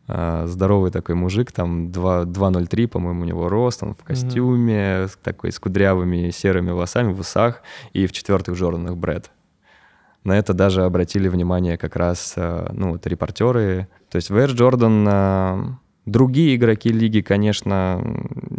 а, 0.07 0.47
здоровый 0.47 0.89
такой 0.89 1.13
мужик, 1.13 1.51
там 1.51 1.91
2 1.91 2.23
2.03, 2.23 2.87
по-моему, 2.87 3.21
у 3.21 3.25
него 3.25 3.47
рост, 3.47 3.83
он 3.83 3.93
в 3.93 4.03
костюме, 4.03 5.07
с 5.07 5.17
такой 5.21 5.51
с 5.51 5.59
кудрявыми 5.59 6.31
серыми 6.31 6.71
волосами 6.71 7.13
в 7.13 7.19
усах, 7.19 7.61
и 7.93 8.07
в 8.07 8.11
четвертых 8.11 8.55
Джорданах 8.55 8.97
Брэд. 8.97 9.29
На 10.25 10.39
это 10.39 10.55
даже 10.55 10.83
обратили 10.83 11.27
внимание 11.27 11.77
как 11.77 11.95
раз 11.95 12.33
а, 12.35 12.71
ну, 12.73 12.93
вот, 12.93 13.05
репортеры. 13.05 13.87
То 14.15 14.17
есть 14.17 14.29
в 14.29 14.37
Air 14.37 14.55
Jordan 14.55 15.75
другие 16.05 16.55
игроки 16.55 16.87
лиги, 16.87 17.19
конечно, 17.19 18.01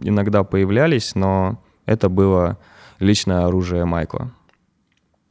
иногда 0.02 0.44
появлялись, 0.44 1.14
но 1.14 1.62
это 1.86 2.10
было 2.10 2.58
личное 2.98 3.46
оружие 3.46 3.86
Майкла. 3.86 4.32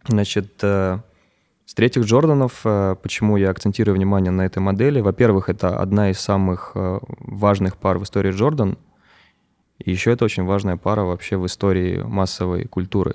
Значит, 0.08 0.54
э, 0.64 0.98
с 1.68 1.76
третьих 1.76 2.06
Джорданов, 2.06 2.62
э, 2.66 2.96
почему 3.04 3.38
я 3.38 3.52
акцентирую 3.52 3.96
внимание 3.96 4.32
на 4.32 4.48
этой 4.48 4.64
модели? 4.64 5.00
Во-первых, 5.00 5.48
это 5.48 5.80
одна 5.80 6.10
из 6.10 6.20
самых 6.20 6.72
э, 6.74 6.98
важных 7.20 7.78
пар 7.78 8.00
в 8.00 8.04
истории 8.04 8.32
Джордан. 8.32 8.80
И 9.78 9.92
еще 9.92 10.12
это 10.12 10.26
очень 10.26 10.46
важная 10.46 10.76
пара 10.76 11.04
вообще 11.04 11.38
в 11.38 11.46
истории 11.46 12.02
массовой 12.02 12.66
культуры. 12.66 13.14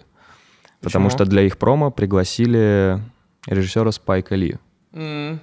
Потому 0.80 1.06
Почему? 1.06 1.24
что 1.24 1.24
для 1.28 1.42
их 1.42 1.58
промо 1.58 1.90
пригласили 1.90 3.00
режиссера 3.48 3.90
Спайка 3.90 4.36
Ли. 4.36 4.58
М. 4.92 5.40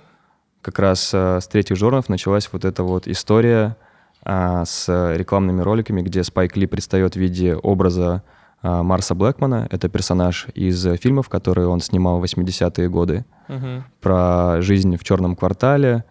Как 0.67 0.79
раз 0.79 1.11
э, 1.13 1.39
с 1.39 1.47
третьих 1.47 1.77
Джорданов 1.77 2.09
началась 2.09 2.49
вот 2.51 2.65
эта 2.65 2.83
вот 2.83 3.07
история 3.07 3.77
а, 4.21 4.65
с 4.65 5.13
рекламными 5.15 5.61
роликами, 5.61 6.01
где 6.01 6.25
Спайк 6.25 6.57
Ли 6.57 6.67
предстает 6.67 7.13
в 7.13 7.17
виде 7.17 7.55
образа 7.55 8.21
а, 8.61 8.83
Марса 8.83 9.15
Блэкмана. 9.15 9.69
Это 9.71 9.87
персонаж 9.87 10.47
из 10.55 10.85
фильмов, 10.99 11.29
которые 11.29 11.69
он 11.69 11.79
снимал 11.79 12.19
в 12.19 12.23
80-е 12.25 12.89
годы 12.89 13.23
Мгм. 13.47 13.85
про 14.01 14.57
жизнь 14.59 14.97
в 14.97 15.05
черном 15.05 15.37
квартале. 15.37 16.03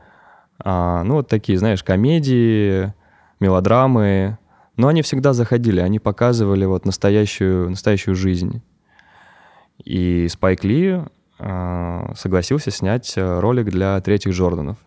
А, 0.59 1.03
ну, 1.03 1.17
вот 1.17 1.29
такие, 1.29 1.59
знаешь, 1.59 1.85
комедии, 1.85 2.95
мелодрамы. 3.41 4.39
Но 4.79 4.89
они 4.89 5.03
всегда 5.03 5.35
заходили, 5.35 5.81
они 5.81 5.99
показывали 5.99 6.65
вот 6.65 6.87
настоящую, 6.87 7.69
настоящую 7.69 8.15
жизнь. 8.15 8.63
И 9.85 10.29
Спайк 10.31 10.65
Ли 10.65 11.03
согласился 11.39 12.71
снять 12.71 13.13
э, 13.17 13.41
ролик 13.41 13.67
для 13.67 14.01
третьих 14.01 14.35
Джорданов. 14.35 14.79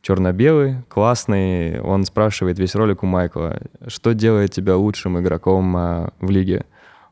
Черно-белый, 0.00 0.82
классный. 0.88 1.80
Он 1.80 2.04
спрашивает 2.04 2.58
весь 2.58 2.74
ролик 2.74 3.02
у 3.02 3.06
Майкла, 3.06 3.60
что 3.86 4.14
делает 4.14 4.50
тебя 4.50 4.76
лучшим 4.76 5.20
игроком 5.20 5.76
а, 5.76 6.12
в 6.20 6.28
лиге? 6.30 6.64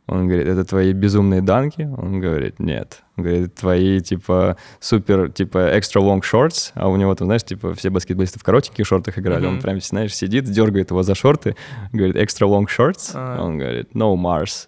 Он 0.08 0.26
говорит, 0.26 0.48
это 0.48 0.64
твои 0.64 0.92
безумные 0.92 1.40
данки? 1.40 1.82
Он 1.82 2.18
говорит, 2.18 2.58
нет. 2.58 3.02
Он 3.16 3.22
говорит, 3.22 3.54
твои, 3.54 4.00
типа, 4.00 4.56
супер, 4.80 5.30
типа, 5.30 5.58
extra 5.76 6.02
long 6.02 6.20
shorts, 6.20 6.72
а 6.74 6.88
у 6.88 6.96
него 6.96 7.14
там, 7.14 7.28
знаешь, 7.28 7.44
типа, 7.44 7.74
все 7.74 7.90
баскетболисты 7.90 8.40
в 8.40 8.42
коротеньких 8.42 8.84
шортах 8.84 9.18
играли, 9.20 9.46
он 9.46 9.54
Мгм. 9.54 9.62
прям, 9.62 9.80
знаешь, 9.80 10.12
сидит, 10.12 10.46
дергает 10.46 10.90
его 10.90 11.04
за 11.04 11.14
шорты, 11.14 11.54
говорит, 11.92 12.16
extra 12.16 12.48
long 12.48 12.64
shorts? 12.66 13.12
А. 13.14 13.40
Он 13.40 13.56
говорит, 13.58 13.92
no 13.94 14.16
Mars. 14.16 14.66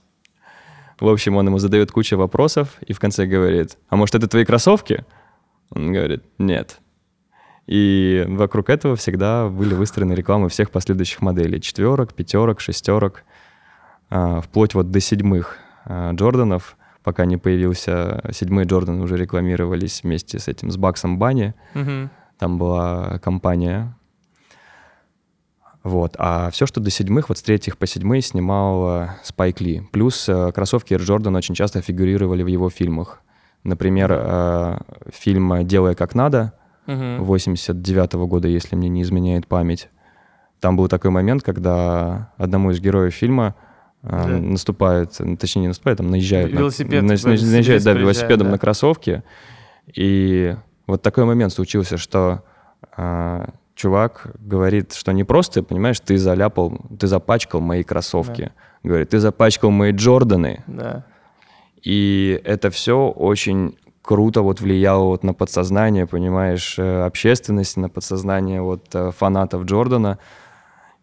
В 1.02 1.08
общем, 1.08 1.36
он 1.36 1.48
ему 1.48 1.58
задает 1.58 1.90
кучу 1.90 2.16
вопросов 2.16 2.76
и 2.86 2.92
в 2.92 3.00
конце 3.00 3.26
говорит, 3.26 3.76
а 3.88 3.96
может, 3.96 4.14
это 4.14 4.28
твои 4.28 4.44
кроссовки? 4.44 5.04
Он 5.70 5.92
говорит, 5.92 6.22
нет. 6.38 6.78
И 7.66 8.24
вокруг 8.28 8.70
этого 8.70 8.94
всегда 8.94 9.48
были 9.48 9.74
выстроены 9.74 10.12
рекламы 10.12 10.48
всех 10.48 10.70
последующих 10.70 11.20
моделей. 11.20 11.60
Четверок, 11.60 12.14
пятерок, 12.14 12.60
шестерок, 12.60 13.24
а, 14.10 14.40
вплоть 14.42 14.74
вот 14.74 14.92
до 14.92 15.00
седьмых 15.00 15.58
а, 15.86 16.12
Джорданов, 16.12 16.76
пока 17.02 17.24
не 17.24 17.36
появился 17.36 18.22
седьмой 18.30 18.66
Джордан, 18.66 19.00
уже 19.00 19.16
рекламировались 19.16 20.04
вместе 20.04 20.38
с 20.38 20.46
этим, 20.46 20.70
с 20.70 20.76
Баксом 20.76 21.18
Банни. 21.18 21.54
Мгм. 21.74 22.10
Там 22.38 22.58
была 22.58 23.18
компания. 23.18 23.92
Вот. 25.82 26.14
А 26.18 26.50
все, 26.50 26.66
что 26.66 26.80
до 26.80 26.90
седьмых, 26.90 27.28
вот 27.28 27.38
с 27.38 27.42
третьих 27.42 27.76
по 27.76 27.86
седьмые 27.86 28.22
снимал 28.22 29.02
э, 29.02 29.08
Спайк 29.24 29.60
Ли. 29.60 29.82
Плюс 29.92 30.28
э, 30.28 30.52
кроссовки 30.52 30.94
Air 30.94 31.00
Jordan 31.00 31.36
очень 31.36 31.54
часто 31.56 31.82
фигурировали 31.82 32.42
в 32.42 32.46
его 32.46 32.70
фильмах. 32.70 33.20
Например, 33.64 34.12
э, 34.14 34.78
фильм 35.12 35.66
«Делай 35.66 35.94
как 35.94 36.14
надо» 36.14 36.52
Мгм. 36.86 37.22
89 37.24 38.12
года, 38.26 38.48
если 38.48 38.74
мне 38.76 38.88
не 38.88 39.02
изменяет 39.02 39.46
память. 39.46 39.88
Там 40.60 40.76
был 40.76 40.88
такой 40.88 41.10
момент, 41.10 41.42
когда 41.42 42.32
одному 42.36 42.70
из 42.70 42.80
героев 42.80 43.14
фильма 43.14 43.54
э, 44.04 44.08
Да. 44.10 44.26
наступает, 44.26 45.14
ну, 45.20 45.36
точнее 45.36 45.62
не 45.62 45.68
наступает, 45.68 45.98
там 45.98 46.10
наезжает, 46.10 46.52
на- 46.52 46.58
Велосипед, 46.58 47.02
на- 47.02 47.08
на- 47.08 47.50
наезжает, 47.52 47.84
да, 47.84 47.92
велосипедом 47.92 48.48
да. 48.48 48.52
на 48.52 48.58
кроссовки. 48.58 49.22
И 49.94 50.56
вот 50.86 51.02
такой 51.02 51.24
момент 51.24 51.52
случился, 51.52 51.98
что 51.98 52.42
а, 52.96 53.50
чувак 53.74 54.32
говорит, 54.38 54.92
что 54.94 55.12
не 55.12 55.24
просто, 55.24 55.62
понимаешь, 55.62 56.00
ты 56.00 56.18
заляпал, 56.18 56.78
ты 56.98 57.06
запачкал 57.06 57.60
мои 57.60 57.82
кроссовки. 57.82 58.52
Говорит, 58.82 59.10
ты 59.10 59.18
запачкал 59.18 59.70
мои 59.70 59.92
Джорданы. 59.92 60.64
Да. 60.66 61.04
И 61.82 62.40
это 62.44 62.70
все 62.70 63.08
очень 63.08 63.76
круто 64.02 64.42
вот 64.42 64.60
влияло 64.60 65.04
вот 65.04 65.22
на 65.22 65.34
подсознание, 65.34 66.06
понимаешь, 66.06 66.78
э, 66.78 67.04
общественности, 67.04 67.78
на 67.78 67.88
подсознание 67.88 68.60
вот 68.60 68.88
э, 68.94 69.12
фанатов 69.16 69.64
Джордана. 69.64 70.18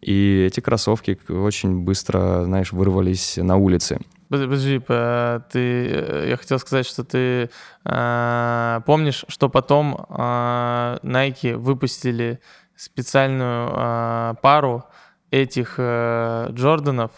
И 0.02 0.46
эти 0.48 0.60
кроссовки 0.60 1.18
очень 1.30 1.82
быстро, 1.82 2.44
знаешь, 2.46 2.72
вырвались 2.72 3.38
на 3.38 3.58
улице. 3.58 4.00
Под- 4.30 4.42
Подожди, 4.42 4.80
по- 4.80 5.44
ты, 5.52 5.88
э, 5.90 6.30
я 6.30 6.38
хотел 6.38 6.60
сказать, 6.60 6.86
что 6.86 7.04
ты 7.04 7.50
э, 7.86 8.82
помнишь, 8.86 9.26
что 9.28 9.50
потом 9.50 10.06
э, 10.10 10.98
Nike 11.04 11.56
выпустили 11.58 12.40
специальную 12.76 13.72
э, 13.74 14.34
пару 14.42 14.86
этих 15.32 15.76
э, 15.78 16.48
Джорданов, 16.52 17.12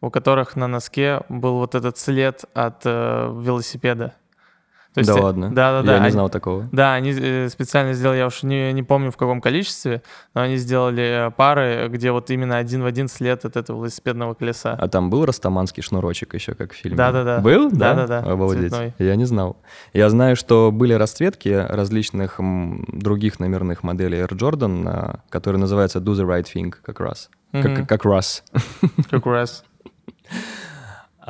у 0.00 0.10
которых 0.10 0.56
на 0.56 0.68
носке 0.68 1.22
был 1.28 1.54
вот 1.58 1.74
этот 1.74 1.96
след 1.98 2.44
от 2.54 2.82
э, 2.84 3.32
велосипеда. 3.40 4.14
То 4.94 5.00
есть, 5.00 5.12
да 5.12 5.18
э, 5.18 5.22
ладно? 5.22 5.50
Да, 5.50 5.72
да, 5.72 5.82
да. 5.82 5.92
Я 5.92 5.98
не 5.98 6.04
они- 6.06 6.12
знал 6.12 6.28
такого. 6.30 6.68
Да, 6.72 6.94
они 6.94 7.12
э, 7.16 7.48
специально 7.50 7.92
сделали, 7.92 8.18
я 8.18 8.26
уж 8.26 8.42
не, 8.42 8.72
не 8.72 8.82
помню 8.82 9.10
в 9.12 9.16
каком 9.16 9.40
количестве, 9.40 10.02
но 10.34 10.40
они 10.42 10.56
сделали 10.56 11.28
э, 11.28 11.30
пары, 11.30 11.88
где 11.88 12.10
вот 12.10 12.30
именно 12.30 12.56
один 12.56 12.82
в 12.82 12.86
один 12.86 13.06
след 13.08 13.44
от 13.44 13.56
этого 13.56 13.76
велосипедного 13.78 14.34
колеса. 14.34 14.74
А 14.78 14.88
там 14.88 15.10
был 15.10 15.24
растаманский 15.26 15.82
шнурочек 15.82 16.34
еще, 16.34 16.54
как 16.54 16.72
в 16.72 16.76
фильме? 16.76 16.96
Да-да-да. 16.96 17.38
Был? 17.40 17.70
Да? 17.70 17.94
Да-да-да, 17.94 18.32
Обалдеть. 18.32 18.70
цветной. 18.72 18.94
Я 18.98 19.14
не 19.16 19.24
знал. 19.26 19.56
Я 19.92 20.08
знаю, 20.10 20.34
что 20.36 20.70
были 20.72 20.94
расцветки 20.94 21.48
различных 21.68 22.40
других 22.88 23.38
номерных 23.38 23.82
моделей 23.82 24.18
Air 24.18 24.30
Jordan, 24.30 24.84
а, 24.86 25.20
которые 25.28 25.60
называются 25.60 25.98
Do 26.00 26.14
the 26.14 26.26
Right 26.26 26.46
Thing 26.52 26.74
как 26.82 26.98
раз. 27.00 27.30
Как, 27.52 27.64
Мгм. 27.70 27.86
как 27.86 28.04
раз. 28.04 28.42
Как 29.10 29.24
раз. 29.26 29.64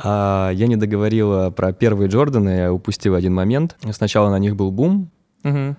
А 0.04 0.50
я 0.52 0.66
не 0.66 0.76
договорил 0.76 1.50
про 1.52 1.72
первые 1.72 2.08
Джорданы, 2.08 2.50
я 2.50 2.72
упустил 2.72 3.14
один 3.14 3.34
момент. 3.34 3.76
Сначала 3.92 4.30
на 4.30 4.38
них 4.38 4.56
был 4.56 4.70
бум, 4.70 5.10
Мгм. 5.42 5.76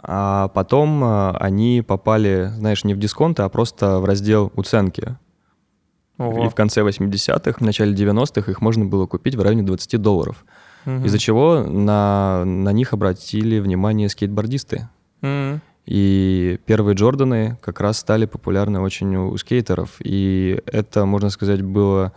а 0.00 0.48
потом 0.48 1.02
а, 1.04 1.36
они 1.40 1.82
попали, 1.86 2.50
знаешь, 2.56 2.84
не 2.84 2.94
в 2.94 2.98
дисконты, 2.98 3.42
а 3.42 3.48
просто 3.48 3.98
в 4.00 4.04
раздел 4.04 4.52
уценки. 4.56 5.16
Ого. 6.18 6.46
И 6.46 6.48
в 6.48 6.54
конце 6.54 6.82
80-х, 6.82 7.58
в 7.58 7.64
начале 7.64 7.94
90-х 7.94 8.50
их 8.50 8.60
можно 8.60 8.84
было 8.84 9.06
купить 9.06 9.34
в 9.34 9.42
районе 9.42 9.62
20 9.62 10.00
долларов. 10.00 10.44
Мгм. 10.84 11.04
Из-за 11.04 11.18
чего 11.18 11.62
на, 11.62 12.44
на 12.44 12.72
них 12.72 12.92
обратили 12.92 13.60
внимание 13.60 14.08
скейтбордисты. 14.08 14.88
Мгм. 15.20 15.60
И 15.86 16.60
первые 16.66 16.94
Джорданы 16.94 17.58
как 17.60 17.80
раз 17.80 17.98
стали 17.98 18.26
популярны 18.26 18.80
очень 18.80 19.16
у 19.16 19.36
скейтеров. 19.36 19.96
И 20.00 20.60
это, 20.66 21.06
можно 21.06 21.28
сказать, 21.30 21.62
было 21.62 22.12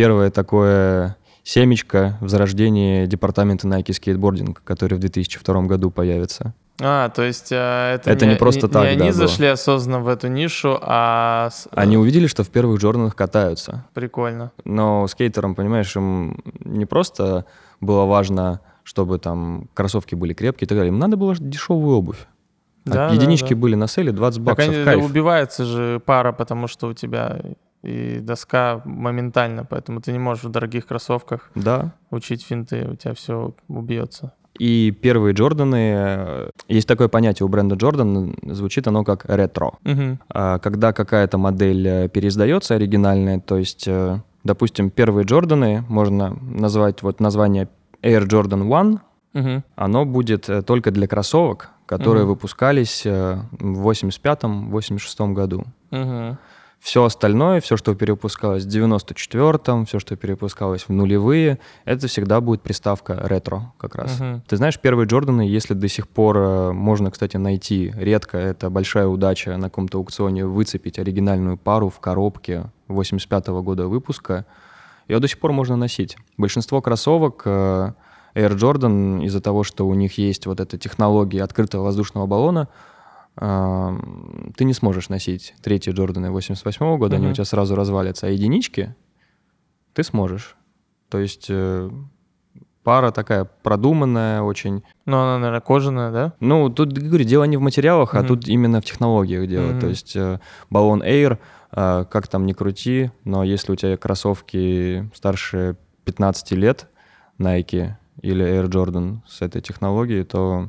первое 0.00 0.30
такое 0.30 1.16
семечко 1.42 2.16
в 2.20 2.28
зарождении 2.28 3.06
департамента 3.06 3.68
Nike 3.68 3.88
Skateboarding, 3.88 4.56
который 4.64 4.94
в 4.94 5.00
2002 5.00 5.62
году 5.62 5.90
появится. 5.90 6.54
А, 6.82 7.10
то 7.10 7.22
есть 7.22 7.52
э, 7.52 7.56
это, 7.96 8.10
Это 8.10 8.24
не 8.24 8.36
просто 8.36 8.66
так, 8.68 8.82
Не 8.82 8.96
да, 8.96 9.04
они 9.04 9.10
было. 9.10 9.12
зашли 9.12 9.46
осознанно 9.48 10.00
в 10.02 10.08
эту 10.08 10.28
нишу, 10.28 10.78
а 10.80 11.50
с- 11.52 11.68
Они 11.72 11.96
э, 11.96 11.98
увидели, 11.98 12.26
что 12.26 12.42
в 12.42 12.48
первых 12.48 12.80
Джорданах 12.80 13.14
катаются. 13.14 13.84
прикольно. 13.92 14.50
Но 14.64 15.06
скейтерам, 15.06 15.54
понимаешь, 15.54 15.94
им 15.96 16.38
не 16.64 16.86
просто 16.86 17.44
было 17.82 18.06
важно, 18.06 18.60
чтобы 18.82 19.18
там 19.18 19.68
кроссовки 19.74 20.14
были 20.14 20.32
крепкие 20.32 20.64
и 20.64 20.68
так 20.68 20.78
далее. 20.78 20.88
Им 20.90 20.98
надо 20.98 21.18
было 21.18 21.34
дешевую 21.36 21.96
обувь. 21.98 22.26
А 22.86 22.90
Да, 22.90 23.08
да, 23.08 23.14
единички 23.14 23.52
да. 23.52 23.60
были 23.60 23.74
на 23.74 23.86
селе 23.86 24.10
20 24.12 24.36
Так 24.42 24.56
баксов. 24.56 24.74
они, 24.74 24.84
кайф. 24.84 25.04
убивается 25.04 25.64
же 25.66 26.00
пара, 26.06 26.32
потому 26.32 26.66
что 26.66 26.86
у 26.88 26.94
тебя 26.94 27.40
и 27.82 28.18
доска 28.20 28.82
моментально, 28.84 29.64
поэтому 29.64 30.00
ты 30.00 30.12
не 30.12 30.18
можешь 30.18 30.44
в 30.44 30.50
дорогих 30.50 30.86
кроссовках 30.86 31.50
Да. 31.54 31.92
учить 32.10 32.44
финты, 32.44 32.86
у 32.92 32.96
тебя 32.96 33.14
все 33.14 33.54
убьется. 33.68 34.32
И 34.58 34.90
первые 34.90 35.32
Джорданы, 35.32 35.94
э, 35.96 36.50
есть 36.68 36.86
такое 36.88 37.08
понятие 37.08 37.46
у 37.46 37.48
бренда 37.48 37.76
Джордан, 37.76 38.34
звучит 38.42 38.86
оно 38.88 39.04
как 39.04 39.24
ретро. 39.24 39.72
А 40.28 40.58
Когда 40.58 40.92
какая-то 40.92 41.38
модель 41.38 41.86
э, 41.88 42.08
переиздается 42.08 42.74
оригинальная, 42.74 43.40
то 43.40 43.56
есть, 43.56 43.84
э, 43.88 44.18
допустим, 44.44 44.90
первые 44.90 45.24
Джорданы, 45.24 45.84
можно 45.88 46.36
назвать 46.42 47.02
вот 47.02 47.20
название 47.20 47.68
Air 48.02 48.26
Jordan 48.26 48.68
One, 48.68 48.98
Мгм. 49.32 49.62
оно 49.76 50.04
будет 50.04 50.50
только 50.66 50.90
для 50.90 51.06
кроссовок, 51.06 51.70
которые 51.86 52.24
Мгм. 52.24 52.30
выпускались 52.34 53.06
в 53.06 53.46
85-86 53.82 55.32
году. 55.34 55.64
Мгм. 55.90 56.38
Все 56.80 57.04
остальное, 57.04 57.60
все, 57.60 57.76
что 57.76 57.94
перепускалось 57.94 58.64
в 58.64 58.68
94-м, 58.68 59.84
все, 59.84 59.98
что 59.98 60.16
перепускалось 60.16 60.84
в 60.84 60.88
нулевые, 60.88 61.58
это 61.84 62.08
всегда 62.08 62.40
будет 62.40 62.62
приставка 62.62 63.20
ретро 63.22 63.72
как 63.76 63.96
раз. 63.96 64.18
Мгм. 64.18 64.42
Ты 64.48 64.56
знаешь, 64.56 64.78
первые 64.78 65.06
Джорданы, 65.06 65.42
если 65.42 65.74
до 65.74 65.88
сих 65.88 66.08
пор 66.08 66.38
э, 66.38 66.72
можно, 66.72 67.10
кстати, 67.10 67.36
найти, 67.36 67.92
редко, 67.94 68.38
это 68.38 68.70
большая 68.70 69.08
удача 69.08 69.54
на 69.58 69.68
каком-то 69.68 69.98
аукционе 69.98 70.46
выцепить 70.46 70.98
оригинальную 70.98 71.58
пару 71.58 71.90
в 71.90 72.00
коробке 72.00 72.70
85-го 72.88 73.62
года 73.62 73.86
выпуска, 73.86 74.46
ее 75.06 75.18
до 75.18 75.28
сих 75.28 75.38
пор 75.38 75.52
можно 75.52 75.76
носить. 75.76 76.16
Большинство 76.38 76.80
кроссовок 76.80 77.42
э, 77.44 77.92
Air 78.34 78.56
Jordan 78.56 79.24
из-за 79.24 79.42
того, 79.42 79.64
что 79.64 79.86
у 79.86 79.94
них 79.94 80.16
есть 80.18 80.46
вот 80.46 80.60
эта 80.60 80.78
технология 80.78 81.42
открытого 81.42 81.84
воздушного 81.84 82.26
баллона, 82.26 82.68
ты 83.40 84.64
не 84.64 84.74
сможешь 84.74 85.08
носить 85.08 85.54
третьи 85.62 85.92
Джорданы 85.92 86.30
88 86.30 86.98
года, 86.98 87.16
они 87.16 87.28
у 87.28 87.32
тебя 87.32 87.44
сразу 87.44 87.74
развалятся, 87.74 88.26
а 88.26 88.30
единички 88.30 88.94
ты 89.94 90.02
сможешь. 90.02 90.56
То 91.08 91.18
есть 91.18 91.46
э, 91.48 91.90
пара 92.84 93.10
такая 93.10 93.44
продуманная 93.62 94.42
очень. 94.42 94.82
Ну, 95.06 95.16
она, 95.16 95.38
наверное, 95.38 95.60
кожаная, 95.60 96.12
да? 96.12 96.32
Ну, 96.40 96.68
тут, 96.68 96.92
говорю, 96.92 97.24
дело 97.24 97.44
не 97.44 97.56
в 97.56 97.60
материалах, 97.60 98.14
а 98.14 98.18
Мгм. 98.20 98.28
тут 98.28 98.48
именно 98.48 98.80
в 98.80 98.84
технологиях 98.84 99.48
дело. 99.48 99.70
Мгм. 99.70 99.80
То 99.80 99.86
есть 99.88 100.14
э, 100.16 100.38
баллон 100.68 101.02
Air, 101.02 101.38
э, 101.72 102.04
как 102.10 102.28
там 102.28 102.46
ни 102.46 102.52
крути, 102.52 103.10
но 103.24 103.42
если 103.42 103.72
у 103.72 103.76
тебя 103.76 103.96
кроссовки 103.96 105.10
старше 105.14 105.76
15 106.04 106.52
лет, 106.56 106.88
Nike 107.38 107.92
или 108.20 108.44
Air 108.44 108.68
Jordan 108.68 109.20
с 109.26 109.40
этой 109.40 109.62
технологией, 109.62 110.24
то 110.24 110.68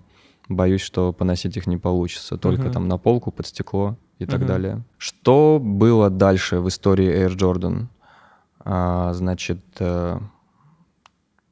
боюсь, 0.55 0.81
что 0.81 1.13
поносить 1.13 1.57
их 1.57 1.67
не 1.67 1.77
получится. 1.77 2.37
Только 2.37 2.63
Мгм. 2.63 2.71
там 2.71 2.87
на 2.87 2.97
полку, 2.97 3.31
под 3.31 3.47
стекло 3.47 3.95
и 4.19 4.25
так 4.25 4.39
Мгм. 4.39 4.47
далее. 4.47 4.83
Что 4.97 5.59
было 5.61 6.09
дальше 6.09 6.59
в 6.59 6.67
истории 6.67 7.25
Air 7.25 7.35
Jordan? 7.35 7.87
А, 8.63 9.13
значит, 9.13 9.59
э, 9.79 10.19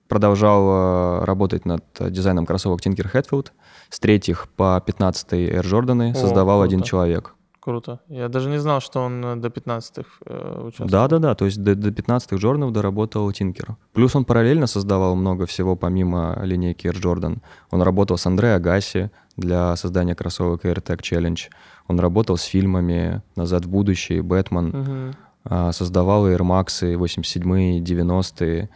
продолжал 0.07 1.21
э, 1.21 1.25
работать 1.25 1.65
над 1.65 1.83
дизайном 1.99 2.45
кроссовок 2.45 2.81
Tinker 2.85 3.11
Hatfield. 3.11 3.51
С 3.89 3.99
третьих 3.99 4.47
по 4.55 4.81
15 4.85 5.49
Air 5.49 5.63
Jordan 5.63 6.13
создавал 6.15 6.61
один 6.61 6.79
круто. 6.79 6.89
человек. 6.89 7.35
Круто. 7.59 7.99
Я 8.07 8.29
даже 8.29 8.49
не 8.49 8.57
знал, 8.57 8.79
что 8.79 9.01
он 9.01 9.23
э, 9.23 9.35
до 9.35 9.49
15-х 9.49 10.09
э, 10.25 10.61
участвовал. 10.67 10.89
Да-да-да, 10.89 11.35
то 11.35 11.45
есть 11.45 11.61
до, 11.61 11.75
до 11.75 11.89
15-х 11.89 12.37
Джорданов 12.37 12.71
доработал 12.71 13.31
Тинкер. 13.31 13.75
Плюс 13.93 14.15
он 14.15 14.23
параллельно 14.23 14.65
создавал 14.65 15.15
много 15.15 15.45
всего 15.45 15.75
помимо 15.75 16.39
линейки 16.41 16.87
Air 16.87 17.01
Jordan. 17.01 17.39
Он 17.71 17.81
работал 17.81 18.17
с 18.17 18.25
Андре 18.25 18.53
Агаси 18.53 19.11
для 19.35 19.75
создания 19.75 20.15
кроссовок 20.15 20.63
AirTag 20.63 21.01
Challenge. 21.01 21.39
Он 21.87 21.99
работал 21.99 22.37
с 22.37 22.43
фильмами 22.43 23.21
«Назад 23.35 23.65
в 23.65 23.69
будущее», 23.69 24.21
«Бэтмен». 24.21 25.15
А, 25.43 25.71
создавал 25.71 26.27
Air 26.27 26.41
Max 26.41 26.95
87-е, 26.95 27.81
90-е. 27.81 28.69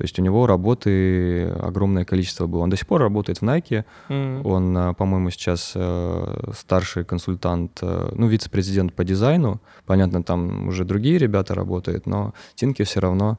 То 0.00 0.04
есть 0.04 0.18
у 0.18 0.22
него 0.22 0.46
работы 0.46 1.50
огромное 1.60 2.06
количество 2.06 2.46
было. 2.46 2.62
Он 2.62 2.70
до 2.70 2.76
сих 2.78 2.86
пор 2.86 3.02
работает 3.02 3.42
в 3.42 3.44
Nike. 3.44 3.84
Мгм. 4.08 4.46
Он, 4.46 4.78
а, 4.78 4.94
по-моему, 4.94 5.28
сейчас 5.28 5.72
э, 5.74 6.52
старший 6.56 7.04
консультант, 7.04 7.80
э, 7.82 8.12
ну, 8.16 8.26
вице-президент 8.26 8.94
по 8.94 9.04
дизайну. 9.04 9.60
Понятно, 9.84 10.22
там 10.22 10.68
уже 10.68 10.86
другие 10.86 11.18
ребята 11.18 11.54
работают, 11.54 12.06
но 12.06 12.32
Тинки 12.54 12.82
все 12.84 13.00
равно, 13.00 13.38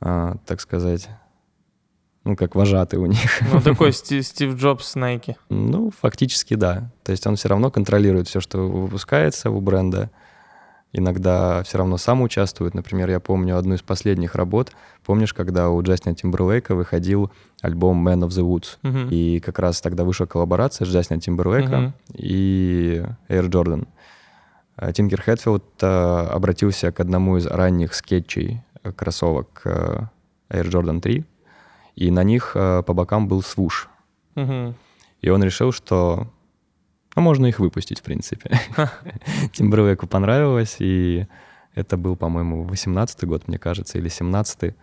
так 0.00 0.60
сказать, 0.60 1.08
ну, 2.24 2.34
как 2.34 2.56
вожатый 2.56 2.98
у 2.98 3.06
них. 3.06 3.40
Ну, 3.52 3.60
такой 3.60 3.92
Сти- 3.92 4.22
Стив 4.22 4.56
Джобс 4.56 4.96
Nike. 4.96 5.36
Ну, 5.50 5.92
фактически 6.00 6.54
да. 6.54 6.90
То 7.04 7.12
есть 7.12 7.24
он 7.28 7.36
все 7.36 7.48
равно 7.48 7.70
контролирует 7.70 8.26
все, 8.26 8.40
что 8.40 8.68
выпускается 8.68 9.50
у 9.52 9.60
бренда. 9.60 10.10
Иногда 10.94 11.62
все 11.62 11.78
равно 11.78 11.96
сам 11.96 12.20
участвует. 12.20 12.74
Например, 12.74 13.08
я 13.08 13.18
помню 13.18 13.56
одну 13.56 13.74
из 13.74 13.82
последних 13.82 14.34
работ. 14.34 14.72
Помнишь, 15.04 15.32
когда 15.32 15.70
у 15.70 15.82
Джастина 15.82 16.14
Тимберлейка 16.14 16.74
выходил 16.74 17.32
альбом 17.62 18.06
Man 18.06 18.20
of 18.20 18.28
the 18.28 18.42
Woods? 18.46 18.76
Мгм. 18.82 19.08
И 19.10 19.40
как 19.40 19.58
раз 19.58 19.80
тогда 19.80 20.04
вышла 20.04 20.26
коллаборация 20.26 20.84
с 20.84 20.88
Джастином 20.90 21.20
Тимберлейком 21.20 21.82
Мгм. 21.84 21.94
и 22.14 23.02
Air 23.28 23.48
Jordan. 23.48 23.88
А 24.76 24.92
Тинкер 24.92 25.22
Хэтфилд 25.22 25.64
а, 25.82 26.28
обратился 26.30 26.92
к 26.92 27.00
одному 27.00 27.38
из 27.38 27.46
ранних 27.46 27.94
скетчей 27.94 28.62
э, 28.82 28.92
кроссовок 28.92 29.62
э, 29.64 30.00
Air 30.50 30.64
Jordan 30.70 31.00
3, 31.00 31.24
и 31.96 32.10
на 32.10 32.22
них 32.22 32.52
э, 32.54 32.82
по 32.82 32.92
бокам 32.92 33.28
был 33.28 33.42
свуш. 33.42 33.88
Мгм. 34.34 34.74
И 35.22 35.28
он 35.30 35.42
решил, 35.42 35.72
что 35.72 36.26
ну, 37.16 37.22
можно 37.22 37.46
их 37.46 37.58
выпустить, 37.58 38.00
в 38.00 38.02
принципе. 38.02 38.58
Тимберлейку 39.52 40.06
понравилось, 40.06 40.76
и 40.78 41.26
это 41.74 41.96
был, 41.96 42.16
по-моему, 42.16 42.64
18-й 42.66 43.26
год, 43.26 43.48
мне 43.48 43.58
кажется, 43.58 43.98
или 43.98 44.10
17-й. 44.10 44.74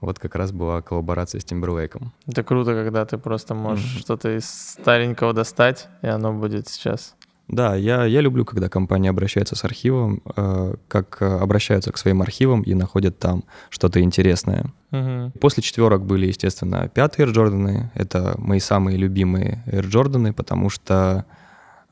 Вот 0.00 0.18
как 0.18 0.34
раз 0.34 0.52
была 0.52 0.82
коллаборация 0.82 1.40
с 1.40 1.44
Тимберлейком. 1.44 2.12
Это 2.26 2.42
круто, 2.44 2.74
когда 2.74 3.04
ты 3.06 3.16
просто 3.18 3.54
можешь 3.54 3.94
Мгм. 3.94 4.00
что-то 4.00 4.36
из 4.36 4.44
старенького 4.48 5.32
достать, 5.32 5.88
и 6.02 6.06
оно 6.06 6.32
будет 6.32 6.68
сейчас. 6.68 7.14
Да, 7.48 7.76
я, 7.76 8.04
я 8.04 8.20
люблю, 8.20 8.44
когда 8.44 8.68
компания 8.68 9.08
обращается 9.08 9.54
с 9.54 9.64
архивом, 9.64 10.20
э, 10.36 10.74
как 10.88 11.18
э, 11.22 11.38
обращаются 11.38 11.92
к 11.92 11.96
своим 11.98 12.20
архивам 12.20 12.62
и 12.62 12.74
находят 12.74 13.18
там 13.20 13.44
что-то 13.70 14.00
интересное. 14.00 14.66
Мгм. 14.90 15.32
После 15.40 15.62
четверок 15.62 16.04
были, 16.04 16.26
естественно, 16.26 16.88
пятые 16.92 17.26
Air 17.28 17.32
Jordans. 17.32 17.84
Это 17.94 18.34
мои 18.38 18.58
самые 18.58 18.98
любимые 18.98 19.62
Air 19.66 19.84
Jordans, 19.88 20.32
потому 20.32 20.70
что 20.70 21.24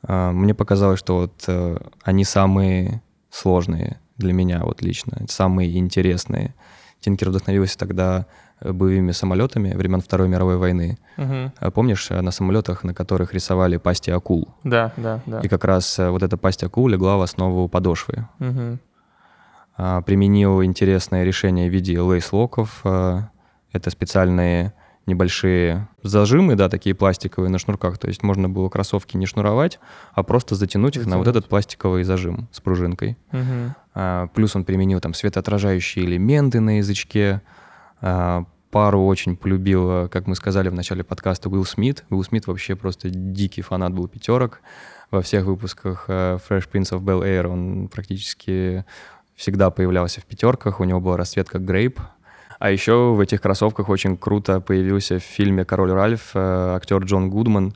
мне 0.07 0.53
показалось, 0.53 0.99
что 0.99 1.21
вот 1.21 1.43
э, 1.47 1.77
они 2.03 2.23
самые 2.23 3.01
сложные 3.29 3.99
для 4.17 4.33
меня 4.33 4.61
вот 4.63 4.81
лично, 4.81 5.25
самые 5.27 5.77
интересные. 5.77 6.53
Тинкер 6.99 7.29
вдохновился 7.29 7.77
тогда 7.77 8.25
боевыми 8.61 9.11
самолетами 9.11 9.73
времен 9.73 10.01
Второй 10.01 10.27
мировой 10.27 10.57
войны. 10.57 10.97
А 11.17 11.71
Помнишь, 11.71 12.09
э, 12.09 12.21
на 12.21 12.31
самолетах, 12.31 12.83
на 12.83 12.93
которых 12.93 13.33
рисовали 13.33 13.77
пасти 13.77 14.11
акул? 14.11 14.47
Да, 14.63 14.91
да, 14.97 15.21
да. 15.25 15.39
И 15.41 15.47
как 15.47 15.65
раз 15.65 15.99
э, 15.99 16.09
вот 16.09 16.23
эта 16.23 16.37
пасть 16.37 16.63
акул 16.63 16.87
легла 16.87 17.17
в 17.17 17.21
основу 17.21 17.67
подошвы. 17.67 18.27
А, 19.77 20.01
Применил 20.01 20.63
интересное 20.63 21.25
решение 21.25 21.69
в 21.69 21.73
виде 21.73 21.99
лейс-локов. 21.99 22.81
А, 22.85 23.29
Это 23.73 23.89
специальные 23.89 24.73
небольшие 25.05 25.87
зажимы, 26.03 26.55
да, 26.55 26.69
такие 26.69 26.95
пластиковые 26.95 27.49
на 27.49 27.59
шнурках. 27.59 27.97
То 27.97 28.07
есть 28.07 28.23
можно 28.23 28.49
было 28.49 28.69
кроссовки 28.69 29.17
не 29.17 29.25
шнуровать, 29.25 29.79
а 30.13 30.23
просто 30.23 30.55
затянуть 30.55 30.97
их 30.97 31.05
на 31.05 31.17
вот 31.17 31.25
Затянуть. 31.25 31.37
этот 31.37 31.49
пластиковый 31.49 32.03
зажим 32.03 32.47
с 32.51 32.59
пружинкой. 32.59 33.17
Мгм. 33.31 33.75
А, 33.93 34.27
Плюс 34.27 34.55
он 34.55 34.65
применил 34.65 34.99
там 34.99 35.13
светоотражающие 35.13 36.05
элементы 36.05 36.59
на 36.59 36.77
язычке. 36.77 37.41
А, 38.01 38.45
Пару 38.71 39.05
очень 39.05 39.37
полюбил, 39.37 40.09
как 40.09 40.27
мы 40.27 40.35
сказали 40.35 40.67
в 40.67 40.73
начале 40.73 41.01
подкаста, 41.03 41.49
Уилл 41.49 41.63
Смит. 41.63 42.03
Уилл 42.09 42.23
Смит 42.25 42.45
вообще 42.45 42.75
просто 42.75 43.09
дикий 43.09 43.61
фанат 43.61 43.93
был 43.93 44.09
пятерок. 44.09 44.59
Во 45.11 45.21
всех 45.21 45.45
выпусках 45.45 46.05
а, 46.09 46.37
Fresh 46.37 46.69
Prince 46.71 46.91
of 46.91 47.01
Bel-Air 47.01 47.47
он 47.47 47.87
практически 47.87 48.83
всегда 49.35 49.69
появлялся 49.69 50.19
в 50.19 50.25
пятерках. 50.25 50.79
У 50.79 50.83
него 50.83 50.99
была 50.99 51.15
расцветка 51.15 51.59
грейп. 51.59 51.99
А 52.59 52.71
еще 52.71 53.13
в 53.13 53.19
этих 53.19 53.41
кроссовках 53.41 53.89
очень 53.89 54.17
круто 54.17 54.59
появился 54.61 55.19
в 55.19 55.23
фильме 55.23 55.65
«Король 55.65 55.91
Ральф» 55.91 56.31
э, 56.33 56.75
актер 56.75 57.03
Джон 57.03 57.29
Гудман. 57.29 57.73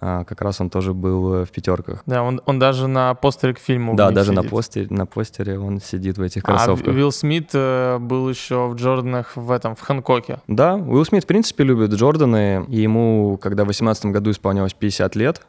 А, 0.00 0.24
Как 0.24 0.42
раз 0.42 0.60
он 0.60 0.68
тоже 0.70 0.92
был 0.92 1.34
э, 1.34 1.44
в 1.46 1.50
пятерках. 1.50 2.02
Да, 2.06 2.22
он, 2.22 2.40
он 2.44 2.58
даже 2.58 2.86
на 2.86 3.14
постере 3.14 3.54
к 3.54 3.58
фильму 3.58 3.96
Да, 3.96 4.10
даже 4.10 4.32
на 4.32 4.42
сидит. 4.42 4.50
постере, 4.50 4.86
на 4.90 5.06
постере 5.06 5.58
он 5.58 5.80
сидит 5.80 6.18
в 6.18 6.22
этих 6.22 6.42
А 6.44 6.46
кроссовках. 6.46 6.94
Уилл 6.94 7.10
Смит 7.10 7.50
э, 7.54 7.98
был 7.98 8.28
еще 8.28 8.68
в 8.68 8.74
Джорданах 8.76 9.34
в 9.36 9.50
этом, 9.50 9.74
в 9.74 9.80
Хэнкоке. 9.80 10.40
Да, 10.46 10.74
Уилл 10.76 11.04
Смит, 11.06 11.24
в 11.24 11.26
принципе, 11.26 11.64
любит 11.64 11.90
Джорданы, 11.92 12.66
и 12.68 12.80
ему, 12.80 13.38
когда 13.42 13.64
в 13.64 13.68
18 13.68 14.06
году 14.06 14.30
исполнялось 14.30 14.74
50 14.74 15.16
лет, 15.16 15.40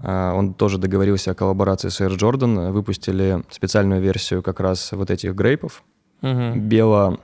а, 0.00 0.34
он 0.34 0.54
тоже 0.54 0.78
договорился 0.78 1.30
о 1.30 1.34
коллаборации 1.34 1.88
с 1.88 2.00
Air 2.00 2.16
Jordan, 2.18 2.72
выпустили 2.72 3.42
специальную 3.50 4.00
версию 4.02 4.42
как 4.42 4.58
раз 4.60 4.90
вот 4.92 5.10
этих 5.10 5.34
грейпов, 5.34 5.82
Мгм. 6.20 6.60
бело, 6.68 7.18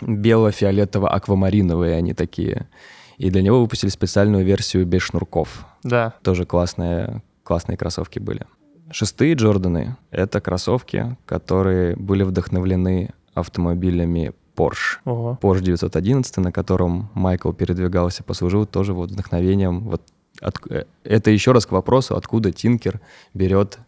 бело-фиолетово-аквамариновые 0.00 1.94
они 1.96 2.14
такие, 2.14 2.68
и 3.16 3.30
для 3.30 3.42
него 3.42 3.60
выпустили 3.60 3.90
специальную 3.90 4.44
версию 4.44 4.86
без 4.86 5.02
шнурков. 5.02 5.66
Да. 5.82 6.14
Тоже 6.22 6.44
классные, 6.46 7.22
классные 7.42 7.76
кроссовки 7.76 8.18
были. 8.18 8.46
Шестые 8.90 9.34
Джорданы— 9.34 9.96
это 10.10 10.40
кроссовки, 10.40 11.16
которые 11.26 11.94
были 11.96 12.22
вдохновлены 12.22 13.10
автомобилями 13.34 14.32
Porsche. 14.56 14.98
Ого. 15.04 15.38
Porsche 15.40 15.60
911, 15.62 16.38
на 16.38 16.52
котором 16.52 17.10
Майкл 17.14 17.52
передвигался, 17.52 18.22
послужил 18.24 18.66
тоже 18.66 18.92
вот 18.94 19.10
вдохновением. 19.10 19.80
Вот 19.88 20.02
от- 20.40 20.60
э, 20.70 20.84
это 21.04 21.30
еще 21.30 21.52
раз 21.52 21.66
к 21.66 21.72
вопросу, 21.72 22.16
откуда 22.16 22.50
Тинкер 22.50 23.00
берет 23.34 23.78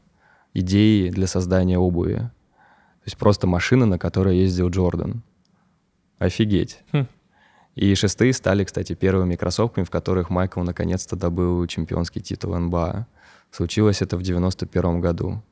идеи 0.54 1.08
для 1.08 1.26
создания 1.26 1.78
обуви. 1.78 2.16
То 2.16 3.06
есть 3.06 3.16
просто 3.16 3.46
машина, 3.46 3.86
на 3.86 3.98
которой 3.98 4.36
ездил 4.38 4.68
Джордан. 4.68 5.22
Офигеть. 6.20 6.78
Хм. 6.92 7.06
И 7.74 7.94
шестые 7.94 8.32
стали, 8.34 8.62
кстати, 8.64 8.94
первыми 8.94 9.36
кроссовками, 9.36 9.84
в 9.84 9.90
которых 9.90 10.28
Майкл 10.28 10.60
наконец-то 10.60 11.16
добыл 11.16 11.66
чемпионский 11.66 12.20
титул 12.20 12.54
НБА. 12.56 13.06
Случилось 13.50 14.02
это 14.02 14.16
в 14.16 14.22
91 14.22 15.00
году. 15.00 15.42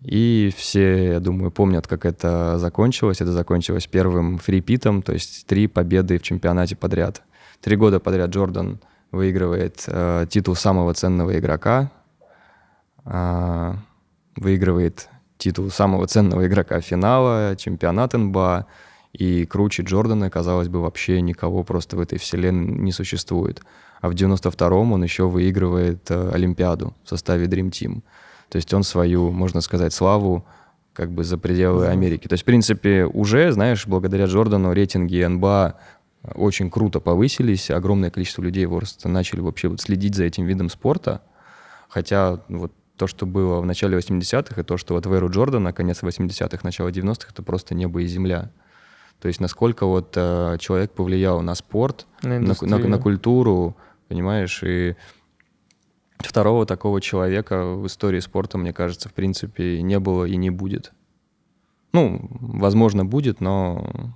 И 0.00 0.50
все, 0.56 1.12
я 1.12 1.20
думаю, 1.20 1.50
помнят, 1.50 1.86
как 1.86 2.06
это 2.06 2.58
закончилось. 2.58 3.20
Это 3.20 3.32
закончилось 3.32 3.86
первым 3.86 4.38
фрипитом, 4.38 5.02
то 5.02 5.12
есть 5.12 5.46
три 5.46 5.66
победы 5.66 6.18
в 6.18 6.22
чемпионате 6.22 6.74
подряд. 6.74 7.22
Три 7.60 7.76
года 7.76 8.00
подряд 8.00 8.30
Джордан 8.30 8.80
выигрывает 9.12 9.84
э, 9.86 10.26
титул 10.30 10.54
самого 10.54 10.94
ценного 10.94 11.38
игрока, 11.38 11.90
а, 13.04 13.76
выигрывает 14.36 15.08
титул 15.36 15.70
самого 15.70 16.06
ценного 16.06 16.46
игрока 16.46 16.80
финала, 16.80 17.56
чемпионат 17.56 18.14
НБА, 18.14 18.66
и 19.14 19.46
круче 19.46 19.84
Джордана, 19.84 20.28
казалось 20.28 20.68
бы, 20.68 20.82
вообще 20.82 21.20
никого 21.20 21.62
просто 21.62 21.96
в 21.96 22.00
этой 22.00 22.18
вселенной 22.18 22.74
не 22.74 22.92
существует. 22.92 23.62
А 24.00 24.08
в 24.08 24.14
92-м 24.14 24.92
он 24.92 25.02
еще 25.02 25.28
выигрывает 25.28 26.10
э, 26.10 26.30
Олимпиаду 26.32 26.94
в 27.04 27.08
составе 27.08 27.46
Dream 27.46 27.70
Team. 27.70 28.02
То 28.50 28.56
есть 28.56 28.74
он 28.74 28.82
свою, 28.82 29.30
можно 29.30 29.60
сказать, 29.60 29.92
славу 29.92 30.44
как 30.92 31.12
бы 31.12 31.24
за 31.24 31.38
пределы 31.38 31.86
Америки. 31.86 32.28
То 32.28 32.34
есть, 32.34 32.42
в 32.42 32.46
принципе, 32.46 33.04
уже, 33.04 33.52
знаешь, 33.52 33.86
благодаря 33.86 34.26
Джордану 34.26 34.72
рейтинги 34.72 35.24
НБА 35.24 35.76
очень 36.34 36.70
круто 36.70 37.00
повысились, 37.00 37.70
огромное 37.70 38.10
количество 38.10 38.42
людей 38.42 38.66
просто 38.66 39.08
начали 39.08 39.40
вообще 39.40 39.68
вот 39.68 39.80
следить 39.80 40.14
за 40.14 40.24
этим 40.24 40.46
видом 40.46 40.70
спорта, 40.70 41.22
хотя 41.88 42.40
ну, 42.48 42.60
вот 42.60 42.72
то, 42.96 43.06
что 43.06 43.26
было 43.26 43.60
в 43.60 43.66
начале 43.66 43.98
80-х, 43.98 44.60
и 44.60 44.64
то, 44.64 44.76
что 44.76 44.94
вот 44.94 45.06
в 45.06 45.12
эру 45.12 45.28
Джордана, 45.28 45.72
конец 45.72 46.02
80-х, 46.02 46.60
начало 46.62 46.88
90-х, 46.88 47.28
это 47.30 47.42
просто 47.42 47.74
небо 47.74 48.00
и 48.00 48.06
земля. 48.06 48.50
То 49.20 49.28
есть 49.28 49.40
насколько 49.40 49.86
вот 49.86 50.12
э, 50.16 50.56
человек 50.58 50.92
повлиял 50.92 51.40
на 51.40 51.54
спорт, 51.54 52.06
На 52.22 52.38
на, 52.40 52.54
на- 52.60 52.78
на 52.78 52.98
культуру, 52.98 53.76
понимаешь, 54.08 54.62
и 54.62 54.94
второго 56.18 56.66
такого 56.66 57.00
человека 57.00 57.64
в 57.64 57.86
истории 57.86 58.20
спорта, 58.20 58.58
мне 58.58 58.72
кажется, 58.72 59.08
в 59.08 59.14
принципе, 59.14 59.80
не 59.82 59.98
было 59.98 60.24
и 60.24 60.36
не 60.36 60.50
будет. 60.50 60.92
Ну, 61.92 62.28
возможно, 62.40 63.04
будет, 63.04 63.40
но 63.40 64.12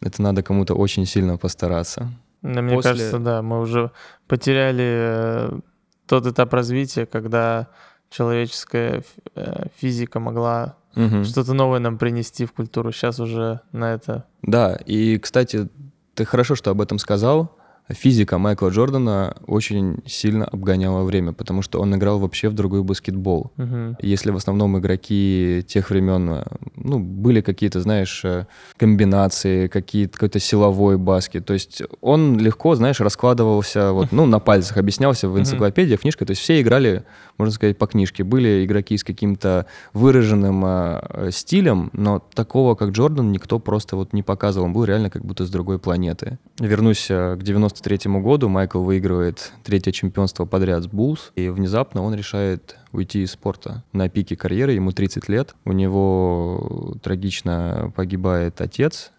это 0.00 0.22
надо 0.22 0.42
кому-то 0.42 0.74
очень 0.74 1.06
сильно 1.06 1.36
постараться. 1.36 2.10
Да, 2.42 2.62
мне 2.62 2.76
После- 2.76 2.90
кажется, 2.92 3.18
да, 3.18 3.42
мы 3.42 3.60
уже 3.60 3.90
потеряли 4.28 4.84
э, 4.86 5.60
тот 6.06 6.26
этап 6.26 6.52
развития, 6.54 7.04
когда 7.04 7.66
человеческая 8.10 9.02
э, 9.34 9.66
физика 9.76 10.20
могла 10.20 10.76
Мгм. 10.94 11.24
что-то 11.24 11.54
новое 11.54 11.78
нам 11.78 11.98
принести 11.98 12.44
в 12.46 12.52
культуру. 12.52 12.92
Сейчас 12.92 13.20
уже 13.20 13.60
на 13.72 13.92
это... 13.94 14.24
Да, 14.42 14.76
и, 14.86 15.18
кстати, 15.18 15.68
ты 16.14 16.24
хорошо, 16.24 16.54
что 16.54 16.70
об 16.70 16.80
этом 16.80 16.98
сказал 16.98 17.57
физика 17.88 18.38
Майкла 18.38 18.68
Джордана 18.68 19.36
очень 19.46 19.98
сильно 20.06 20.44
обгоняла 20.44 21.04
время, 21.04 21.32
потому 21.32 21.62
что 21.62 21.80
он 21.80 21.94
играл 21.94 22.18
вообще 22.18 22.48
в 22.48 22.54
другой 22.54 22.82
баскетбол. 22.82 23.52
Угу. 23.56 23.96
Если 24.00 24.30
в 24.30 24.36
основном 24.36 24.78
игроки 24.78 25.64
тех 25.66 25.90
времен, 25.90 26.44
ну, 26.76 26.98
были 26.98 27.40
какие-то, 27.40 27.80
знаешь, 27.80 28.24
э, 28.24 28.46
комбинации, 28.76 29.68
какие-то, 29.68 30.14
какой-то 30.14 30.38
силовой 30.38 30.98
баскет, 30.98 31.46
то 31.46 31.54
есть 31.54 31.82
он 32.00 32.38
легко, 32.38 32.74
знаешь, 32.74 33.00
раскладывался 33.00 33.92
вот, 33.92 34.12
ну, 34.12 34.26
на 34.26 34.38
пальцах, 34.38 34.76
объяснялся 34.76 35.28
в 35.28 35.38
энциклопедиях, 35.38 36.00
книжках, 36.00 36.26
то 36.26 36.32
есть 36.32 36.42
все 36.42 36.60
играли, 36.60 37.04
можно 37.38 37.52
сказать, 37.52 37.78
по 37.78 37.86
книжке. 37.86 38.24
Были 38.24 38.64
игроки 38.64 38.96
с 38.96 39.04
каким-то 39.04 39.66
выраженным 39.92 40.64
э, 40.64 41.00
э, 41.08 41.30
стилем, 41.30 41.90
но 41.92 42.20
такого, 42.34 42.74
как 42.74 42.90
Джордан, 42.90 43.32
никто 43.32 43.58
просто 43.58 43.96
вот 43.96 44.12
не 44.12 44.22
показывал. 44.22 44.66
Он 44.66 44.72
был 44.72 44.84
реально 44.84 45.10
как 45.10 45.24
будто 45.24 45.46
с 45.46 45.50
другой 45.50 45.78
планеты. 45.78 46.38
Вернусь 46.58 47.06
э, 47.10 47.36
к 47.36 47.42
90 47.42 47.77
1993 47.80 48.20
году 48.20 48.48
Майкл 48.48 48.82
выигрывает 48.82 49.52
третье 49.64 49.92
чемпионство 49.92 50.44
подряд 50.44 50.82
с 50.82 50.86
булс, 50.86 51.32
и 51.34 51.48
внезапно 51.48 52.02
он 52.02 52.14
решает 52.14 52.76
уйти 52.92 53.22
из 53.22 53.32
спорта. 53.32 53.84
На 53.92 54.08
пике 54.08 54.36
карьеры 54.36 54.72
ему 54.72 54.92
30 54.92 55.28
лет, 55.28 55.54
у 55.64 55.72
него 55.72 56.96
трагично 57.02 57.92
погибает 57.94 58.60
отец, 58.60 59.12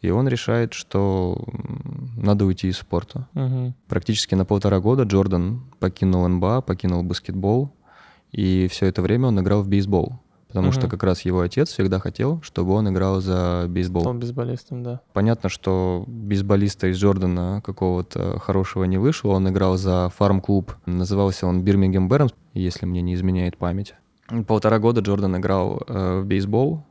и 0.00 0.10
он 0.10 0.28
решает, 0.28 0.74
что 0.74 1.42
надо 2.16 2.44
уйти 2.44 2.68
из 2.68 2.76
спорта. 2.76 3.26
Угу. 3.34 3.74
Практически 3.88 4.34
на 4.34 4.44
полтора 4.44 4.80
года 4.80 5.04
Джордан 5.04 5.64
покинул 5.78 6.28
НБА, 6.28 6.60
покинул 6.60 7.02
баскетбол, 7.02 7.72
и 8.32 8.68
все 8.68 8.86
это 8.86 9.00
время 9.00 9.28
он 9.28 9.40
играл 9.40 9.62
в 9.62 9.68
бейсбол. 9.68 10.20
Потому 10.54 10.70
что 10.70 10.82
Мгм. 10.82 10.90
как 10.90 11.02
раз 11.02 11.22
его 11.22 11.40
отец 11.40 11.70
всегда 11.70 11.98
хотел, 11.98 12.40
чтобы 12.42 12.74
он 12.74 12.88
играл 12.88 13.20
за 13.20 13.66
бейсбол. 13.68 14.02
Стал 14.02 14.14
бейсболистом, 14.14 14.84
да. 14.84 15.00
Понятно, 15.12 15.48
что 15.48 16.04
бейсболиста 16.06 16.86
из 16.86 16.96
Джордана 16.96 17.60
какого-то 17.64 18.38
хорошего 18.38 18.84
не 18.84 18.96
вышло. 18.96 19.30
Он 19.30 19.48
играл 19.48 19.76
за 19.76 20.10
фарм-клуб. 20.16 20.72
Назывался 20.86 21.48
он 21.48 21.62
Бирмингем 21.62 22.06
Бэрнс, 22.08 22.32
если 22.52 22.86
мне 22.86 23.02
не 23.02 23.14
изменяет 23.14 23.56
память. 23.56 23.94
Полтора 24.46 24.78
года 24.78 25.00
Джордан 25.00 25.36
играл 25.36 25.82
э, 25.88 26.20
в 26.20 26.24
бейсбол. 26.24 26.84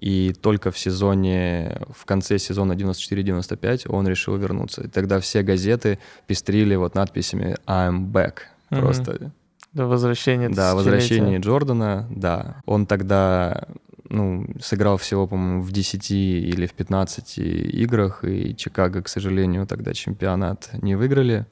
И 0.00 0.32
только 0.40 0.70
в 0.70 0.78
сезоне, 0.78 1.80
в 1.92 2.04
конце 2.04 2.38
сезона 2.38 2.74
94-95 2.74 3.88
он 3.88 4.06
решил 4.06 4.36
вернуться. 4.36 4.84
И 4.84 4.86
тогда 4.86 5.18
все 5.18 5.42
газеты 5.42 5.98
пестрили 6.28 6.76
вот 6.76 6.94
надписями 6.94 7.56
«I'm 7.66 8.06
back». 8.12 8.34
Просто 8.68 9.32
До 9.72 9.86
возвращения 9.86 10.48
да, 10.48 10.74
возвращение 10.74 11.38
Джордана, 11.38 12.06
да. 12.10 12.56
Он 12.66 12.86
тогда 12.86 13.68
ну, 14.08 14.46
сыграл 14.60 14.96
всего, 14.96 15.26
по-моему, 15.26 15.62
в 15.62 15.70
10 15.70 16.10
или 16.10 16.66
в 16.66 16.72
15 16.72 17.38
играх, 17.38 18.24
и 18.24 18.56
Чикаго, 18.56 19.02
к 19.02 19.08
сожалению, 19.08 19.66
тогда 19.66 19.94
чемпионат 19.94 20.70
не 20.82 20.96
выиграли. 20.96 21.46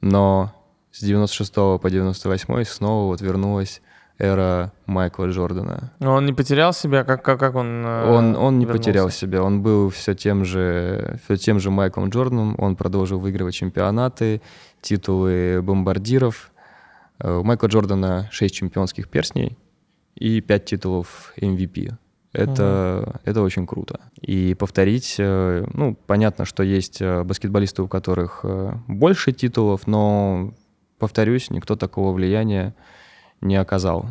Но 0.00 0.52
с 0.92 1.00
96 1.00 1.52
по 1.54 1.80
98 1.82 2.64
снова 2.64 3.06
вот 3.06 3.20
вернулась 3.20 3.82
эра 4.18 4.72
Майкла 4.86 5.26
Джордана. 5.26 5.92
Но 5.98 6.14
он 6.14 6.26
не 6.26 6.32
потерял 6.32 6.72
себя, 6.72 7.02
как, 7.02 7.24
как, 7.24 7.40
как 7.40 7.56
он 7.56 7.84
э, 7.84 8.10
Он, 8.10 8.36
он 8.36 8.58
не 8.58 8.64
вернулся? 8.64 8.88
потерял 8.88 9.10
себя, 9.10 9.42
он 9.42 9.60
был 9.60 9.90
все 9.90 10.14
тем 10.14 10.44
же, 10.44 11.18
все 11.24 11.36
тем 11.36 11.58
же 11.58 11.70
Майклом 11.70 12.10
Джорданом, 12.10 12.54
он 12.58 12.76
продолжил 12.76 13.18
выигрывать 13.18 13.54
чемпионаты, 13.54 14.40
титулы 14.80 15.60
бомбардиров. 15.62 16.52
Э, 17.18 17.36
У 17.36 17.44
Майкла 17.44 17.66
Джордана 17.68 18.28
6 18.30 18.54
чемпионских 18.54 19.08
перстней 19.08 19.56
и 20.14 20.40
5 20.40 20.64
титулов 20.64 21.32
MVP. 21.36 21.92
Это, 22.32 23.20
это 23.24 23.42
очень 23.42 23.64
круто. 23.64 24.00
И 24.20 24.54
повторить, 24.54 25.16
э, 25.18 25.64
ну, 25.72 25.96
понятно, 26.06 26.44
что 26.44 26.62
есть 26.62 27.00
э, 27.00 27.22
баскетболисты, 27.22 27.82
у 27.82 27.88
которых 27.88 28.44
больше 28.88 29.32
титулов, 29.32 29.86
но, 29.86 30.52
повторюсь, 30.98 31.50
никто 31.50 31.76
такого 31.76 32.12
влияния 32.12 32.74
не 33.40 33.56
оказал 33.56 34.06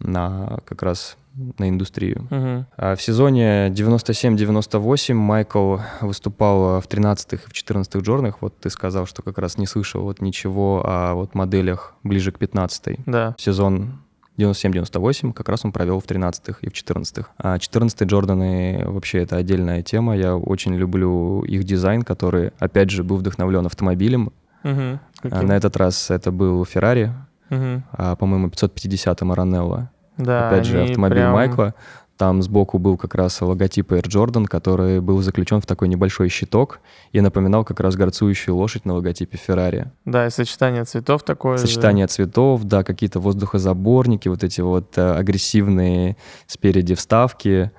на 0.00 0.58
как 0.66 0.82
раз 0.82 1.16
на 1.58 1.68
индустрию. 1.68 2.26
Мгм. 2.30 2.66
А 2.76 2.94
В 2.96 3.02
сезоне 3.02 3.68
97-98 3.70 5.14
Майкл 5.14 5.78
выступал 6.00 6.80
в 6.80 6.86
13-х 6.88 7.44
и 7.46 7.48
в 7.48 7.52
14-х 7.52 7.98
Джорданах. 8.00 8.40
Вот 8.40 8.58
ты 8.58 8.70
сказал, 8.70 9.06
что 9.06 9.22
как 9.22 9.38
раз 9.38 9.58
не 9.58 9.66
слышал 9.66 10.02
вот 10.02 10.20
ничего 10.20 10.82
о 10.84 11.14
вот 11.14 11.34
моделях 11.34 11.94
ближе 12.02 12.32
к 12.32 12.38
15-й. 12.38 13.00
Да. 13.06 13.34
Сезон 13.38 14.00
97-98 14.38 15.32
как 15.32 15.48
раз 15.48 15.64
он 15.64 15.72
провел 15.72 16.00
в 16.00 16.06
13-х 16.06 16.58
и 16.60 16.68
в 16.68 16.72
14-х. 16.72 17.28
А 17.38 17.56
14-е 17.56 18.06
Джорданы 18.06 18.82
вообще 18.86 19.18
это 19.18 19.36
отдельная 19.36 19.82
тема. 19.82 20.16
Я 20.16 20.36
очень 20.36 20.74
люблю 20.74 21.42
их 21.42 21.64
дизайн, 21.64 22.02
который, 22.02 22.52
опять 22.58 22.90
же, 22.90 23.04
был 23.04 23.16
вдохновлен 23.16 23.66
автомобилем. 23.66 24.32
А 24.62 24.98
Каким? 25.20 25.46
На 25.48 25.52
этот 25.56 25.76
раз 25.76 26.10
это 26.10 26.32
был 26.32 26.64
Феррари, 26.64 27.12
Мгм. 27.50 27.84
а, 27.92 28.16
по-моему, 28.16 28.48
550 28.50 29.20
Маранелло. 29.22 29.90
Да, 30.16 30.48
Опять 30.48 30.66
же, 30.66 30.82
автомобиль 30.82 31.18
прям- 31.18 31.32
Майкла. 31.32 31.74
Там 32.16 32.42
сбоку 32.42 32.78
был 32.78 32.96
как 32.96 33.16
раз 33.16 33.42
логотип 33.42 33.90
Air 33.90 34.04
Jordan, 34.04 34.44
который 34.46 35.00
был 35.00 35.20
заключен 35.20 35.60
в 35.60 35.66
такой 35.66 35.88
небольшой 35.88 36.28
щиток 36.28 36.78
и 37.10 37.20
напоминал 37.20 37.64
как 37.64 37.80
раз 37.80 37.96
горцующую 37.96 38.54
лошадь 38.54 38.84
на 38.84 38.94
логотипе 38.94 39.36
Феррари. 39.36 39.90
Да, 40.04 40.28
и 40.28 40.30
сочетание 40.30 40.84
цветов 40.84 41.24
такое 41.24 41.56
же. 41.56 41.66
Сочетание 41.66 42.06
цветов, 42.06 42.62
да, 42.62 42.84
какие-то 42.84 43.18
воздухозаборники, 43.18 44.28
вот 44.28 44.44
эти 44.44 44.60
вот 44.60 44.96
э, 44.96 45.14
агрессивные 45.16 46.16
спереди 46.46 46.94
вставки. 46.94 47.72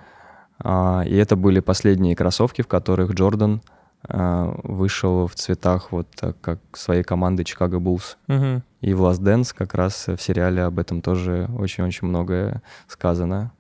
А, 0.60 1.04
И 1.06 1.16
это 1.16 1.38
были 1.38 1.62
последние 1.62 2.16
кроссовки, 2.18 2.62
в 2.62 2.68
которых 2.68 3.12
Джордан 3.14 3.62
а, 4.08 4.54
вышел 4.64 5.28
в 5.28 5.36
цветах 5.36 5.92
вот 5.92 6.08
э, 6.22 6.34
как 6.42 6.60
своей 6.74 7.04
команды 7.04 7.44
Chicago 7.44 7.80
Bulls. 7.80 8.18
Мгм. 8.28 8.64
И 8.86 8.94
в 8.94 9.02
Last 9.02 9.22
Dance 9.22 9.52
как 9.52 9.74
раз 9.74 10.06
в 10.06 10.18
сериале 10.20 10.62
об 10.62 10.78
этом 10.78 11.02
тоже 11.02 11.50
очень-очень 11.58 12.08
многое 12.08 12.62
сказано. 12.88 13.52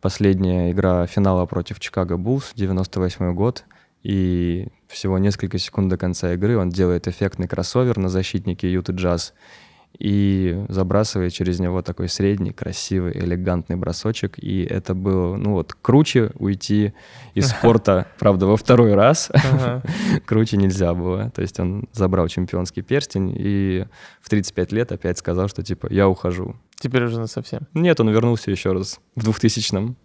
Последняя 0.00 0.72
игра 0.72 1.06
финала 1.06 1.46
против 1.46 1.78
Чикаго 1.78 2.16
Буллс, 2.16 2.50
98 2.56 3.32
год, 3.32 3.62
и 4.02 4.66
всего 4.88 5.18
несколько 5.18 5.58
секунд 5.58 5.88
до 5.88 5.96
конца 5.96 6.34
игры 6.34 6.58
он 6.58 6.70
делает 6.70 7.06
эффектный 7.06 7.46
кроссовер 7.46 7.96
на 7.96 8.08
защитнике 8.08 8.72
Юта 8.72 8.90
Джаз 8.90 9.34
и 9.98 10.64
забрасывает 10.68 11.32
через 11.32 11.58
него 11.58 11.82
такой 11.82 12.08
средний, 12.08 12.52
красивый, 12.52 13.12
элегантный 13.12 13.76
бросочек. 13.76 14.38
И 14.38 14.62
это 14.62 14.94
было, 14.94 15.36
ну 15.36 15.52
вот, 15.52 15.74
круче 15.80 16.32
уйти 16.38 16.92
из 17.34 17.48
спорта, 17.50 18.06
правда, 18.18 18.46
во 18.46 18.56
второй 18.56 18.94
раз. 18.94 19.30
Круче 20.26 20.56
нельзя 20.56 20.94
было. 20.94 21.30
То 21.30 21.42
есть 21.42 21.58
он 21.60 21.88
забрал 21.92 22.28
чемпионский 22.28 22.82
перстень 22.82 23.34
и 23.36 23.86
в 24.20 24.28
35 24.28 24.72
лет 24.72 24.92
опять 24.92 25.18
сказал, 25.18 25.48
что 25.48 25.62
типа 25.62 25.88
я 25.90 26.08
ухожу. 26.08 26.56
Теперь 26.78 27.04
уже 27.04 27.18
на 27.18 27.26
совсем. 27.26 27.62
Нет, 27.72 28.00
он 28.00 28.10
вернулся 28.10 28.50
еще 28.50 28.72
раз 28.72 29.00
в 29.14 29.26
2000-м. 29.28 29.96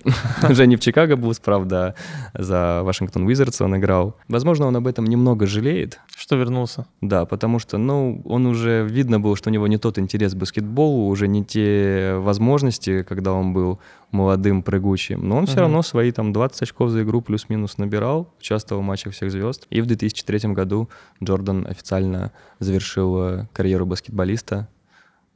Уже 0.49 0.67
не 0.67 0.77
в 0.77 0.79
Чикаго 0.79 1.17
Буллс, 1.17 1.39
правда, 1.39 1.95
за 2.33 2.81
Вашингтон 2.83 3.23
Уизардс 3.25 3.59
он 3.59 3.75
играл. 3.75 4.15
Возможно, 4.29 4.67
он 4.67 4.75
об 4.77 4.87
этом 4.87 5.05
немного 5.05 5.47
жалеет, 5.47 5.99
Что 6.15 6.37
вернулся? 6.37 6.85
да, 7.01 7.25
потому 7.25 7.59
что, 7.59 7.77
ну, 7.77 8.21
он 8.23 8.45
уже 8.45 8.87
видно 8.89 9.19
было, 9.19 9.35
что 9.35 9.49
у 9.49 9.53
него 9.53 9.67
не 9.67 9.77
тот 9.77 9.99
интерес 9.99 10.33
к 10.33 10.37
баскетболу, 10.37 11.07
уже 11.07 11.27
не 11.27 11.43
те 11.43 12.15
возможности, 12.19 13.03
когда 13.03 13.33
он 13.33 13.51
был 13.53 13.79
молодым, 14.11 14.63
прыгучим. 14.63 15.27
Но 15.27 15.37
он 15.37 15.47
все 15.47 15.59
равно 15.59 15.81
свои 15.81 16.11
там 16.11 16.31
20 16.31 16.61
очков 16.61 16.89
за 16.89 17.03
игру 17.03 17.21
плюс-минус 17.21 17.77
набирал, 17.77 18.33
участвовал 18.39 18.81
в 18.81 18.85
матчах 18.85 19.13
всех 19.13 19.29
звезд. 19.31 19.67
И 19.69 19.81
в 19.81 19.85
2003 19.85 20.53
году 20.53 20.89
Джордан 21.23 21.67
официально 21.69 22.31
завершил 22.59 23.17
э, 23.21 23.47
карьеру 23.53 23.85
баскетболиста. 23.85 24.67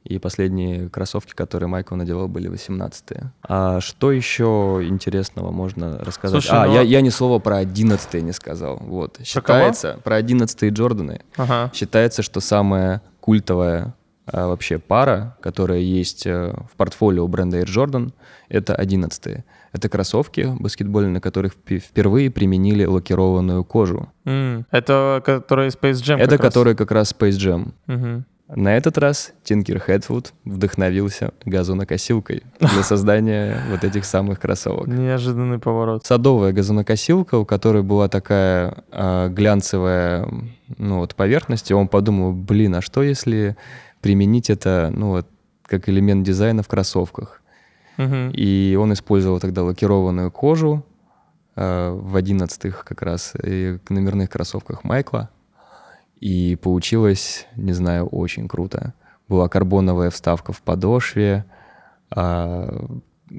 И 0.08 0.18
последние 0.18 0.88
кроссовки, 0.88 1.32
которые 1.34 1.68
Майкл 1.68 1.96
надевал, 1.96 2.28
были 2.28 2.48
18-е. 2.50 3.32
А 3.48 3.80
что 3.80 4.12
еще 4.12 4.80
интересного 4.82 5.50
можно 5.50 5.98
рассказать? 5.98 6.42
Слушай, 6.42 6.60
а, 6.62 6.66
ну- 6.66 6.74
я, 6.74 6.80
я 6.82 7.00
ни 7.00 7.08
слова 7.08 7.38
про 7.40 7.60
11-е 7.60 8.22
не 8.22 8.32
сказал. 8.32 8.76
Вот. 8.80 9.18
Считается, 9.24 9.98
про 10.04 10.20
11-е 10.20 10.70
Джорданы. 10.70 11.20
Ага. 11.36 11.70
Считается, 11.74 12.22
что 12.22 12.40
самая 12.40 13.02
культовая 13.20 13.94
а, 14.26 14.46
вообще 14.48 14.78
пара, 14.78 15.36
которая 15.40 15.78
есть 15.78 16.26
э, 16.26 16.52
в 16.72 16.76
портфолио 16.76 17.26
бренда 17.28 17.60
Air 17.60 17.66
Jordan, 17.66 18.12
это 18.48 18.74
11 18.74 19.44
Это 19.72 19.88
кроссовки 19.88 20.52
баскетбольные, 20.58 21.12
на 21.12 21.20
которых 21.20 21.54
впервые 21.66 22.30
применили 22.30 22.84
лакированную 22.84 23.62
кожу. 23.64 24.08
М, 24.24 24.66
Это 24.70 25.20
который 25.24 25.68
Space 25.68 26.02
Jam 26.02 26.16
это 26.18 26.30
как 26.36 26.40
раз. 26.44 26.52
который 26.54 26.74
как 26.74 26.90
раз 26.92 27.12
Space 27.12 27.36
Jam. 27.38 27.72
Мгм. 27.86 28.24
На 28.48 28.76
этот 28.76 28.96
раз 28.96 29.32
Тинкер 29.42 29.80
Хэтфуд 29.80 30.32
вдохновился 30.44 31.32
газонокосилкой 31.44 32.44
для 32.60 32.82
создания 32.84 33.60
вот 33.70 33.82
этих 33.82 34.04
самых 34.04 34.38
кроссовок. 34.38 34.86
Неожиданный 34.86 35.58
поворот. 35.58 36.06
Садовая 36.06 36.52
газонокосилка, 36.52 37.38
у 37.38 37.44
которой 37.44 37.82
была 37.82 38.08
такая 38.08 38.84
а, 38.92 39.28
глянцевая 39.28 40.28
ну, 40.78 40.98
вот, 40.98 41.16
поверхность, 41.16 41.72
и 41.72 41.74
он 41.74 41.88
подумал, 41.88 42.32
блин, 42.32 42.76
а 42.76 42.82
что 42.82 43.02
если 43.02 43.56
применить 44.00 44.48
это 44.48 44.92
ну, 44.94 45.08
вот, 45.08 45.26
как 45.64 45.88
элемент 45.88 46.24
дизайна 46.24 46.62
в 46.62 46.68
кроссовках? 46.68 47.42
Мгм. 47.96 48.30
И 48.30 48.76
он 48.80 48.92
использовал 48.92 49.40
тогда 49.40 49.64
лакированную 49.64 50.30
кожу 50.30 50.86
а, 51.56 51.92
в 51.92 52.14
одиннадцатых 52.14 52.84
как 52.84 53.02
раз 53.02 53.32
и 53.42 53.78
номерных 53.88 54.30
кроссовках 54.30 54.84
Майкла. 54.84 55.30
И 56.20 56.56
получилось, 56.56 57.46
не 57.56 57.72
знаю, 57.72 58.06
очень 58.06 58.48
круто. 58.48 58.94
Была 59.28 59.48
карбоновая 59.48 60.10
вставка 60.10 60.52
в 60.52 60.62
подошве, 60.62 61.44
а, 62.10 62.86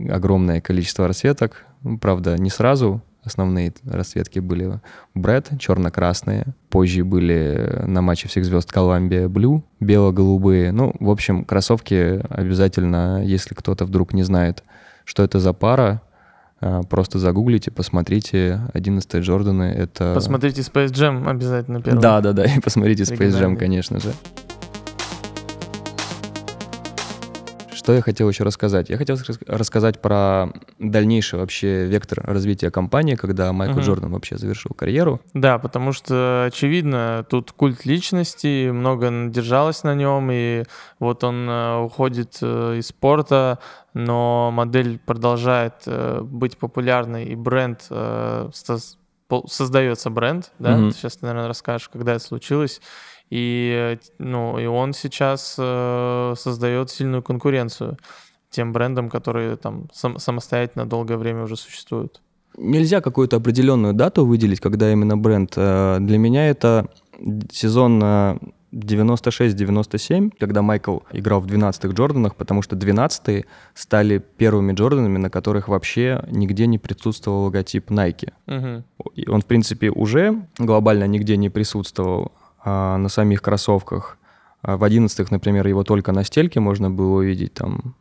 огромное 0.09 0.61
количество 0.61 1.07
расцветок. 1.07 1.65
Ну, 1.81 1.97
Правда, 1.97 2.37
не 2.37 2.49
сразу. 2.49 3.01
Основные 3.23 3.73
расцветки 3.83 4.39
были 4.39 4.79
Брэд, 5.13 5.51
черно-красные. 5.59 6.45
Позже 6.69 7.03
были 7.03 7.83
на 7.85 8.01
матче 8.01 8.29
всех 8.29 8.45
звезд 8.45 8.71
Колумбия 8.71 9.27
Блю, 9.27 9.65
бело-голубые. 9.81 10.71
Ну, 10.71 10.95
в 10.99 11.09
общем, 11.09 11.43
кроссовки 11.43 12.21
обязательно, 12.29 13.21
если 13.25 13.53
кто-то 13.53 13.83
вдруг 13.83 14.13
не 14.13 14.23
знает, 14.23 14.63
что 15.03 15.23
это 15.23 15.39
за 15.39 15.51
пара, 15.51 16.01
просто 16.89 17.19
загуглите, 17.19 17.71
посмотрите. 17.71 18.61
11 18.73 19.15
Джорданы— 19.15 19.63
это... 19.77 20.13
Посмотрите 20.13 20.61
Space 20.61 20.91
Jam 20.91 21.29
обязательно 21.29 21.81
первый. 21.81 22.01
Да, 22.01 22.21
да, 22.21 22.33
да, 22.33 22.45
и 22.45 22.59
посмотрите 22.59 23.03
Space 23.03 23.31
Jam, 23.31 23.55
конечно 23.55 23.99
же. 23.99 24.13
Что 27.87 27.93
я 27.93 28.01
хотел 28.01 28.27
еще 28.27 28.43
рассказать? 28.43 28.89
Я 28.89 28.97
хотел 28.97 29.15
рас- 29.15 29.39
рассказать 29.47 30.01
про 30.01 30.47
дальнейший 30.77 31.39
вообще 31.39 31.85
вектор 31.85 32.19
развития 32.21 32.69
компании, 32.69 33.15
когда 33.15 33.53
Майкл 33.53 33.75
Мгм. 33.75 33.83
Джордан 33.83 34.11
вообще 34.11 34.37
завершил 34.37 34.71
карьеру. 34.75 35.21
Да, 35.33 35.57
потому 35.57 35.93
что, 35.93 36.43
очевидно, 36.51 37.25
тут 37.29 37.53
культ 37.53 37.85
личности, 37.85 38.71
много 38.71 39.09
держалось 39.29 39.85
на 39.85 39.95
нем, 39.95 40.27
и 40.33 40.65
вот 40.99 41.23
он 41.23 41.49
э, 41.49 41.77
уходит 41.77 42.39
э, 42.41 42.75
из 42.79 42.87
спорта, 42.87 43.59
но 43.93 44.51
модель 44.51 44.99
продолжает 44.99 45.75
э, 45.85 46.19
быть 46.23 46.57
популярной, 46.57 47.23
и 47.23 47.35
бренд, 47.35 47.89
создается 49.47 50.09
бренд, 50.09 50.51
да, 50.59 50.75
Мгм. 50.75 50.91
ты 50.91 50.97
сейчас, 50.97 51.21
наверное, 51.21 51.47
расскажешь, 51.47 51.87
когда 51.87 52.15
это 52.15 52.23
случилось, 52.23 52.81
и, 53.29 53.95
э, 53.95 53.97
ну, 54.19 54.57
и 54.59 54.65
он 54.65 54.93
сейчас 54.93 55.55
э, 55.59 56.33
создает 56.37 56.89
сильную 56.89 57.21
конкуренцию 57.23 57.97
тем 58.49 58.71
брендам, 58.73 59.09
которые 59.09 59.55
там 59.57 59.89
сам- 59.93 60.19
самостоятельно 60.19 60.85
долгое 60.85 61.17
время 61.17 61.43
уже 61.43 61.55
существуют. 61.57 62.21
Нельзя 62.57 63.01
какую-то 63.01 63.37
определенную 63.37 63.93
дату 63.93 64.25
выделить, 64.25 64.59
когда 64.61 64.91
именно 64.91 65.17
бренд. 65.17 65.53
Э, 65.57 65.97
Для 65.99 66.17
меня 66.17 66.49
это 66.49 66.87
сезон 67.51 68.01
э, 68.03 68.37
96-97, 68.73 70.31
когда 70.39 70.61
Майкл 70.61 70.99
играл 71.11 71.41
в 71.41 71.45
12-х 71.47 71.89
Джорданах, 71.93 72.35
потому 72.35 72.61
что 72.61 72.75
12-е 72.75 73.45
стали 73.73 74.17
первыми 74.37 74.73
Джорданами, 74.73 75.17
на 75.17 75.29
которых 75.29 75.67
вообще 75.67 76.23
нигде 76.31 76.67
не 76.67 76.77
присутствовал 76.77 77.43
логотип 77.45 77.91
Nike. 77.91 78.31
И 79.15 79.29
Он, 79.29 79.41
в 79.41 79.45
принципе, 79.45 79.89
уже 79.89 80.45
глобально 80.57 81.05
нигде 81.07 81.37
не 81.37 81.49
присутствовал 81.49 82.31
а, 82.63 82.97
на 82.97 83.09
самих 83.09 83.41
кроссовках. 83.41 84.17
А 84.61 84.77
в 84.77 84.83
11-х, 84.83 85.27
например, 85.31 85.67
его 85.67 85.83
только 85.83 86.11
на 86.11 86.23
стельке 86.23 86.59
можно 86.59 86.89
было 86.89 87.19
увидеть 87.19 87.53
там 87.53 87.95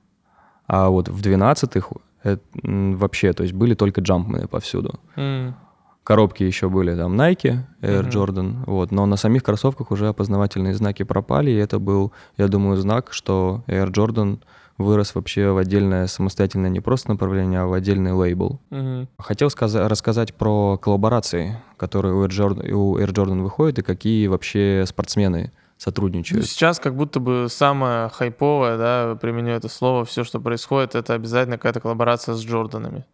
А 0.66 0.88
вот 0.88 1.08
в 1.08 1.20
12-х 1.20 1.88
это, 2.22 2.42
вообще, 2.62 3.32
то 3.32 3.42
есть 3.42 3.54
были 3.54 3.74
только 3.74 4.00
джампмены 4.00 4.48
повсюду. 4.48 4.98
Mm. 5.16 5.52
Коробки 6.02 6.44
еще 6.44 6.68
были 6.68 6.94
там 6.94 7.20
Nike, 7.20 7.58
Air 7.82 8.04
mm-hmm. 8.04 8.10
Jordan, 8.10 8.64
вот, 8.66 8.92
но 8.92 9.06
на 9.06 9.16
самих 9.16 9.42
кроссовках 9.42 9.90
уже 9.90 10.08
опознавательные 10.08 10.74
знаки 10.74 11.04
пропали, 11.04 11.50
и 11.50 11.56
это 11.56 11.78
был, 11.78 12.12
я 12.36 12.48
думаю, 12.48 12.76
знак, 12.76 13.12
что 13.12 13.64
Air 13.66 13.92
Jordan 13.92 14.38
вырос 14.78 15.14
вообще 15.14 15.50
в 15.50 15.58
отдельное 15.58 16.06
самостоятельное 16.06 16.70
не 16.70 16.80
просто 16.80 17.10
направление, 17.10 17.60
а 17.60 17.66
в 17.66 17.72
отдельный 17.72 18.12
лейбл. 18.12 18.60
Mm-hmm. 18.70 19.08
Хотел 19.18 19.50
сказать, 19.50 19.90
рассказать 19.90 20.34
про 20.34 20.78
коллаборации, 20.78 21.56
которые 21.76 22.14
у 22.14 22.24
Air, 22.24 22.30
Jordan, 22.30 22.70
у 22.70 22.98
Air 22.98 23.12
Jordan 23.12 23.42
выходят, 23.42 23.78
и 23.78 23.82
какие 23.82 24.26
вообще 24.26 24.84
спортсмены 24.86 25.52
сотрудничают. 25.78 26.42
Ну, 26.42 26.46
сейчас 26.46 26.78
как 26.78 26.96
будто 26.96 27.20
бы 27.20 27.48
самое 27.50 28.08
хайповое, 28.08 28.78
да, 28.78 29.18
применю 29.20 29.52
это 29.52 29.68
слово, 29.68 30.04
все, 30.04 30.24
что 30.24 30.40
происходит, 30.40 30.94
это 30.94 31.14
обязательно 31.14 31.56
какая-то 31.56 31.80
коллаборация 31.80 32.34
с 32.34 32.42
Джорданами. 32.42 33.04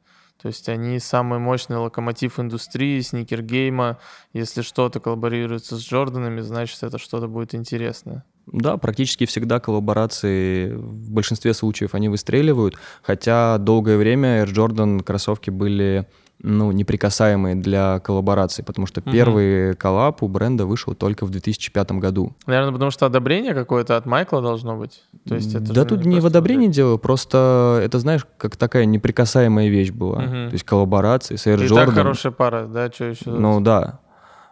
То 0.40 0.48
есть 0.48 0.68
они 0.68 0.98
самый 0.98 1.38
мощный 1.38 1.76
локомотив 1.76 2.40
индустрии, 2.40 3.00
сникергейма. 3.00 3.98
Если 4.32 4.62
что-то 4.62 4.98
коллаборируется 4.98 5.76
с 5.76 5.80
Джорданами, 5.80 6.40
значит, 6.40 6.82
это 6.82 6.98
что-то 6.98 7.28
будет 7.28 7.54
интересное. 7.54 8.24
Да, 8.46 8.76
практически 8.76 9.26
всегда 9.26 9.60
коллаборации 9.60 10.72
в 10.72 11.10
большинстве 11.10 11.54
случаев 11.54 11.94
они 11.94 12.08
выстреливают, 12.08 12.76
хотя 13.02 13.58
долгое 13.58 13.96
время 13.96 14.42
Air 14.42 14.52
Jordan 14.52 15.02
кроссовки 15.02 15.50
были 15.50 16.06
ну, 16.42 16.72
неприкасаемые 16.72 17.54
для 17.54 18.00
коллабораций, 18.00 18.64
потому 18.64 18.86
что 18.86 19.00
угу. 19.00 19.10
первый 19.10 19.74
коллаб 19.74 20.22
у 20.22 20.28
бренда 20.28 20.66
вышел 20.66 20.94
только 20.94 21.24
в 21.24 21.30
2005 21.30 21.92
году. 21.92 22.34
Наверное, 22.46 22.72
потому 22.72 22.90
что 22.90 23.06
одобрение 23.06 23.54
какое-то 23.54 23.96
от 23.96 24.06
Майкла 24.06 24.42
должно 24.42 24.76
быть. 24.76 25.02
То 25.28 25.36
есть 25.36 25.54
это 25.54 25.72
да 25.72 25.84
тут 25.84 26.04
не 26.04 26.20
в 26.20 26.26
одобрении 26.26 26.68
дело, 26.68 26.96
просто 26.96 27.80
это, 27.82 27.98
знаешь, 28.00 28.26
как 28.36 28.56
такая 28.56 28.84
неприкасаемая 28.86 29.68
вещь 29.68 29.92
была. 29.92 30.18
Угу. 30.18 30.30
То 30.30 30.52
есть 30.52 30.64
коллаборации 30.64 31.36
с 31.36 31.46
Air 31.46 31.64
и 31.64 31.68
Jordan. 31.68 31.86
так 31.86 31.90
хорошая 31.94 32.32
пара, 32.32 32.66
да, 32.66 32.90
что 32.90 33.04
еще? 33.04 33.30
Ну 33.30 33.60
да. 33.60 34.00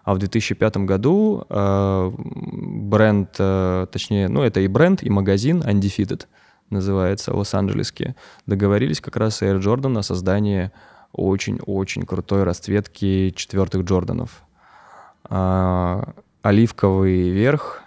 А 0.05 0.15
в 0.15 0.19
2005 0.19 0.79
году 0.79 1.45
э, 1.49 2.13
бренд, 2.17 3.31
э, 3.39 3.87
точнее, 3.93 4.29
ну 4.29 4.43
это 4.43 4.61
и 4.61 4.69
бренд, 4.69 5.03
и 5.03 5.11
магазин 5.11 5.61
Undefeated 5.61 6.27
называется, 6.71 7.35
лос-анджелесский, 7.35 8.15
договорились 8.47 9.01
как 9.01 9.17
раз 9.17 9.37
с 9.37 9.43
Air 9.43 9.61
Jordan 9.61 9.99
о 9.99 10.03
создании 10.03 10.71
очень-очень 11.13 12.03
крутой 12.03 12.45
расцветки 12.45 13.31
четвертых 13.35 13.83
Джорданов. 13.83 14.43
А, 15.25 16.13
оливковый 16.43 17.31
верх, 17.31 17.83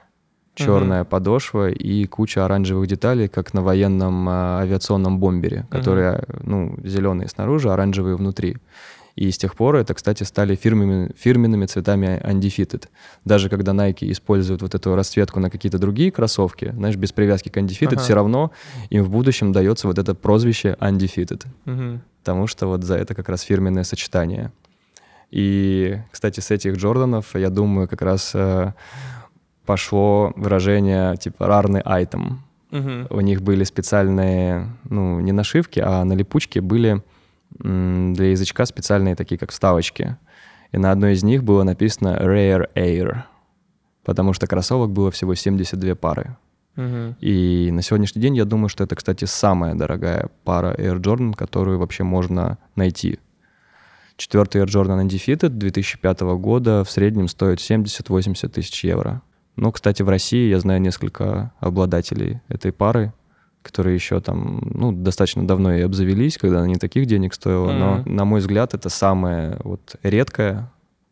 черная 0.55 1.01
угу. 1.01 1.09
подошва 1.09 1.69
и 1.69 2.05
куча 2.05 2.45
оранжевых 2.45 2.87
деталей, 2.87 3.27
как 3.27 3.53
на 3.53 3.61
военном 3.61 4.27
а, 4.29 4.59
авиационном 4.59 5.19
бомбере, 5.19 5.65
которые, 5.69 6.23
угу. 6.27 6.39
ну, 6.43 6.75
зеленые 6.83 7.29
снаружи, 7.29 7.71
оранжевые 7.71 8.15
внутри. 8.15 8.57
И 9.15 9.29
с 9.29 9.37
тех 9.37 9.55
пор 9.55 9.75
это, 9.75 9.93
кстати, 9.93 10.23
стали 10.23 10.55
фирменными, 10.55 11.11
фирменными 11.15 11.65
цветами 11.65 12.21
Undefeated. 12.23 12.87
Даже 13.25 13.49
когда 13.49 13.71
Nike 13.71 14.11
используют 14.11 14.61
вот 14.61 14.73
эту 14.73 14.95
расцветку 14.95 15.39
на 15.39 15.49
какие-то 15.49 15.77
другие 15.77 16.11
кроссовки, 16.11 16.71
знаешь, 16.75 16.95
без 16.95 17.11
привязки 17.11 17.49
к 17.49 17.57
Undefeated, 17.57 17.93
ага. 17.93 18.01
все 18.01 18.15
равно 18.15 18.51
им 18.89 19.03
в 19.03 19.09
будущем 19.09 19.51
дается 19.51 19.87
вот 19.87 19.99
это 19.99 20.15
прозвище 20.15 20.75
Undefeated. 20.79 21.45
Угу 21.65 22.01
потому 22.23 22.47
что 22.47 22.67
вот 22.67 22.85
за 22.85 22.95
это 22.95 23.15
как 23.15 23.27
раз 23.27 23.41
фирменное 23.41 23.83
сочетание. 23.83 24.53
И, 25.29 25.99
кстати, 26.09 26.39
с 26.39 26.51
этих 26.51 26.77
Джорданов, 26.77 27.35
я 27.35 27.49
думаю, 27.49 27.89
как 27.89 28.01
раз 28.01 28.31
э, 28.33 28.71
пошло 29.65 30.31
выражение 30.37 31.17
типа 31.17 31.47
«рарный 31.47 31.81
айтем». 31.81 32.43
Угу. 32.71 33.07
У 33.09 33.19
них 33.19 33.41
были 33.41 33.65
специальные, 33.65 34.69
ну, 34.89 35.19
не 35.19 35.33
нашивки, 35.33 35.81
а 35.81 36.05
на 36.05 36.13
липучке 36.13 36.61
были 36.61 37.03
для 37.59 38.31
язычка 38.31 38.65
специальные 38.65 39.15
такие, 39.15 39.37
как 39.37 39.51
вставочки. 39.51 40.17
И 40.71 40.77
на 40.77 40.91
одной 40.91 41.13
из 41.13 41.23
них 41.23 41.43
было 41.43 41.63
написано 41.63 42.17
Rare 42.19 42.67
Air, 42.75 43.23
потому 44.03 44.33
что 44.33 44.47
кроссовок 44.47 44.91
было 44.91 45.11
всего 45.11 45.35
72 45.35 45.95
пары. 45.95 46.35
И 46.75 47.69
на 47.71 47.83
сегодняшний 47.83 48.21
день 48.21 48.35
я 48.35 48.45
думаю, 48.45 48.69
что 48.69 48.83
это, 48.83 48.95
кстати, 48.95 49.25
самая 49.25 49.75
дорогая 49.75 50.29
пара 50.43 50.73
Air 50.73 50.99
Jordan, 50.99 51.33
которую 51.33 51.77
вообще 51.77 52.03
можно 52.03 52.57
найти. 52.75 53.19
Четвертый 54.17 54.61
Air 54.63 54.67
Jordan 54.67 55.07
Undefeated 55.07 55.49
2005 55.49 56.21
года 56.21 56.83
в 56.83 56.89
среднем 56.89 57.27
стоит 57.27 57.59
70-80 57.59 58.49
тысяч 58.49 58.83
евро. 58.83 59.21
Но, 59.55 59.71
кстати, 59.71 60.01
в 60.01 60.09
России 60.09 60.49
я 60.49 60.59
знаю 60.59 60.81
несколько 60.81 61.51
обладателей 61.59 62.41
этой 62.47 62.71
пары, 62.71 63.13
которые 63.63 63.95
еще 63.95 64.19
там, 64.19 64.61
ну, 64.73 64.91
достаточно 64.91 65.47
давно 65.47 65.73
и 65.73 65.81
обзавелись, 65.81 66.37
когда 66.37 66.59
она 66.59 66.67
не 66.67 66.75
таких 66.75 67.07
денег 67.07 67.33
стоила. 67.33 67.71
Mm-hmm. 67.71 68.03
Но, 68.05 68.11
на 68.11 68.25
мой 68.25 68.41
взгляд, 68.41 68.73
это 68.75 68.89
самая 68.89 69.59
вот 69.63 69.95
редкая 70.03 70.71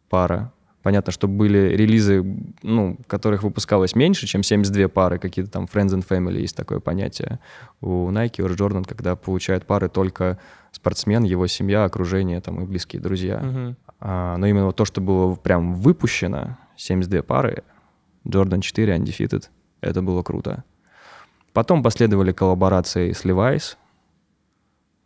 пара 0.10 0.52
Понятно, 0.84 1.12
что 1.12 1.28
были 1.28 1.76
релизы, 1.76 2.26
ну, 2.64 2.98
которых 3.06 3.44
выпускалось 3.44 3.96
меньше, 3.96 4.26
чем 4.26 4.42
72 4.42 4.88
пары, 4.88 5.20
какие-то 5.20 5.52
там 5.52 5.66
Friends 5.72 5.90
and 5.90 6.08
Family, 6.08 6.40
есть 6.40 6.56
такое 6.56 6.80
понятие 6.80 7.40
у 7.82 8.10
Nike, 8.10 8.42
у 8.42 8.48
Jordan, 8.48 8.84
когда 8.88 9.16
получают 9.16 9.68
пары 9.68 9.90
только 9.90 10.40
спортсмен, 10.72 11.24
его 11.24 11.46
семья, 11.46 11.84
окружение 11.84 12.42
там 12.42 12.62
и 12.62 12.66
близкие 12.66 13.02
друзья. 13.02 13.42
Uh-huh. 13.44 13.76
А, 14.00 14.38
но 14.38 14.48
именно 14.48 14.72
то, 14.72 14.86
что 14.86 15.02
было 15.02 15.36
прям 15.36 15.76
выпущено, 15.76 16.58
72 16.78 17.22
пары, 17.22 17.64
Jordan 18.26 18.62
4 18.62 18.96
Undefeated, 18.96 19.50
это 19.82 20.02
было 20.02 20.24
круто. 20.24 20.64
Потом 21.54 21.84
последовали 21.84 22.32
коллаборации 22.32 23.12
с 23.12 23.26
Levi's, 23.26 23.78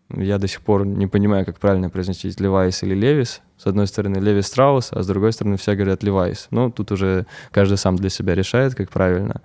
я 0.10 0.38
до 0.38 0.48
сих 0.48 0.62
пор 0.62 0.86
не 0.86 1.08
понимаю, 1.08 1.46
как 1.46 1.60
правильно 1.60 1.90
произносить 1.90 2.40
Левайс 2.40 2.84
или 2.84 2.94
Левис. 2.94 3.42
С 3.58 3.66
одной 3.66 3.88
стороны 3.88 4.18
Леви 4.18 4.42
Страус, 4.42 4.90
а 4.92 5.02
с 5.02 5.08
другой 5.08 5.34
стороны 5.34 5.58
все 5.58 5.76
говорят 5.76 6.04
Левайс. 6.04 6.48
Ну, 6.52 6.70
тут 6.70 6.92
уже 6.92 7.26
каждый 7.52 7.78
сам 7.78 7.96
для 7.96 8.10
себя 8.10 8.36
решает, 8.36 8.76
как 8.76 8.90
правильно. 8.90 9.42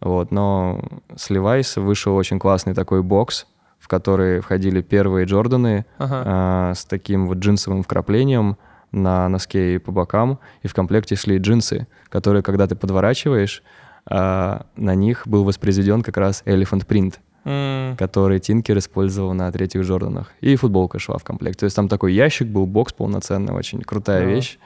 Вот, 0.00 0.30
но 0.30 0.82
с 1.16 1.30
Левайс 1.30 1.76
вышел 1.76 2.14
очень 2.14 2.38
классный 2.38 2.74
такой 2.74 3.02
бокс, 3.02 3.46
в 3.78 3.88
который 3.88 4.40
входили 4.40 4.82
первые 4.82 5.26
Джорданы 5.26 5.86
ага. 5.98 6.22
а, 6.26 6.74
с 6.74 6.84
таким 6.84 7.26
вот 7.26 7.38
джинсовым 7.38 7.82
вкраплением 7.82 8.58
на 8.90 9.28
носке 9.28 9.76
и 9.76 9.78
по 9.78 9.92
бокам, 9.92 10.40
и 10.62 10.68
в 10.68 10.74
комплекте 10.74 11.16
шли 11.16 11.38
джинсы, 11.38 11.86
которые, 12.10 12.42
когда 12.42 12.66
ты 12.66 12.74
подворачиваешь, 12.74 13.62
на 14.08 14.64
них 14.76 15.26
был 15.26 15.44
воспроизведен 15.44 16.02
как 16.02 16.16
раз 16.16 16.42
Elephant 16.44 16.86
Print— 16.86 17.14
mm. 17.44 17.96
который 17.96 18.40
Тинкер 18.40 18.78
использовал 18.78 19.34
на 19.34 19.50
третьих 19.52 19.82
Джорданах. 19.82 20.32
И 20.40 20.56
футболка 20.56 20.98
шла 20.98 21.18
в 21.18 21.24
комплект. 21.24 21.58
То 21.58 21.64
есть 21.64 21.76
там 21.76 21.88
такой 21.88 22.12
ящик 22.14 22.48
был, 22.48 22.66
бокс 22.66 22.92
полноценный, 22.92 23.54
очень 23.54 23.80
крутая 23.82 24.24
yeah. 24.24 24.34
вещь. 24.34 24.58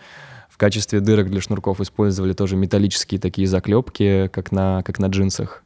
В 0.49 0.59
качестве 0.59 1.01
дырок 1.01 1.29
для 1.29 1.41
шнурков 1.41 1.81
использовали 1.81 2.33
тоже 2.33 2.57
металлические 2.57 3.21
такие 3.21 3.47
заклепки, 3.47 4.29
как 4.29 4.53
на, 4.53 4.83
как 4.85 4.99
на 4.99 5.07
джинсах. 5.07 5.63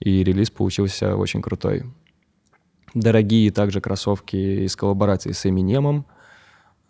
И 0.00 0.24
релиз 0.24 0.50
получился 0.50 1.16
очень 1.16 1.42
крутой. 1.42 1.84
Дорогие 2.94 3.50
также 3.50 3.80
кроссовки 3.80 4.36
из 4.36 4.74
коллаборации 4.76 5.32
с 5.32 5.44
Эминемом. 5.44 6.06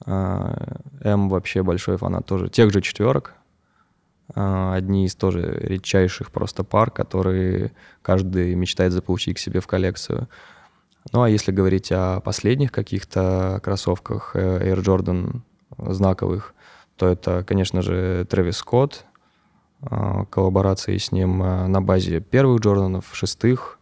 А, 0.05 0.79
М 1.03 1.29
вообще 1.29 1.63
большой 1.63 1.97
фанат 1.97 2.27
тоже 2.27 2.49
тех 2.49 2.73
же 2.73 2.81
четверок. 2.81 3.35
А, 4.35 4.74
одни 4.74 5.07
из 5.07 5.14
тоже 5.14 5.43
редчайших 5.43 6.31
просто 6.31 6.64
пар, 6.64 6.91
которые 6.91 7.72
каждый 8.03 8.55
мечтает 8.55 8.93
заполучить 8.93 9.37
к 9.37 9.41
себе 9.41 9.61
в 9.61 9.66
коллекцию. 9.66 10.29
Ну 11.12 11.22
а 11.22 11.31
если 11.31 11.53
говорить 11.53 11.93
о 11.93 12.20
последних 12.20 12.72
каких-то 12.72 13.61
кроссовках 13.62 14.33
э, 14.35 14.72
Air 14.72 14.83
Jordan 14.83 15.41
знаковых, 15.79 16.55
то 16.97 17.07
это, 17.09 17.45
конечно 17.45 17.83
же, 17.83 18.27
Трэвис 18.29 18.57
Скотт, 18.57 19.05
а, 19.83 20.24
коллаборации 20.27 20.97
с 20.97 21.12
ним 21.12 21.43
а, 21.43 21.66
на 21.68 21.81
базе 21.81 22.20
первых 22.20 22.61
Джорданов, 22.61 23.05
шестых. 23.12 23.79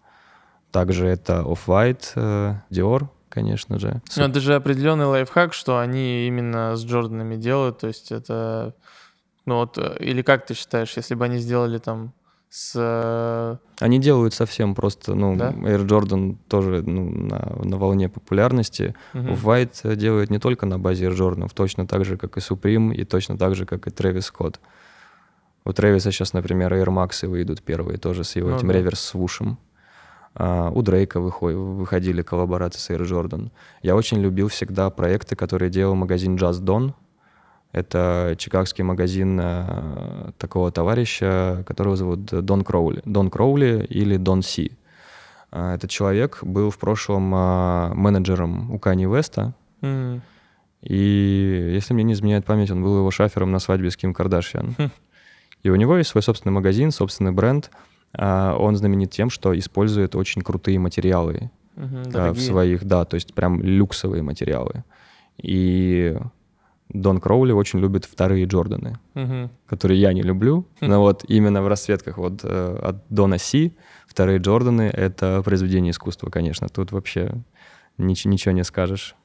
Также 0.71 1.07
это 1.07 1.43
Off-White, 1.43 2.05
э, 2.17 2.55
Dior, 2.71 3.07
конечно 3.29 3.79
же. 3.79 4.03
Но 4.17 4.25
это 4.25 4.41
же 4.41 4.57
определенный 4.57 5.07
лайфхак, 5.07 5.55
что 5.55 5.79
они 5.79 6.27
именно 6.27 6.75
с 6.77 6.85
Джорданами 6.85 7.37
делают, 7.37 7.79
то 7.79 7.87
есть 7.87 8.11
это 8.11 8.75
ну 9.47 9.57
вот, 9.57 9.79
э, 9.79 9.97
или 10.01 10.23
как 10.23 10.47
ты 10.47 10.55
считаешь, 10.55 10.97
если 10.97 11.15
бы 11.15 11.25
они 11.25 11.39
сделали 11.39 11.79
там 11.79 12.13
с... 12.49 12.73
Э, 12.77 13.57
они 13.81 13.99
делают 13.99 14.33
совсем 14.33 14.75
просто, 14.75 15.15
ну, 15.15 15.37
да? 15.37 15.51
Air 15.51 15.85
Jordan 15.87 16.37
тоже 16.49 16.83
ну, 16.87 17.11
на, 17.11 17.59
на 17.63 17.77
волне 17.77 18.09
популярности. 18.09 18.95
Угу. 19.13 19.33
White 19.33 19.97
делает 19.97 20.31
не 20.31 20.39
только 20.39 20.65
на 20.67 20.79
базе 20.79 21.07
Air 21.07 21.17
Jordan, 21.17 21.51
точно 21.53 21.87
так 21.87 22.05
же, 22.05 22.17
как 22.17 22.37
и 22.37 22.41
Supreme, 22.41 22.95
и 22.95 23.05
точно 23.05 23.37
так 23.37 23.55
же, 23.55 23.67
как 23.67 23.87
и 23.87 23.91
Travis 23.91 24.31
Scott. 24.33 24.57
У 25.65 25.73
Трэвиса 25.73 26.13
сейчас, 26.13 26.33
например, 26.33 26.73
Air 26.75 26.89
Max 26.89 27.27
выйдут 27.27 27.63
первые 27.63 27.99
тоже 27.99 28.23
с 28.23 28.37
его 28.37 28.51
ну, 28.51 28.57
этим 28.57 28.69
да. 28.69 28.75
реверс-свушем. 28.75 29.59
Uh, 30.35 30.71
у 30.75 30.83
Дрейка 30.83 31.21
выходи, 31.21 31.55
выходили 31.57 32.23
коллаборации 32.23 32.81
с 32.81 32.91
Air 32.91 33.03
Jordan. 33.03 33.51
Я 33.83 33.95
очень 33.95 34.21
любил 34.21 34.49
всегда 34.49 34.91
проекты, 34.91 35.37
которые 35.37 35.71
делал 35.71 35.95
магазин 35.95 36.35
Just 36.37 36.61
Don. 36.61 36.93
Это 37.75 38.37
чикагский 38.39 38.85
магазин 38.85 39.37
э, 39.43 40.31
такого 40.39 40.71
товарища, 40.71 41.65
которого 41.67 41.97
зовут 41.97 42.25
Дон 42.27 42.63
Кроули. 42.63 43.03
Дон 43.05 43.31
Кроули 43.31 43.85
или 43.91 44.17
Дон 44.17 44.43
Си. 44.43 44.79
А, 45.51 45.75
этот 45.75 45.91
человек 45.91 46.39
был 46.43 46.71
в 46.71 46.79
прошлом 46.79 47.33
а, 47.35 47.93
менеджером 47.95 48.73
у 48.73 48.79
Кани 48.79 49.07
Веста. 49.07 49.55
Мгм. 49.81 50.23
И, 50.83 51.73
если 51.75 51.95
мне 51.95 52.05
не 52.05 52.13
изменяет 52.13 52.45
память, 52.45 52.71
он 52.71 52.81
был 52.81 52.99
его 52.99 53.11
шафером 53.11 53.51
на 53.51 53.59
свадьбе 53.59 53.91
с 53.91 53.97
Ким 53.97 54.15
Кардашьян. 54.15 54.77
Хм. 54.79 54.91
И 55.65 55.71
у 55.71 55.75
него 55.75 55.97
есть 55.97 56.11
свой 56.11 56.23
собственный 56.23 56.53
магазин, 56.53 56.93
собственный 56.93 57.33
бренд. 57.33 57.71
Он 58.17 58.77
знаменит 58.77 59.11
тем, 59.11 59.31
что 59.31 59.59
использует 59.59 60.15
очень 60.15 60.43
крутые 60.43 60.79
материалы 60.79 61.51
Мгм. 61.75 61.97
а, 61.97 62.03
в 62.05 62.13
Дорогие. 62.13 62.47
своих, 62.47 62.85
да, 62.85 63.05
то 63.05 63.17
есть 63.17 63.35
прям 63.35 63.61
люксовые 63.61 64.23
материалы. 64.23 64.85
И 65.39 66.17
Дон 66.91 67.19
Кроули 67.21 67.53
очень 67.53 67.81
любит 67.81 68.05
вторые 68.05 68.45
Джорданы, 68.45 68.99
Мгм. 69.15 69.51
которые 69.67 70.01
я 70.01 70.13
не 70.13 70.23
люблю, 70.23 70.67
но 70.81 71.01
вот 71.01 71.25
именно 71.27 71.63
в 71.63 71.69
расцветках 71.69 72.19
вот 72.19 72.41
э, 72.45 72.79
от 72.83 72.97
Дона 73.09 73.39
Си 73.39 73.75
вторые 74.07 74.39
Джорданы— 74.39 74.83
это 74.93 75.43
произведение 75.45 75.91
искусства, 75.93 76.31
конечно. 76.31 76.69
Тут 76.69 76.93
вообще 76.93 77.33
нич- 77.99 78.29
ничего 78.29 78.53
не 78.53 78.65
скажешь. 78.65 79.17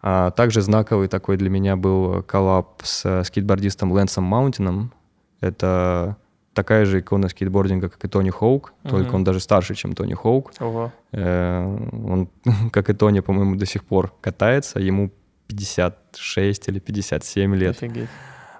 А, 0.00 0.30
также 0.32 0.62
знаковый 0.62 1.08
такой 1.08 1.36
для 1.36 1.50
меня 1.50 1.76
был 1.76 2.22
коллаб 2.22 2.80
с 2.82 3.04
э, 3.04 3.22
скейтбордистом 3.24 3.92
Лэнсом 3.92 4.24
Маунтином. 4.24 4.92
Это 5.40 6.16
такая 6.54 6.84
же 6.86 7.00
икона 7.00 7.28
скейтбординга, 7.28 7.88
как 7.88 8.04
и 8.04 8.08
Тони 8.08 8.30
Хоук, 8.30 8.72
только 8.82 9.06
Мгм. 9.08 9.14
он 9.16 9.24
даже 9.24 9.40
старше, 9.40 9.74
чем 9.74 9.92
Тони 9.94 10.14
Хоук. 10.14 10.52
Ого. 10.60 10.90
Э, 11.12 11.64
Он, 11.92 12.28
как 12.72 12.90
и 12.90 12.94
Тони, 12.94 13.20
по-моему, 13.20 13.56
до 13.56 13.66
сих 13.66 13.84
пор 13.84 14.12
катается. 14.20 14.80
Ему 14.80 15.10
56 15.56 16.68
или 16.68 16.78
57 16.78 17.54
лет. 17.56 17.76
Офигеть. 17.76 18.08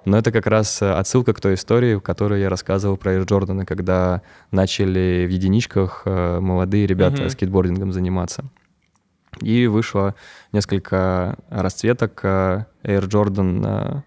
Но 0.05 0.17
это 0.17 0.31
как 0.33 0.47
раз 0.47 0.81
э, 0.81 0.91
отсылка 0.91 1.33
к 1.33 1.39
той 1.39 1.53
истории, 1.53 1.95
в 1.95 2.01
которой 2.01 2.41
я 2.41 2.49
рассказывал 2.49 2.97
про 2.97 3.13
Air 3.15 3.25
Jordan, 3.25 3.65
когда 3.65 4.21
начали 4.51 5.25
в 5.25 5.29
единичках 5.31 6.01
э, 6.05 6.39
молодые 6.39 6.85
ребята 6.87 7.21
Мгм. 7.23 7.29
скейтбордингом 7.29 7.93
заниматься. 7.93 8.43
И 9.41 9.65
вышло 9.67 10.13
несколько 10.51 11.37
расцветок 11.49 12.23
Air 12.23 12.65
Jordan 12.83 14.03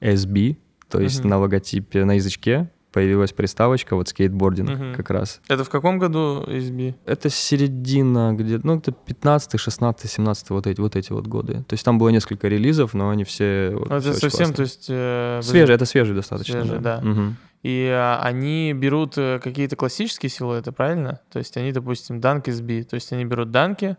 SB, 0.00 0.56
то 0.88 1.00
есть 1.00 1.20
Мгм. 1.20 1.28
на 1.30 1.38
логотипе, 1.38 2.04
на 2.04 2.12
язычке 2.12 2.70
появилась 2.94 3.32
приставочка, 3.32 3.96
вот 3.96 4.08
скейтбординг 4.08 4.70
Мгм. 4.70 4.94
как 4.94 5.10
раз. 5.10 5.40
Это 5.48 5.64
в 5.64 5.68
каком 5.68 5.98
году 5.98 6.44
SB? 6.46 6.94
Это 7.04 7.28
середина, 7.28 8.32
где, 8.34 8.60
ну, 8.62 8.76
это 8.78 8.92
15, 8.92 9.58
16, 9.58 10.08
17, 10.08 10.50
вот 10.50 10.68
эти, 10.68 10.80
вот 10.80 10.94
эти 10.94 11.10
вот 11.12 11.26
годы. 11.26 11.64
То 11.66 11.74
есть 11.74 11.84
там 11.84 11.98
было 11.98 12.10
несколько 12.10 12.46
релизов, 12.46 12.94
но 12.94 13.10
они 13.10 13.24
все... 13.24 13.70
вот, 13.74 13.90
Ну, 13.90 13.98
все 14.00 14.10
это 14.10 14.18
очень 14.18 14.30
совсем, 14.30 14.54
то 14.54 14.62
есть... 14.62 14.86
э, 14.88 15.40
Свежий, 15.42 15.74
это 15.74 15.84
свежий 15.86 16.14
достаточно. 16.14 16.62
Свежий, 16.62 16.78
да. 16.80 17.00
Мгм. 17.02 17.36
И 17.64 17.90
а, 17.92 18.20
они 18.22 18.72
берут 18.74 19.18
э, 19.18 19.40
какие-то 19.42 19.74
классические 19.74 20.30
силуэты, 20.30 20.70
правильно? 20.70 21.20
То 21.32 21.40
есть 21.40 21.56
они, 21.56 21.72
допустим, 21.72 22.20
данки 22.20 22.50
SB, 22.50 22.84
то 22.84 22.94
есть 22.94 23.12
они 23.12 23.24
берут 23.24 23.50
данки, 23.50 23.96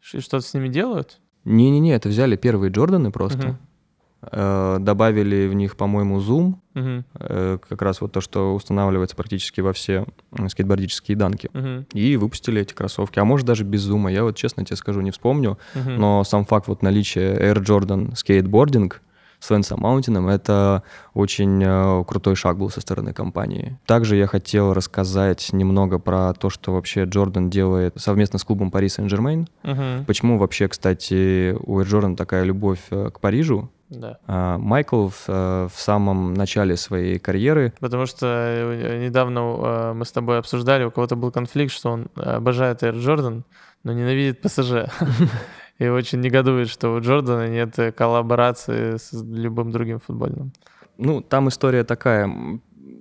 что-то 0.00 0.40
с 0.40 0.52
ними 0.52 0.68
делают? 0.68 1.20
Не-не-не, 1.44 1.94
это 1.94 2.08
взяли 2.08 2.34
первые 2.34 2.72
Джорданы 2.72 3.12
просто, 3.12 3.38
Мгм. 3.38 3.58
Э, 4.22 4.76
добавили 4.80 5.46
в 5.46 5.54
них, 5.54 5.76
по-моему, 5.76 6.20
Мгм. 6.74 7.04
э, 7.14 7.58
как 7.68 7.82
раз 7.82 8.00
вот 8.00 8.12
то, 8.12 8.20
что 8.20 8.54
устанавливается 8.54 9.16
практически 9.16 9.60
во 9.60 9.72
все 9.72 10.04
скейтбордические 10.48 11.16
данки. 11.16 11.48
Мгм. 11.52 11.86
И 11.92 12.16
выпустили 12.16 12.60
эти 12.62 12.74
кроссовки. 12.74 13.18
А 13.18 13.24
может 13.24 13.46
даже 13.46 13.64
без 13.64 13.80
зума, 13.82 14.10
я 14.10 14.22
вот 14.24 14.36
честно 14.36 14.64
тебе 14.64 14.76
скажу, 14.76 15.00
не 15.00 15.10
вспомню. 15.10 15.58
Мгм. 15.74 15.96
Но 15.96 16.24
сам 16.24 16.44
факт 16.44 16.68
вот 16.68 16.82
наличия 16.82 17.34
Air 17.38 17.62
Jordan 17.62 18.12
Skateboarding 18.14 18.92
с 19.38 19.50
Венсом 19.50 19.80
Маунтином— 19.80 20.28
это 20.28 20.82
очень 21.12 21.62
э, 21.62 22.04
крутой 22.06 22.36
шаг 22.36 22.56
был 22.58 22.70
со 22.70 22.80
стороны 22.80 23.12
компании. 23.12 23.78
Также 23.86 24.16
я 24.16 24.26
хотел 24.26 24.72
рассказать 24.72 25.50
немного 25.52 25.98
про 25.98 26.32
то, 26.32 26.48
что 26.50 26.72
вообще 26.72 27.04
Джордан 27.04 27.50
делает 27.50 27.94
совместно 28.00 28.38
с 28.38 28.44
клубом 28.44 28.70
Paris 28.70 28.98
Saint-Germain. 28.98 29.46
Мгм. 29.62 30.04
Почему 30.06 30.38
вообще, 30.38 30.68
кстати, 30.68 31.52
у 31.60 31.80
Air 31.80 31.84
Jordan 31.86 32.16
такая 32.16 32.44
любовь 32.44 32.80
к 32.88 33.20
Парижу? 33.20 33.70
Да. 33.88 34.18
А, 34.26 34.58
Майкл 34.58 35.08
в, 35.08 35.24
э, 35.28 35.68
в 35.72 35.80
самом 35.80 36.34
начале 36.34 36.76
своей 36.76 37.18
карьеры 37.18 37.72
Потому 37.80 38.06
что 38.06 38.26
э, 38.26 39.04
недавно 39.04 39.38
э, 39.40 39.92
мы 39.94 40.04
с 40.04 40.12
тобой 40.12 40.38
обсуждали, 40.38 40.84
у 40.84 40.90
кого-то 40.90 41.14
был 41.16 41.30
конфликт, 41.30 41.72
что 41.72 41.90
он 41.90 42.08
обожает 42.16 42.82
Air 42.82 42.94
Jordan, 42.94 43.42
но 43.84 43.92
ненавидит 43.92 44.40
ПСЖ. 44.40 44.90
И 45.78 45.86
очень 45.88 46.20
негодует, 46.20 46.68
что 46.68 46.94
у 46.94 47.00
Джордана 47.00 47.48
нет 47.48 47.94
коллаборации 47.94 48.96
с 48.96 49.12
любым 49.12 49.70
другим 49.70 50.00
футбольным. 50.00 50.52
Ну, 50.96 51.20
там 51.20 51.48
история 51.48 51.84
такая. 51.84 52.30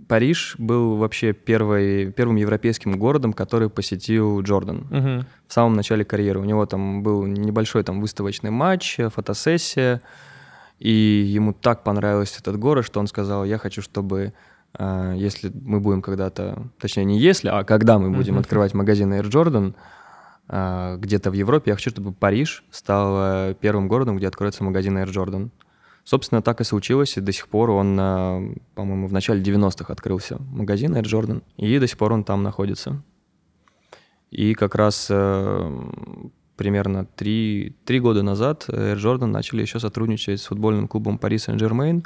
Париж 0.08 0.56
был 0.60 0.98
вообще 0.98 1.34
первой, 1.34 2.12
первым 2.12 2.36
европейским 2.36 3.00
городом, 3.00 3.34
который 3.34 3.70
посетил 3.70 4.42
Джордан 4.42 4.88
Мгм. 4.92 5.26
в 5.48 5.54
самом 5.54 5.74
начале 5.74 6.04
карьеры. 6.04 6.42
У 6.42 6.44
него 6.44 6.66
там 6.66 7.02
был 7.02 7.26
небольшой 7.26 7.84
там 7.84 8.02
выставочный 8.02 8.52
матч, 8.52 9.00
фотосессия, 9.16 10.02
и 10.80 10.90
ему 10.90 11.54
так 11.54 11.84
понравился 11.84 12.40
этот 12.42 12.58
город, 12.58 12.86
что 12.86 13.00
он 13.00 13.08
сказал, 13.08 13.46
я 13.46 13.58
хочу, 13.58 13.82
чтобы 13.82 14.34
э, 14.78 15.14
если 15.18 15.52
мы 15.54 15.80
будем 15.80 16.02
когда-то, 16.02 16.68
точнее 16.80 17.06
не 17.06 17.20
если, 17.20 17.48
а 17.50 17.64
когда 17.64 17.98
мы 17.98 18.12
будем 18.12 18.34
Мгм. 18.34 18.42
открывать 18.42 18.74
магазин 18.74 19.14
Air 19.14 19.30
Jordan 19.30 19.74
э, 20.50 20.98
где-то 21.00 21.32
в 21.32 21.34
Европе, 21.34 21.72
я 21.72 21.76
хочу, 21.76 21.90
чтобы 21.90 22.12
Париж 22.12 22.64
стал 22.72 23.16
э, 23.18 23.56
первым 23.60 23.88
городом, 23.88 24.18
где 24.18 24.28
откроется 24.28 24.64
магазин 24.64 24.98
Air 24.98 25.08
Jordan. 25.08 25.50
Собственно, 26.04 26.42
так 26.44 26.62
и 26.62 26.64
случилось, 26.64 27.18
и 27.18 27.22
до 27.22 27.32
сих 27.32 27.48
пор 27.48 27.72
он, 27.72 27.96
по-моему, 28.76 29.08
в 29.08 29.14
начале 29.14 29.42
90-х 29.42 29.92
открылся 29.92 30.38
магазин 30.52 30.96
Air 30.96 31.02
Jordan, 31.04 31.42
и 31.58 31.80
до 31.80 31.88
сих 31.88 31.98
пор 31.98 32.14
он 32.14 32.24
там 32.24 32.44
находится. 32.44 33.02
И 34.30 34.54
как 34.54 34.76
раз 34.76 35.10
примерно 36.56 37.06
три, 37.06 37.76
три 37.86 38.00
года 38.00 38.24
назад 38.24 38.66
Air 38.68 38.98
Jordan 38.98 39.28
начали 39.28 39.62
еще 39.62 39.80
сотрудничать 39.80 40.42
с 40.42 40.46
футбольным 40.46 40.88
клубом 40.88 41.20
Paris 41.22 41.48
Saint-Germain. 41.48 42.04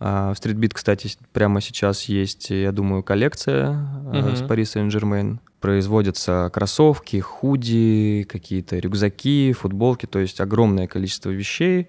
А, 0.00 0.34
В 0.34 0.36
Streetbeat, 0.36 0.70
кстати, 0.72 1.16
прямо 1.32 1.60
сейчас 1.60 2.04
есть, 2.04 2.50
я 2.50 2.72
думаю, 2.72 3.02
коллекция 3.02 3.86
э, 4.12 4.36
с. 4.36 4.42
Paris 4.42 4.74
Saint-Germain. 4.74 5.38
Производятся 5.60 6.50
кроссовки, 6.52 7.20
худи, 7.20 8.26
какие-то 8.28 8.78
рюкзаки, 8.78 9.52
футболки, 9.52 10.06
то 10.06 10.18
есть 10.18 10.40
огромное 10.40 10.88
количество 10.88 11.30
вещей. 11.30 11.88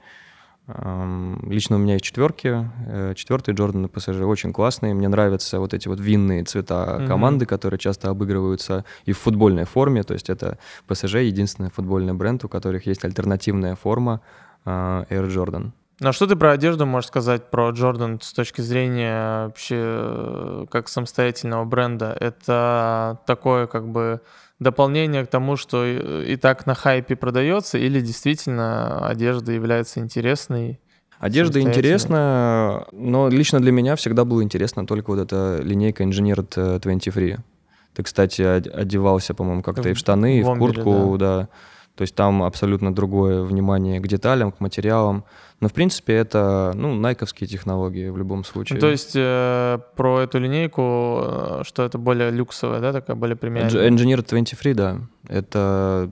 Лично 0.66 1.76
у 1.76 1.80
меня 1.80 1.93
есть 1.93 2.05
четверки. 2.05 2.70
Э, 2.88 3.14
Четвертые 3.16 3.53
Джорданы 3.53 3.89
ПСЖ 3.89 4.22
очень 4.22 4.53
классные. 4.53 4.93
Мне 4.93 5.09
нравятся 5.09 5.59
вот 5.59 5.74
эти 5.74 5.89
вот 5.89 5.99
винные 5.99 6.43
цвета 6.45 6.97
Мгм. 6.99 7.07
команды, 7.07 7.45
которые 7.45 7.78
часто 7.80 8.09
обыгрываются 8.09 8.86
и 9.05 9.11
в 9.11 9.18
футбольной 9.20 9.66
форме. 9.66 10.03
То 10.03 10.14
есть 10.14 10.30
это 10.30 10.57
ПСЖ 10.88 11.16
единственный 11.16 11.70
футбольный 11.70 12.14
бренд, 12.14 12.45
у 12.45 12.47
которых 12.47 12.86
есть 12.86 13.03
альтернативная 13.03 13.76
форма 13.76 14.22
а, 14.66 15.05
Air 15.09 15.28
Jordan. 15.28 15.72
Ну 15.99 16.09
а 16.09 16.14
что 16.14 16.28
ты 16.28 16.36
про 16.36 16.51
одежду 16.51 16.86
можешь 16.86 17.09
сказать 17.09 17.49
про 17.51 17.70
Джордан 17.70 18.20
с 18.22 18.34
точки 18.34 18.61
зрения 18.61 19.45
вообще 19.45 19.76
э, 19.80 20.66
как 20.72 20.88
самостоятельного 20.89 21.66
бренда? 21.66 22.16
Это 22.20 23.20
такое 23.26 23.68
как 23.68 23.88
бы 23.88 24.22
дополнение 24.64 25.26
к 25.26 25.30
тому, 25.30 25.55
что 25.57 25.86
и, 25.86 26.34
и 26.34 26.36
так 26.38 26.66
на 26.66 26.74
хайпе 26.74 27.16
продается, 27.16 27.78
или 27.78 27.99
действительно 28.01 29.07
одежда 29.07 29.51
является 29.51 29.99
интересной? 29.99 30.80
Одежда 31.20 31.59
интересная, 31.61 32.86
но 32.91 33.30
лично 33.30 33.59
для 33.61 33.72
меня 33.72 33.95
всегда 33.95 34.26
было 34.26 34.43
интересно 34.43 34.86
только 34.86 35.11
вот 35.11 35.20
эта 35.20 35.59
линейка 35.61 36.03
Engineered 36.03 36.53
э, 36.55 36.80
23. 36.80 37.38
Ты, 37.93 38.03
кстати, 38.03 38.41
од- 38.41 38.68
одевался, 38.68 39.34
по-моему, 39.34 39.61
как-то 39.61 39.88
и 39.89 39.93
в 39.93 39.95
В- 39.95 39.99
штаны, 39.99 40.39
и 40.39 40.41
в 40.41 40.45
в 40.45 40.47
Вомбере, 40.49 40.74
куртку, 40.84 41.18
да. 41.18 41.47
То 41.96 42.02
есть 42.02 42.16
там 42.16 42.41
абсолютно 42.41 42.94
другое 42.94 43.44
внимание 43.44 44.00
к 44.00 44.08
деталям, 44.08 44.52
к 44.52 44.60
материалам. 44.60 45.26
Но, 45.60 45.68
в 45.70 45.74
принципе, 45.74 46.14
это, 46.14 46.72
ну, 46.76 46.96
найковские 46.96 47.48
технологии 47.48 48.10
в 48.10 48.18
любом 48.18 48.44
случае. 48.44 48.76
Ну, 48.78 48.82
то 48.82 48.89
есть 48.89 49.12
э, 49.16 49.80
про 49.96 50.22
эту 50.22 50.39
линейку, 50.39 51.22
э, 51.24 51.62
что 51.64 51.84
это 51.84 51.98
более 52.00 52.32
люксовая, 52.32 52.80
да, 52.82 52.91
такая 52.94 53.16
более 53.16 53.36
премиальная? 53.36 53.89
Engi- 53.89 53.96
Engineered 54.16 54.28
23, 54.28 54.74
да. 54.74 54.98
Это 55.28 56.12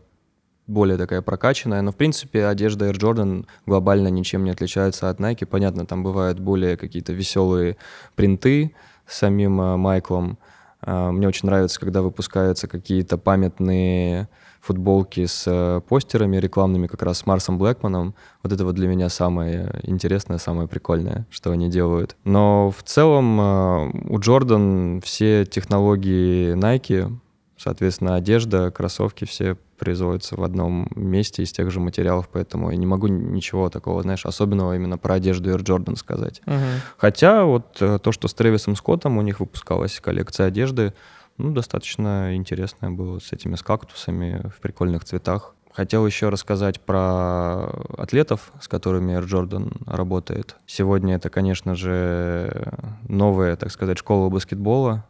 более 0.68 0.98
такая 0.98 1.22
прокачанная, 1.22 1.82
но 1.82 1.92
в 1.92 1.96
принципе 1.96 2.46
одежда 2.46 2.90
Air 2.90 2.98
Jordan 3.00 3.46
глобально 3.66 4.08
ничем 4.10 4.44
не 4.46 4.52
отличается 4.52 5.10
от 5.10 5.20
Nike. 5.20 5.46
Понятно, 5.46 5.86
там 5.86 6.04
бывают 6.04 6.40
более 6.40 6.78
какие-то 6.78 7.12
веселые 7.12 7.76
принты 8.16 8.74
с 9.08 9.18
самим 9.18 9.60
э, 9.60 9.76
Майклом. 9.78 10.38
Мне 10.86 11.28
очень 11.28 11.48
нравится, 11.48 11.80
когда 11.80 12.02
выпускаются 12.02 12.68
какие-то 12.68 13.18
памятные 13.18 14.28
футболки 14.62 15.26
с 15.26 15.44
э, 15.48 15.82
постерами 15.88 16.38
рекламными 16.38 16.88
как 16.88 17.02
раз 17.02 17.20
с 17.20 17.26
Марсом 17.26 17.58
Блэкманом. 17.58 18.16
Вот 18.44 18.54
это 18.54 18.64
вот 18.64 18.76
для 18.76 18.88
меня 18.88 19.10
самое 19.10 19.82
интересное, 19.84 20.38
самое 20.38 20.68
прикольное, 20.68 21.26
что 21.30 21.52
они 21.52 21.70
делают. 21.70 22.16
Но 22.24 22.70
в 22.70 22.84
целом 22.84 23.42
э, 23.42 23.90
у 24.10 24.20
Jordan 24.20 25.02
все 25.04 25.46
технологии 25.46 26.54
Nike, 26.56 27.12
соответственно, 27.58 28.16
одежда, 28.16 28.72
кроссовки 28.72 29.26
все 29.26 29.58
производятся 29.82 30.36
в 30.36 30.44
одном 30.44 30.88
месте 30.96 31.42
из 31.42 31.52
тех 31.52 31.72
же 31.72 31.80
материалов, 31.80 32.30
поэтому 32.32 32.70
я 32.70 32.78
не 32.78 32.86
могу 32.86 33.08
ничего 33.08 33.68
такого, 33.70 34.04
знаешь, 34.04 34.28
особенного 34.28 34.76
именно 34.76 35.00
про 35.00 35.16
одежду 35.16 35.50
Air 35.50 35.64
Jordan 35.64 35.96
сказать. 35.96 36.40
Мгм. 36.46 36.82
Хотя 36.98 37.46
вот 37.46 37.78
э, 37.82 37.98
то, 37.98 38.12
что 38.12 38.28
с 38.28 38.34
Трэвисом 38.36 38.76
Скоттом 38.76 39.18
у 39.18 39.24
них 39.24 39.40
выпускалась 39.40 40.00
коллекция 40.00 40.46
одежды, 40.46 40.94
ну, 41.38 41.52
достаточно 41.52 42.36
интересное 42.36 42.92
было 42.92 43.18
с 43.18 43.34
этими 43.34 43.56
с 43.56 43.64
кактусами 43.64 44.52
в 44.56 44.62
прикольных 44.62 45.04
цветах. 45.04 45.56
Хотел 45.74 46.06
еще 46.06 46.30
рассказать 46.30 46.80
про 46.80 47.70
атлетов, 47.98 48.52
с 48.62 48.68
которыми 48.68 49.18
Air 49.18 49.26
Jordan 49.26 49.82
работает. 49.92 50.58
Сегодня 50.68 51.16
это, 51.16 51.32
конечно 51.32 51.74
же, 51.74 52.72
новая, 53.08 53.56
так 53.56 53.72
сказать, 53.72 53.98
школа 53.98 54.30
баскетбола. 54.30 55.06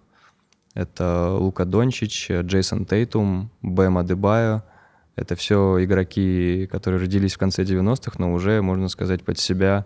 Это 0.73 1.31
Лука 1.31 1.65
Дончич, 1.65 2.29
Джейсон 2.29 2.85
Тейтум, 2.85 3.49
Бэм 3.61 3.97
Адебайо. 3.97 4.63
Это 5.15 5.35
все 5.35 5.83
игроки, 5.83 6.67
которые 6.71 7.01
родились 7.01 7.33
в 7.33 7.37
конце 7.37 7.63
90-х, 7.63 8.13
но 8.17 8.33
уже, 8.33 8.61
можно 8.61 8.87
сказать, 8.87 9.23
под 9.23 9.37
себя 9.37 9.85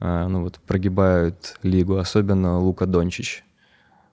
э, 0.00 0.26
ну, 0.26 0.42
вот, 0.42 0.58
прогибают 0.60 1.58
лигу, 1.62 1.98
особенно 1.98 2.58
Лука 2.58 2.86
Дончич 2.86 3.44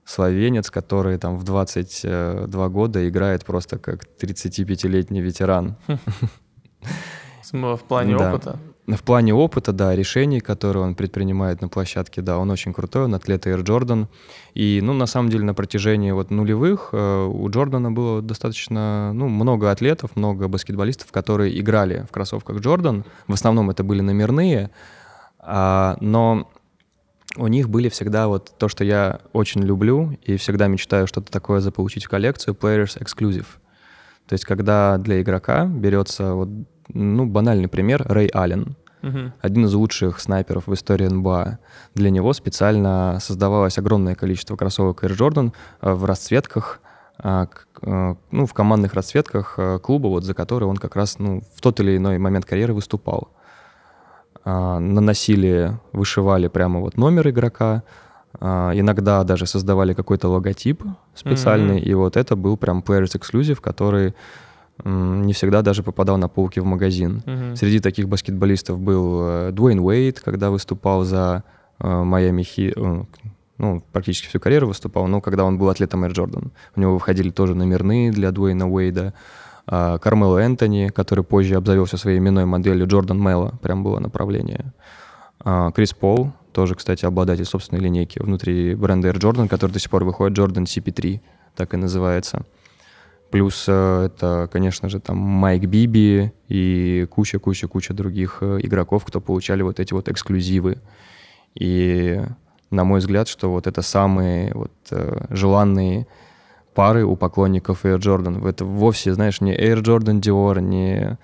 словенец, 0.03 0.69
который 0.69 1.17
там 1.17 1.37
в 1.37 1.43
22 1.43 2.69
года 2.69 3.07
играет 3.07 3.45
просто 3.45 3.77
как 3.77 4.05
35-летний 4.19 5.21
ветеран. 5.21 5.75
В 7.51 7.79
плане 7.87 8.15
опыта? 8.15 8.59
В 8.87 9.03
плане 9.03 9.33
опыта, 9.33 9.73
да, 9.73 9.95
решений, 9.95 10.39
которые 10.39 10.83
он 10.83 10.95
предпринимает 10.95 11.61
на 11.61 11.67
площадке, 11.67 12.21
да, 12.21 12.39
он 12.39 12.49
очень 12.49 12.73
крутой, 12.73 13.03
он 13.03 13.13
атлет 13.13 13.45
Air 13.45 13.63
Jordan. 13.63 14.07
И, 14.55 14.79
ну, 14.81 14.93
на 14.93 15.05
самом 15.05 15.29
деле, 15.29 15.43
на 15.43 15.53
протяжении 15.53 16.11
вот 16.11 16.31
нулевых 16.31 16.89
э, 16.91 17.25
у 17.25 17.49
Джордана 17.49 17.91
было 17.91 18.21
достаточно, 18.21 19.13
ну, 19.13 19.29
много 19.29 19.69
атлетов, 19.69 20.15
много 20.15 20.47
баскетболистов, 20.47 21.11
которые 21.11 21.59
играли 21.59 22.05
в 22.09 22.11
кроссовках 22.11 22.59
Джордан. 22.59 23.05
В 23.27 23.33
основном 23.33 23.69
это 23.69 23.83
были 23.83 24.01
номерные, 24.01 24.71
а, 25.37 25.97
но 26.01 26.49
у 27.37 27.47
них 27.47 27.69
были 27.69 27.89
всегда 27.89 28.27
вот 28.27 28.53
то, 28.57 28.67
что 28.67 28.83
я 28.83 29.21
очень 29.31 29.61
люблю 29.61 30.17
и 30.23 30.37
всегда 30.37 30.67
мечтаю 30.67 31.07
что-то 31.07 31.31
такое 31.31 31.59
заполучить 31.59 32.05
в 32.05 32.09
коллекцию, 32.09 32.55
Players 32.55 32.99
Exclusive. 32.99 33.45
То 34.27 34.33
есть 34.33 34.45
когда 34.45 34.97
для 34.97 35.21
игрока 35.21 35.65
берется, 35.65 36.33
вот, 36.33 36.49
ну, 36.93 37.25
банальный 37.25 37.67
пример, 37.67 38.03
Рэй 38.07 38.27
Аллен, 38.27 38.75
uh-huh. 39.01 39.31
один 39.41 39.65
из 39.65 39.73
лучших 39.73 40.19
снайперов 40.19 40.67
в 40.67 40.73
истории 40.73 41.07
НБА. 41.07 41.59
Для 41.95 42.09
него 42.09 42.33
специально 42.33 43.17
создавалось 43.21 43.77
огромное 43.77 44.15
количество 44.15 44.55
кроссовок 44.55 45.03
Air 45.03 45.17
Jordan 45.17 45.53
э, 45.81 45.93
в 45.93 46.05
расцветках, 46.05 46.81
э, 47.23 47.45
э, 47.81 48.15
ну, 48.31 48.45
в 48.45 48.53
командных 48.53 48.93
расцветках 48.93 49.59
клуба, 49.81 50.07
вот 50.07 50.23
за 50.23 50.33
который 50.33 50.65
он 50.65 50.77
как 50.77 50.95
раз 50.95 51.19
ну, 51.19 51.41
в 51.55 51.61
тот 51.61 51.79
или 51.79 51.97
иной 51.97 52.17
момент 52.17 52.45
карьеры 52.45 52.73
выступал. 52.73 53.31
А, 54.43 54.79
наносили, 54.79 55.77
вышивали 55.91 56.47
прямо 56.47 56.79
вот 56.79 56.97
номер 56.97 57.29
игрока, 57.29 57.83
а, 58.39 58.71
иногда 58.73 59.23
даже 59.23 59.45
создавали 59.45 59.93
какой-то 59.93 60.29
логотип 60.29 60.83
специальный, 61.13 61.77
mm-hmm. 61.79 61.83
и 61.83 61.93
вот 61.93 62.17
это 62.17 62.35
был 62.35 62.57
прям 62.57 62.79
Players 62.79 63.19
Exclusive, 63.19 63.61
который 63.61 64.15
не 64.85 65.33
всегда 65.33 65.61
даже 65.61 65.83
попадал 65.83 66.17
на 66.17 66.27
полки 66.27 66.59
в 66.59 66.65
магазин. 66.65 67.21
Mm-hmm. 67.25 67.55
Среди 67.55 67.79
таких 67.79 68.07
баскетболистов 68.07 68.79
был 68.79 69.21
э, 69.21 69.51
Дуэйн 69.51 69.79
Уэйт, 69.79 70.19
когда 70.19 70.49
выступал 70.49 71.03
за 71.03 71.43
Майами 71.79 72.43
Хи, 72.43 72.73
э, 72.75 73.03
ну, 73.57 73.83
практически 73.91 74.27
всю 74.27 74.39
карьеру 74.39 74.67
выступал, 74.67 75.07
но 75.07 75.21
когда 75.21 75.43
он 75.43 75.57
был 75.57 75.69
атлетом 75.69 76.03
Air 76.03 76.13
Jordan. 76.13 76.51
У 76.75 76.79
него 76.79 76.93
выходили 76.93 77.29
тоже 77.29 77.53
номерные 77.53 78.11
для 78.11 78.31
Дуэйна 78.31 78.67
Уэйда. 78.67 79.13
А, 79.67 79.99
Кармело 79.99 80.39
Энтони, 80.39 80.89
который 80.93 81.23
позже 81.23 81.55
обзавелся 81.55 81.97
своей 81.97 82.17
именной 82.17 82.45
моделью 82.45 82.87
Джордан 82.87 83.21
Мелло, 83.21 83.53
прям 83.61 83.83
было 83.83 83.99
направление. 83.99 84.73
А, 85.39 85.71
Крис 85.71 85.93
Пол, 85.93 86.31
тоже, 86.53 86.73
кстати, 86.73 87.05
обладатель 87.05 87.45
собственной 87.45 87.81
линейки 87.81 88.19
внутри 88.19 88.73
бренда 88.73 89.09
Air 89.09 89.19
Jordan, 89.19 89.47
который 89.47 89.71
до 89.71 89.79
сих 89.79 89.91
пор 89.91 90.03
выходит, 90.05 90.37
Jordan 90.37 90.63
CP3, 90.63 91.21
так 91.55 91.73
и 91.73 91.77
называется. 91.77 92.43
Плюс 93.31 93.65
э, 93.67 94.05
это, 94.07 94.49
конечно 94.51 94.89
же, 94.89 94.99
там 94.99 95.17
Майк 95.17 95.63
Биби 95.63 96.33
и 96.49 97.07
куча-куча-куча 97.09 97.93
других 97.93 98.39
э, 98.41 98.59
игроков, 98.61 99.05
кто 99.05 99.21
получали 99.21 99.61
вот 99.61 99.79
эти 99.79 99.93
вот 99.93 100.09
эксклюзивы. 100.09 100.79
И 101.55 102.21
на 102.71 102.83
мой 102.83 102.99
взгляд, 102.99 103.29
что 103.29 103.49
вот 103.49 103.67
это 103.67 103.81
самые 103.81 104.53
вот 104.53 104.71
э, 104.91 105.25
желанные 105.29 106.07
пары 106.73 107.05
у 107.05 107.15
поклонников 107.15 107.85
Air 107.85 107.99
Jordan. 107.99 108.47
Это 108.47 108.65
вовсе, 108.65 109.13
знаешь, 109.13 109.39
не 109.39 109.55
Air 109.55 109.81
Jordan 109.81 110.19
Dior, 110.19 110.59
не 110.59 111.17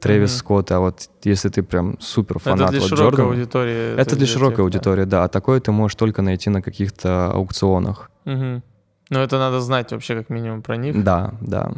Трэвис 0.00 0.30
mm-hmm. 0.30 0.38
Скотт, 0.38 0.72
а 0.72 0.80
вот 0.80 1.10
если 1.24 1.50
ты 1.50 1.62
прям 1.62 2.00
супер 2.00 2.38
фанат 2.38 2.60
это 2.60 2.70
для 2.70 2.80
вот 2.80 2.88
широкой 2.88 3.10
Джордана, 3.10 3.30
аудитории. 3.30 3.92
Это, 3.92 4.00
это 4.00 4.16
для 4.16 4.26
широкой 4.26 4.56
тех, 4.56 4.60
аудитории, 4.60 5.04
да. 5.04 5.18
да. 5.18 5.24
А 5.24 5.28
такое 5.28 5.60
ты 5.60 5.72
можешь 5.72 5.94
только 5.94 6.22
найти 6.22 6.48
на 6.48 6.62
каких-то 6.62 7.30
аукционах. 7.32 8.10
Mm-hmm. 8.24 8.62
Ну 9.10 9.18
это 9.18 9.38
надо 9.38 9.60
знать 9.60 9.92
вообще 9.92 10.16
как 10.16 10.30
минимум 10.30 10.62
про 10.62 10.76
них. 10.76 11.02
Да, 11.04 11.34
да. 11.40 11.72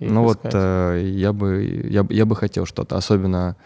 ну 0.00 0.26
искать. 0.26 0.44
вот 0.44 0.52
э, 0.54 1.02
я 1.04 1.32
бы 1.32 1.64
я, 1.90 2.06
я 2.08 2.24
бы 2.24 2.36
хотел 2.36 2.66
что-то, 2.66 2.96
особенно 2.96 3.56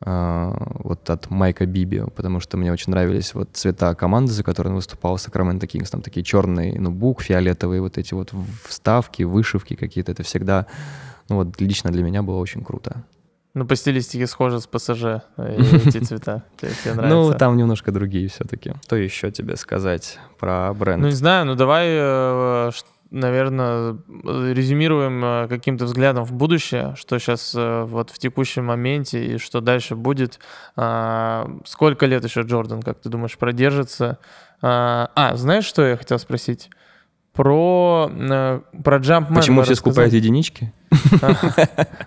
а, 0.00 0.54
вот 0.84 1.10
от 1.10 1.28
Майка 1.30 1.66
Биби, 1.66 2.02
потому 2.14 2.38
что 2.40 2.56
мне 2.56 2.72
очень 2.72 2.92
нравились 2.92 3.34
вот 3.34 3.50
цвета 3.52 3.94
команды, 3.94 4.32
за 4.32 4.44
которой 4.44 4.68
он 4.68 4.76
выступал, 4.76 5.18
Сакраменто 5.18 5.66
Кингс, 5.66 5.90
там 5.90 6.02
такие 6.02 6.22
черные, 6.22 6.78
ну, 6.78 6.90
бук, 6.90 7.20
фиолетовые, 7.20 7.80
вот 7.80 7.98
эти 7.98 8.14
вот 8.14 8.32
вставки, 8.64 9.24
вышивки 9.24 9.74
какие-то, 9.74 10.12
это 10.12 10.22
всегда, 10.22 10.66
ну, 11.28 11.36
вот 11.36 11.60
лично 11.60 11.90
для 11.90 12.04
меня 12.04 12.22
было 12.22 12.38
очень 12.38 12.62
круто. 12.62 13.04
Ну, 13.54 13.66
по 13.66 13.76
стилистике 13.76 14.26
схоже 14.26 14.60
с 14.60 14.66
ПСЖ, 14.66 15.04
э, 15.04 15.20
эти 15.86 15.98
цвета. 15.98 16.44
Тебе 16.58 16.94
Ну, 16.94 17.32
там 17.32 17.56
немножко 17.56 17.92
другие 17.92 18.28
все-таки. 18.28 18.74
Что 18.82 18.96
еще 18.96 19.30
тебе 19.30 19.56
сказать 19.56 20.18
про 20.38 20.72
бренд? 20.74 21.02
Ну, 21.02 21.08
не 21.08 21.14
знаю, 21.14 21.46
ну 21.46 21.54
давай 21.54 21.86
э, 21.88 22.70
наверное, 23.10 23.96
резюмируем 24.52 25.24
э, 25.24 25.48
каким-то 25.48 25.86
взглядом 25.86 26.24
в 26.24 26.32
будущее, 26.32 26.94
что 26.96 27.18
сейчас 27.18 27.54
э, 27.56 27.84
вот 27.84 28.10
в 28.10 28.18
текущем 28.18 28.66
моменте 28.66 29.24
и 29.24 29.38
что 29.38 29.60
дальше 29.60 29.96
будет. 29.96 30.38
А, 30.76 31.50
сколько 31.64 32.06
лет 32.06 32.24
еще 32.24 32.42
Джордан, 32.42 32.82
как 32.82 33.00
ты 33.00 33.08
думаешь, 33.08 33.38
продержится? 33.38 34.18
А, 34.60 35.10
а 35.14 35.36
знаешь, 35.36 35.64
что 35.64 35.86
я 35.86 35.96
хотел 35.96 36.18
спросить? 36.18 36.70
Про, 37.32 38.10
э, 38.10 38.60
про 38.82 38.98
Jumpman. 38.98 39.34
Почему 39.36 39.62
все 39.62 39.74
скупают 39.74 40.12
единички? 40.12 40.72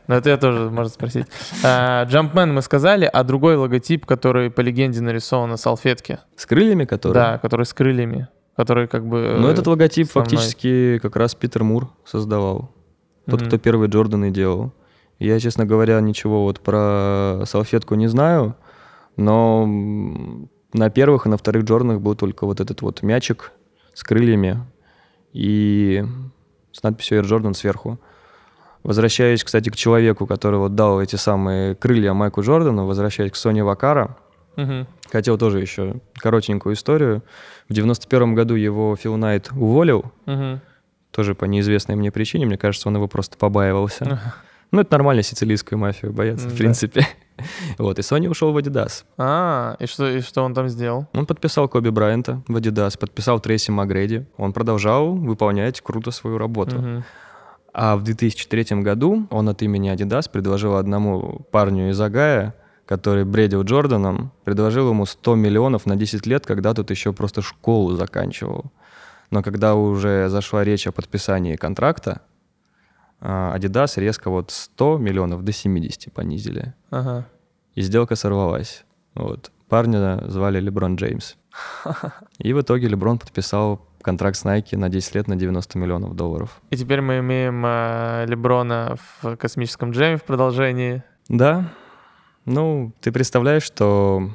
Ну, 0.07 0.15
это 0.15 0.29
я 0.29 0.37
тоже, 0.37 0.69
можно 0.69 0.91
спросить. 0.91 1.25
Jumpman 1.63 2.51
мы 2.51 2.61
сказали, 2.61 3.05
а 3.05 3.23
другой 3.23 3.55
логотип, 3.55 4.05
который 4.05 4.51
по 4.51 4.61
легенде 4.61 5.01
нарисован 5.01 5.49
на 5.49 5.57
салфетке. 5.57 6.19
С 6.35 6.45
крыльями, 6.45 6.85
который? 6.85 7.13
Да, 7.13 7.37
который 7.37 7.65
с 7.65 7.73
крыльями 7.73 8.27
который 8.57 8.87
как 8.87 9.07
бы... 9.07 9.37
Ну, 9.39 9.47
этот 9.47 9.65
логотип 9.65 10.07
основной. 10.07 10.29
фактически 10.29 10.99
как 11.01 11.15
раз 11.15 11.33
Питер 11.33 11.63
Мур 11.63 11.89
создавал. 12.05 12.71
Тот, 13.27 13.41
кто 13.43 13.57
первый 13.57 13.87
Джорданы 13.87 14.29
делал. 14.29 14.73
Я, 15.19 15.39
честно 15.39 15.65
говоря, 15.65 15.99
ничего 16.01 16.43
вот 16.43 16.59
про 16.59 17.43
салфетку 17.45 17.95
не 17.95 18.07
знаю, 18.07 18.55
но 19.17 19.65
на 20.73 20.89
первых 20.89 21.25
и 21.25 21.29
на 21.29 21.37
вторых 21.37 21.63
Джорданах 21.63 22.01
был 22.01 22.15
только 22.15 22.45
вот 22.45 22.59
этот 22.59 22.81
вот 22.81 23.03
мячик 23.03 23.51
с 23.93 24.03
крыльями 24.03 24.59
и 25.33 26.05
с 26.71 26.83
надписью 26.83 27.21
Air 27.21 27.25
Jordan 27.25 27.53
сверху. 27.53 27.99
Возвращаясь, 28.83 29.43
кстати, 29.43 29.69
к 29.69 29.75
человеку, 29.75 30.25
который 30.25 30.59
вот 30.59 30.75
дал 30.75 31.01
эти 31.01 31.15
самые 31.15 31.75
крылья 31.75 32.13
Майку 32.13 32.41
Джордану, 32.41 32.85
возвращаясь 32.85 33.31
к 33.31 33.35
Соне 33.35 33.63
Вакара, 33.63 34.17
угу. 34.57 34.87
хотел 35.11 35.37
тоже 35.37 35.59
еще 35.59 35.97
коротенькую 36.15 36.73
историю. 36.73 37.21
В 37.69 37.73
91 37.73 38.33
году 38.33 38.55
его 38.55 38.95
Фил 38.95 39.17
Найт 39.17 39.51
уволил, 39.51 40.11
угу. 40.25 40.59
тоже 41.11 41.35
по 41.35 41.45
неизвестной 41.45 41.95
мне 41.95 42.11
причине. 42.11 42.47
Мне 42.47 42.57
кажется, 42.57 42.89
он 42.89 42.95
его 42.95 43.07
просто 43.07 43.37
побаивался. 43.37 44.05
Угу. 44.05 44.19
Ну, 44.71 44.81
это 44.81 44.91
нормально 44.93 45.21
сицилийскую 45.21 45.77
мафию 45.77 46.11
бояться, 46.13 46.47
в 46.47 46.57
принципе. 46.57 47.05
Вот, 47.77 47.99
и 47.99 48.01
Сони 48.01 48.27
ушел 48.27 48.51
в 48.51 48.57
Adidas. 48.57 49.03
А, 49.17 49.75
и 49.79 49.85
что, 49.85 50.09
и 50.09 50.21
что 50.21 50.43
он 50.43 50.53
там 50.53 50.69
сделал? 50.69 51.07
Он 51.13 51.25
подписал 51.25 51.67
Коби 51.67 51.89
Брайанта 51.89 52.41
в 52.47 52.55
Adidas, 52.55 52.97
подписал 52.97 53.39
Трейси 53.39 53.71
Магреди. 53.71 54.25
Он 54.37 54.53
продолжал 54.53 55.15
выполнять 55.15 55.81
круто 55.81 56.11
свою 56.11 56.37
работу. 56.37 56.77
Угу. 56.77 57.03
А 57.73 57.95
в 57.95 58.03
2003 58.03 58.81
году 58.81 59.27
он 59.29 59.49
от 59.49 59.61
имени 59.61 59.93
Adidas 59.93 60.29
предложил 60.29 60.75
одному 60.75 61.45
парню 61.51 61.89
из 61.89 62.01
Агая 62.01 62.53
который 62.91 63.23
бредил 63.23 63.63
Джорданом, 63.63 64.33
предложил 64.43 64.89
ему 64.89 65.05
100 65.05 65.35
миллионов 65.35 65.85
на 65.85 65.95
10 65.95 66.25
лет, 66.25 66.45
когда 66.45 66.73
тут 66.73 66.91
еще 66.91 67.13
просто 67.13 67.41
школу 67.41 67.95
заканчивал. 67.95 68.65
Но 69.29 69.41
когда 69.41 69.75
уже 69.75 70.27
зашла 70.27 70.65
речь 70.65 70.87
о 70.87 70.91
подписании 70.91 71.55
контракта, 71.55 72.19
Adidas 73.21 73.99
резко 73.99 74.29
вот 74.29 74.51
100 74.51 74.97
миллионов 74.97 75.43
до 75.43 75.51
70 75.51 76.11
понизили. 76.13 76.73
Ага. 76.89 77.27
И 77.75 77.81
сделка 77.81 78.15
сорвалась. 78.15 78.83
Вот. 79.13 79.51
Парня 79.69 80.21
звали 80.27 80.59
Леброн 80.59 80.95
Джеймс. 80.95 81.35
И 82.39 82.53
в 82.53 82.61
итоге 82.61 82.87
Леброн 82.87 83.19
подписал 83.19 83.87
контракт 84.01 84.37
с 84.37 84.45
Nike 84.45 84.75
на 84.77 84.89
10 84.89 85.15
лет 85.15 85.27
на 85.27 85.35
90 85.35 85.77
миллионов 85.77 86.15
долларов. 86.15 86.61
И 86.71 86.75
теперь 86.75 87.01
мы 87.01 87.19
имеем 87.19 87.63
э, 87.65 88.25
Леброна 88.27 88.97
в 89.21 89.37
космическом 89.37 89.91
джеме 89.91 90.17
в 90.17 90.23
продолжении. 90.23 91.03
Да, 91.29 91.71
ну, 92.45 92.93
ты 93.01 93.11
представляешь, 93.11 93.63
что 93.63 94.29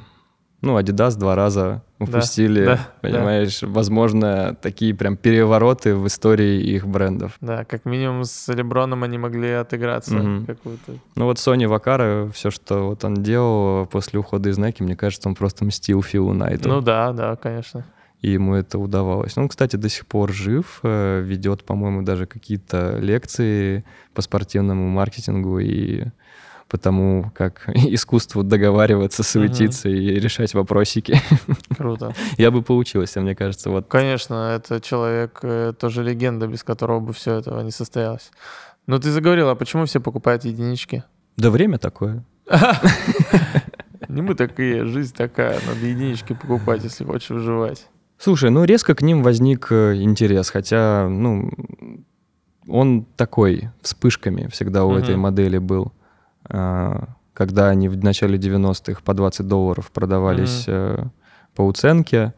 ну, 0.61 0.79
Adidas 0.79 1.19
два 1.19 1.35
раза 1.35 1.83
упустили, 1.99 2.65
да, 2.65 2.89
понимаешь, 3.01 3.61
да. 3.61 3.69
возможно, 3.69 4.57
такие 4.61 4.95
прям 4.95 5.17
перевороты 5.17 5.95
в 5.95 6.07
истории 6.07 6.61
их 6.61 6.87
брендов. 6.87 7.37
Да, 7.41 7.65
как 7.65 7.85
минимум 7.85 8.25
с 8.25 8.49
Леброном 8.53 9.03
они 9.03 9.19
могли 9.19 9.51
отыграться 9.51 10.17
угу. 10.17 10.47
какую-то. 10.47 10.95
Ну 11.15 11.25
вот 11.25 11.39
Сони 11.39 11.67
Вакара, 11.67 12.31
все, 12.33 12.51
что 12.51 12.89
вот 12.89 13.05
он 13.05 13.15
делал 13.15 13.87
после 13.87 14.19
ухода 14.19 14.49
из 14.49 14.59
Nike, 14.59 14.83
мне 14.83 14.97
кажется, 14.97 15.29
он 15.29 15.35
просто 15.35 15.65
мстил 15.65 16.03
Филу 16.03 16.33
Найту. 16.33 16.69
Ну 16.69 16.81
да, 16.81 17.13
да, 17.13 17.37
конечно. 17.37 17.85
И 18.23 18.31
ему 18.31 18.55
это 18.55 18.79
удавалось. 18.79 19.37
Ну, 19.37 19.43
он, 19.43 19.49
кстати, 19.49 19.77
до 19.77 19.89
сих 19.89 20.07
пор 20.07 20.33
жив, 20.33 20.81
э, 20.83 21.21
ведет, 21.21 21.65
по-моему, 21.65 22.03
даже 22.03 22.27
какие-то 22.27 22.99
лекции 22.99 23.85
по 24.15 24.23
спортивному 24.23 24.89
маркетингу 24.89 25.59
и 25.59 26.05
по 26.69 26.79
тому, 26.79 27.31
как 27.35 27.69
искусству 27.75 28.43
договариваться, 28.43 29.23
суетиться 29.23 29.89
угу. 29.89 29.97
и 29.97 30.21
решать 30.21 30.55
вопросики. 30.55 31.21
Круто. 31.77 32.15
Я 32.39 32.51
бы 32.51 32.63
поучился, 32.63 33.21
мне 33.21 33.35
кажется. 33.35 33.71
Вот. 33.71 33.87
Конечно, 33.89 34.55
это 34.57 34.81
человек, 34.81 35.41
э, 35.43 35.73
тоже 35.79 36.03
легенда, 36.03 36.47
без 36.47 36.63
которого 36.63 37.01
бы 37.01 37.13
все 37.13 37.35
этого 37.35 37.61
не 37.61 37.71
состоялось. 37.71 38.31
Но 38.87 38.99
ты 38.99 39.11
заговорил, 39.11 39.49
а 39.49 39.55
почему 39.55 39.85
все 39.85 40.01
покупают 40.01 40.45
единички? 40.45 41.05
Да 41.37 41.51
время 41.51 41.79
такое. 41.79 42.25
Не 44.09 44.23
мы 44.23 44.35
такие, 44.35 44.85
жизнь 44.85 45.15
такая, 45.15 45.59
надо 45.67 45.85
единички 45.85 46.33
покупать, 46.33 46.85
если 46.85 47.05
хочешь 47.05 47.31
выживать. 47.31 47.87
Слушай, 48.19 48.51
ну 48.51 48.65
резко 48.65 48.95
к 48.95 49.03
ним 49.03 49.23
возник 49.23 49.67
э, 49.71 49.97
интерес, 49.97 50.49
хотя, 50.49 51.09
ну, 51.09 51.51
он 52.67 53.05
такой, 53.17 53.71
вспышками 53.83 54.49
всегда 54.49 54.85
у 54.85 54.95
этой 54.97 55.17
модели 55.17 55.59
был. 55.59 55.93
А, 56.49 57.09
когда 57.33 57.69
они 57.69 57.89
в 57.89 58.03
начале 58.03 58.39
90-х 58.39 59.01
по 59.05 59.15
20 59.15 59.47
долларов 59.47 59.91
продавались 59.91 60.67
mm-hmm. 60.67 61.09
по 61.55 61.63
уценке, 61.63 62.35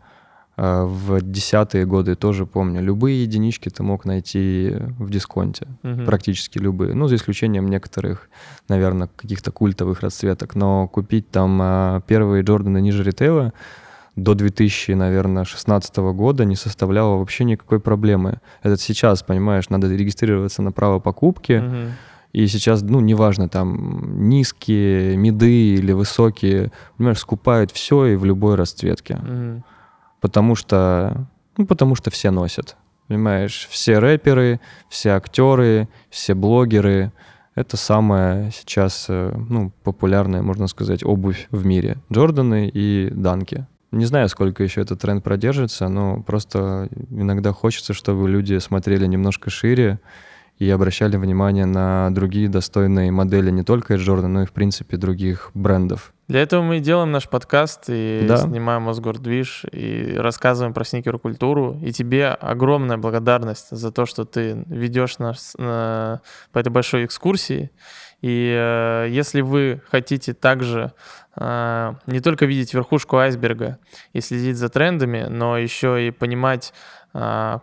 а, 0.57 0.85
в 0.85 1.21
десятые 1.23 1.87
годы 1.87 2.17
тоже 2.17 2.47
помню, 2.47 2.83
любые 2.83 3.23
единички 3.23 3.69
ты 3.69 3.83
мог 3.83 4.05
найти 4.05 4.75
в 4.99 5.11
дисконте, 5.11 5.69
mm-hmm. 5.83 6.05
практически 6.05 6.59
любые, 6.59 6.95
ну, 6.95 7.07
за 7.07 7.17
исключением 7.17 7.69
некоторых, 7.69 8.29
наверное, 8.69 9.09
каких-то 9.15 9.53
культовых 9.53 10.01
расцветок, 10.01 10.55
но 10.55 10.89
купить 10.89 11.31
там 11.31 12.03
первые 12.07 12.43
Джорданы 12.43 12.81
ниже 12.81 13.05
ритейла 13.05 13.53
до 14.17 14.35
2000, 14.35 14.93
наверное, 14.93 15.45
16 15.45 15.97
года 15.97 16.45
не 16.45 16.57
составляло 16.57 17.19
вообще 17.19 17.45
никакой 17.45 17.79
проблемы. 17.79 18.41
Это 18.65 18.77
сейчас, 18.77 19.23
понимаешь, 19.23 19.69
надо 19.69 19.87
регистрироваться 19.95 20.61
на 20.61 20.73
право 20.73 20.99
покупки, 20.99 21.53
mm-hmm 21.53 21.91
и 22.39 22.47
сейчас, 22.47 22.83
ну, 22.83 23.01
неважно, 23.01 23.49
там, 23.49 24.29
низкие, 24.29 25.17
миды 25.17 25.75
или 25.75 25.91
высокие, 25.91 26.71
понимаешь, 26.97 27.19
скупают 27.19 27.73
все 27.73 28.07
и 28.07 28.17
в 28.17 28.25
любой 28.25 28.55
расцветке. 28.55 29.15
Mm-hmm. 29.15 29.63
Потому 30.21 30.55
что, 30.55 31.27
ну, 31.57 31.67
потому 31.67 31.97
что 31.97 32.13
все 32.13 32.31
носят. 32.31 32.77
Понимаешь, 33.09 33.67
все 33.69 33.99
рэперы, 33.99 34.61
все 34.89 35.11
актеры, 35.11 35.89
все 36.11 36.35
блогеры. 36.35 37.13
Это 37.57 37.77
самая 37.77 38.53
сейчас, 38.53 39.07
э, 39.09 39.35
ну, 39.49 39.73
популярная, 39.83 40.41
можно 40.41 40.69
сказать, 40.69 41.05
обувь 41.05 41.49
в 41.51 41.67
мире. 41.67 41.97
Джорданы 42.13 42.71
и 42.73 43.11
Данки. 43.11 43.67
Не 43.91 44.05
знаю, 44.05 44.29
сколько 44.29 44.63
еще 44.63 44.83
этот 44.83 45.01
тренд 45.01 45.25
продержится, 45.25 45.89
но 45.89 46.23
просто 46.23 46.89
иногда 47.11 47.53
хочется, 47.53 47.95
чтобы 47.95 48.29
люди 48.29 48.59
смотрели 48.59 49.07
немножко 49.07 49.51
шире, 49.51 49.99
и 50.59 50.69
обращали 50.71 51.17
внимание 51.17 51.67
на 51.67 52.11
другие 52.11 52.49
достойные 52.49 53.11
модели 53.11 53.51
не 53.51 53.63
только 53.63 53.95
Air 53.95 53.99
Jordan, 53.99 54.27
но 54.27 54.43
и, 54.43 54.47
в 54.47 54.53
принципе, 54.53 54.97
других 54.97 55.51
брендов. 55.55 56.13
Для 56.29 56.43
этого 56.43 56.63
мы 56.63 56.81
делаем 56.81 57.11
наш 57.11 57.27
подкаст 57.27 57.85
и 57.89 58.27
да. 58.29 58.37
снимаем 58.37 58.83
Мосгордвиж 58.83 59.65
и 59.73 60.15
рассказываем 60.19 60.75
про 60.75 60.85
сникер-культуру. 60.85 61.81
И 61.83 61.91
тебе 61.91 62.29
огромная 62.29 62.99
благодарность 62.99 63.69
за 63.71 63.91
то, 63.91 64.05
что 64.05 64.27
ты 64.27 64.63
ведешь 64.67 65.19
нас 65.19 65.55
на, 65.57 66.21
по 66.53 66.59
этой 66.59 66.69
большой 66.69 67.07
экскурсии. 67.07 67.71
И 68.21 68.53
э, 68.55 69.07
если 69.11 69.41
вы 69.43 69.81
хотите 69.91 70.35
также 70.35 70.93
э, 71.37 71.95
не 72.07 72.21
только 72.21 72.47
видеть 72.47 72.75
верхушку 72.75 73.17
айсберга 73.17 73.79
и 74.13 74.21
следить 74.21 74.57
за 74.57 74.69
трендами, 74.69 75.29
но 75.31 75.57
еще 75.57 76.09
и 76.09 76.11
понимать 76.11 76.73
э, 76.73 76.98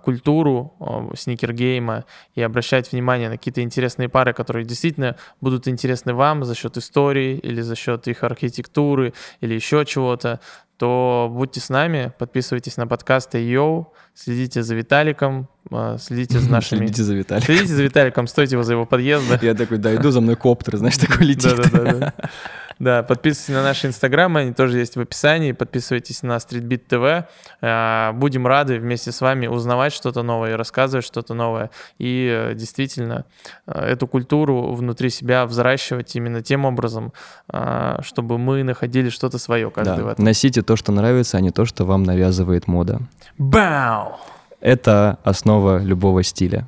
культуру 0.04 0.74
э, 0.80 1.16
сникергейма 1.16 2.06
и 2.34 2.42
обращать 2.42 2.92
внимание 2.92 3.30
на 3.30 3.38
какие-то 3.38 3.62
интересные 3.62 4.10
пары, 4.10 4.34
которые 4.34 4.66
действительно 4.66 5.16
будут 5.40 5.68
интересны 5.68 6.14
вам 6.14 6.44
за 6.44 6.56
счет 6.56 6.78
истории 6.78 7.38
или 7.38 7.62
за 7.62 7.76
счет 7.76 8.08
их 8.08 8.24
архитектуры 8.24 9.14
или 9.42 9.54
еще 9.54 9.86
чего-то, 9.86 10.40
то 10.78 11.30
будьте 11.32 11.62
с 11.62 11.70
нами, 11.70 12.12
подписывайтесь 12.18 12.76
на 12.78 12.88
подкасты 12.88 13.38
Йоу, 13.38 13.94
следите 14.14 14.62
за 14.62 14.76
Виталиком, 14.76 15.48
а, 15.72 15.98
следите 15.98 16.40
за 16.40 16.52
нашими... 16.52 16.80
Следите 16.80 17.04
за 17.04 17.16
Виталиком. 17.16 17.46
Следите 17.46 17.74
за 17.74 17.84
Виталиком, 17.84 18.28
стойте 18.28 18.58
возле 18.58 18.74
его 18.74 18.86
подъезда. 18.86 19.40
Я 19.42 19.54
такой, 19.54 19.78
да, 19.78 19.96
иду 19.96 20.12
за 20.12 20.22
мной 20.22 20.36
коптер, 20.36 20.78
знаешь, 20.78 20.98
такой 20.98 21.28
летит. 21.28 21.56
Да-да-да. 21.56 22.14
Да, 22.80 23.04
подписывайтесь 23.04 23.54
на 23.54 23.64
наши 23.64 23.88
инстаграмы, 23.88 24.42
они 24.42 24.54
тоже 24.54 24.80
есть 24.80 24.98
в 24.98 25.00
описании. 25.00 25.54
Подписывайтесь 25.54 26.24
на 26.24 26.38
Streetbeat 26.38 26.88
TV. 26.90 27.26
А, 27.62 28.12
будем 28.14 28.46
рады 28.46 28.80
вместе 28.80 29.12
с 29.12 29.22
вами 29.22 29.48
узнавать 29.48 29.94
что-то 29.94 30.24
новое 30.24 30.58
рассказывать 30.58 31.06
что-то 31.06 31.34
новое. 31.34 31.70
И 32.00 32.28
э, 32.30 32.54
действительно 32.54 33.26
э, 33.66 33.80
эту 33.80 34.08
культуру 34.08 34.74
внутри 34.74 35.10
себя 35.10 35.46
взращивать 35.46 36.16
именно 36.16 36.42
тем 36.42 36.66
образом, 36.66 37.14
а, 37.48 38.02
чтобы 38.02 38.38
мы 38.38 38.64
находили 38.64 39.10
что-то 39.10 39.38
свое 39.38 39.72
каждый 39.72 39.98
да. 39.98 40.04
в 40.04 40.08
этом. 40.08 40.26
Носите 40.26 40.62
то, 40.62 40.76
что 40.76 40.92
нравится, 40.92 41.38
а 41.38 41.42
не 41.42 41.52
то, 41.52 41.66
что 41.66 41.86
вам 41.86 42.04
навязывает 42.04 42.68
мода. 42.68 43.00
Бау! 43.38 44.18
Это 44.60 45.20
основа 45.24 45.82
любого 45.82 46.24
стиля. 46.24 46.68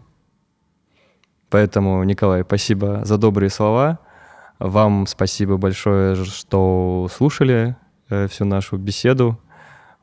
Поэтому, 1.49 2.03
Николай, 2.03 2.43
спасибо 2.43 3.01
за 3.03 3.17
добрые 3.17 3.49
слова. 3.49 3.99
Вам 4.59 5.05
спасибо 5.07 5.57
большое, 5.57 6.15
что 6.15 7.07
слушали 7.13 7.75
э, 8.09 8.27
всю 8.27 8.45
нашу 8.45 8.77
беседу. 8.77 9.39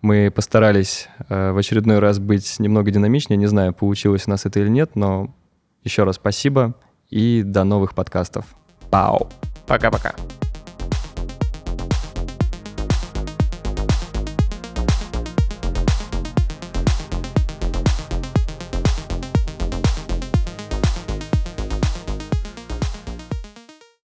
Мы 0.00 0.30
постарались 0.30 1.08
э, 1.28 1.52
в 1.52 1.58
очередной 1.58 1.98
раз 1.98 2.18
быть 2.18 2.60
немного 2.60 2.90
динамичнее. 2.90 3.36
Не 3.36 3.46
знаю, 3.46 3.72
получилось 3.72 4.24
у 4.26 4.30
нас 4.30 4.46
это 4.46 4.60
или 4.60 4.68
нет, 4.68 4.96
но 4.96 5.34
еще 5.82 6.04
раз 6.04 6.16
спасибо 6.16 6.74
и 7.10 7.42
до 7.44 7.64
новых 7.64 7.94
подкастов. 7.94 8.44
Пау! 8.90 9.28
Пока-пока. 9.66 10.14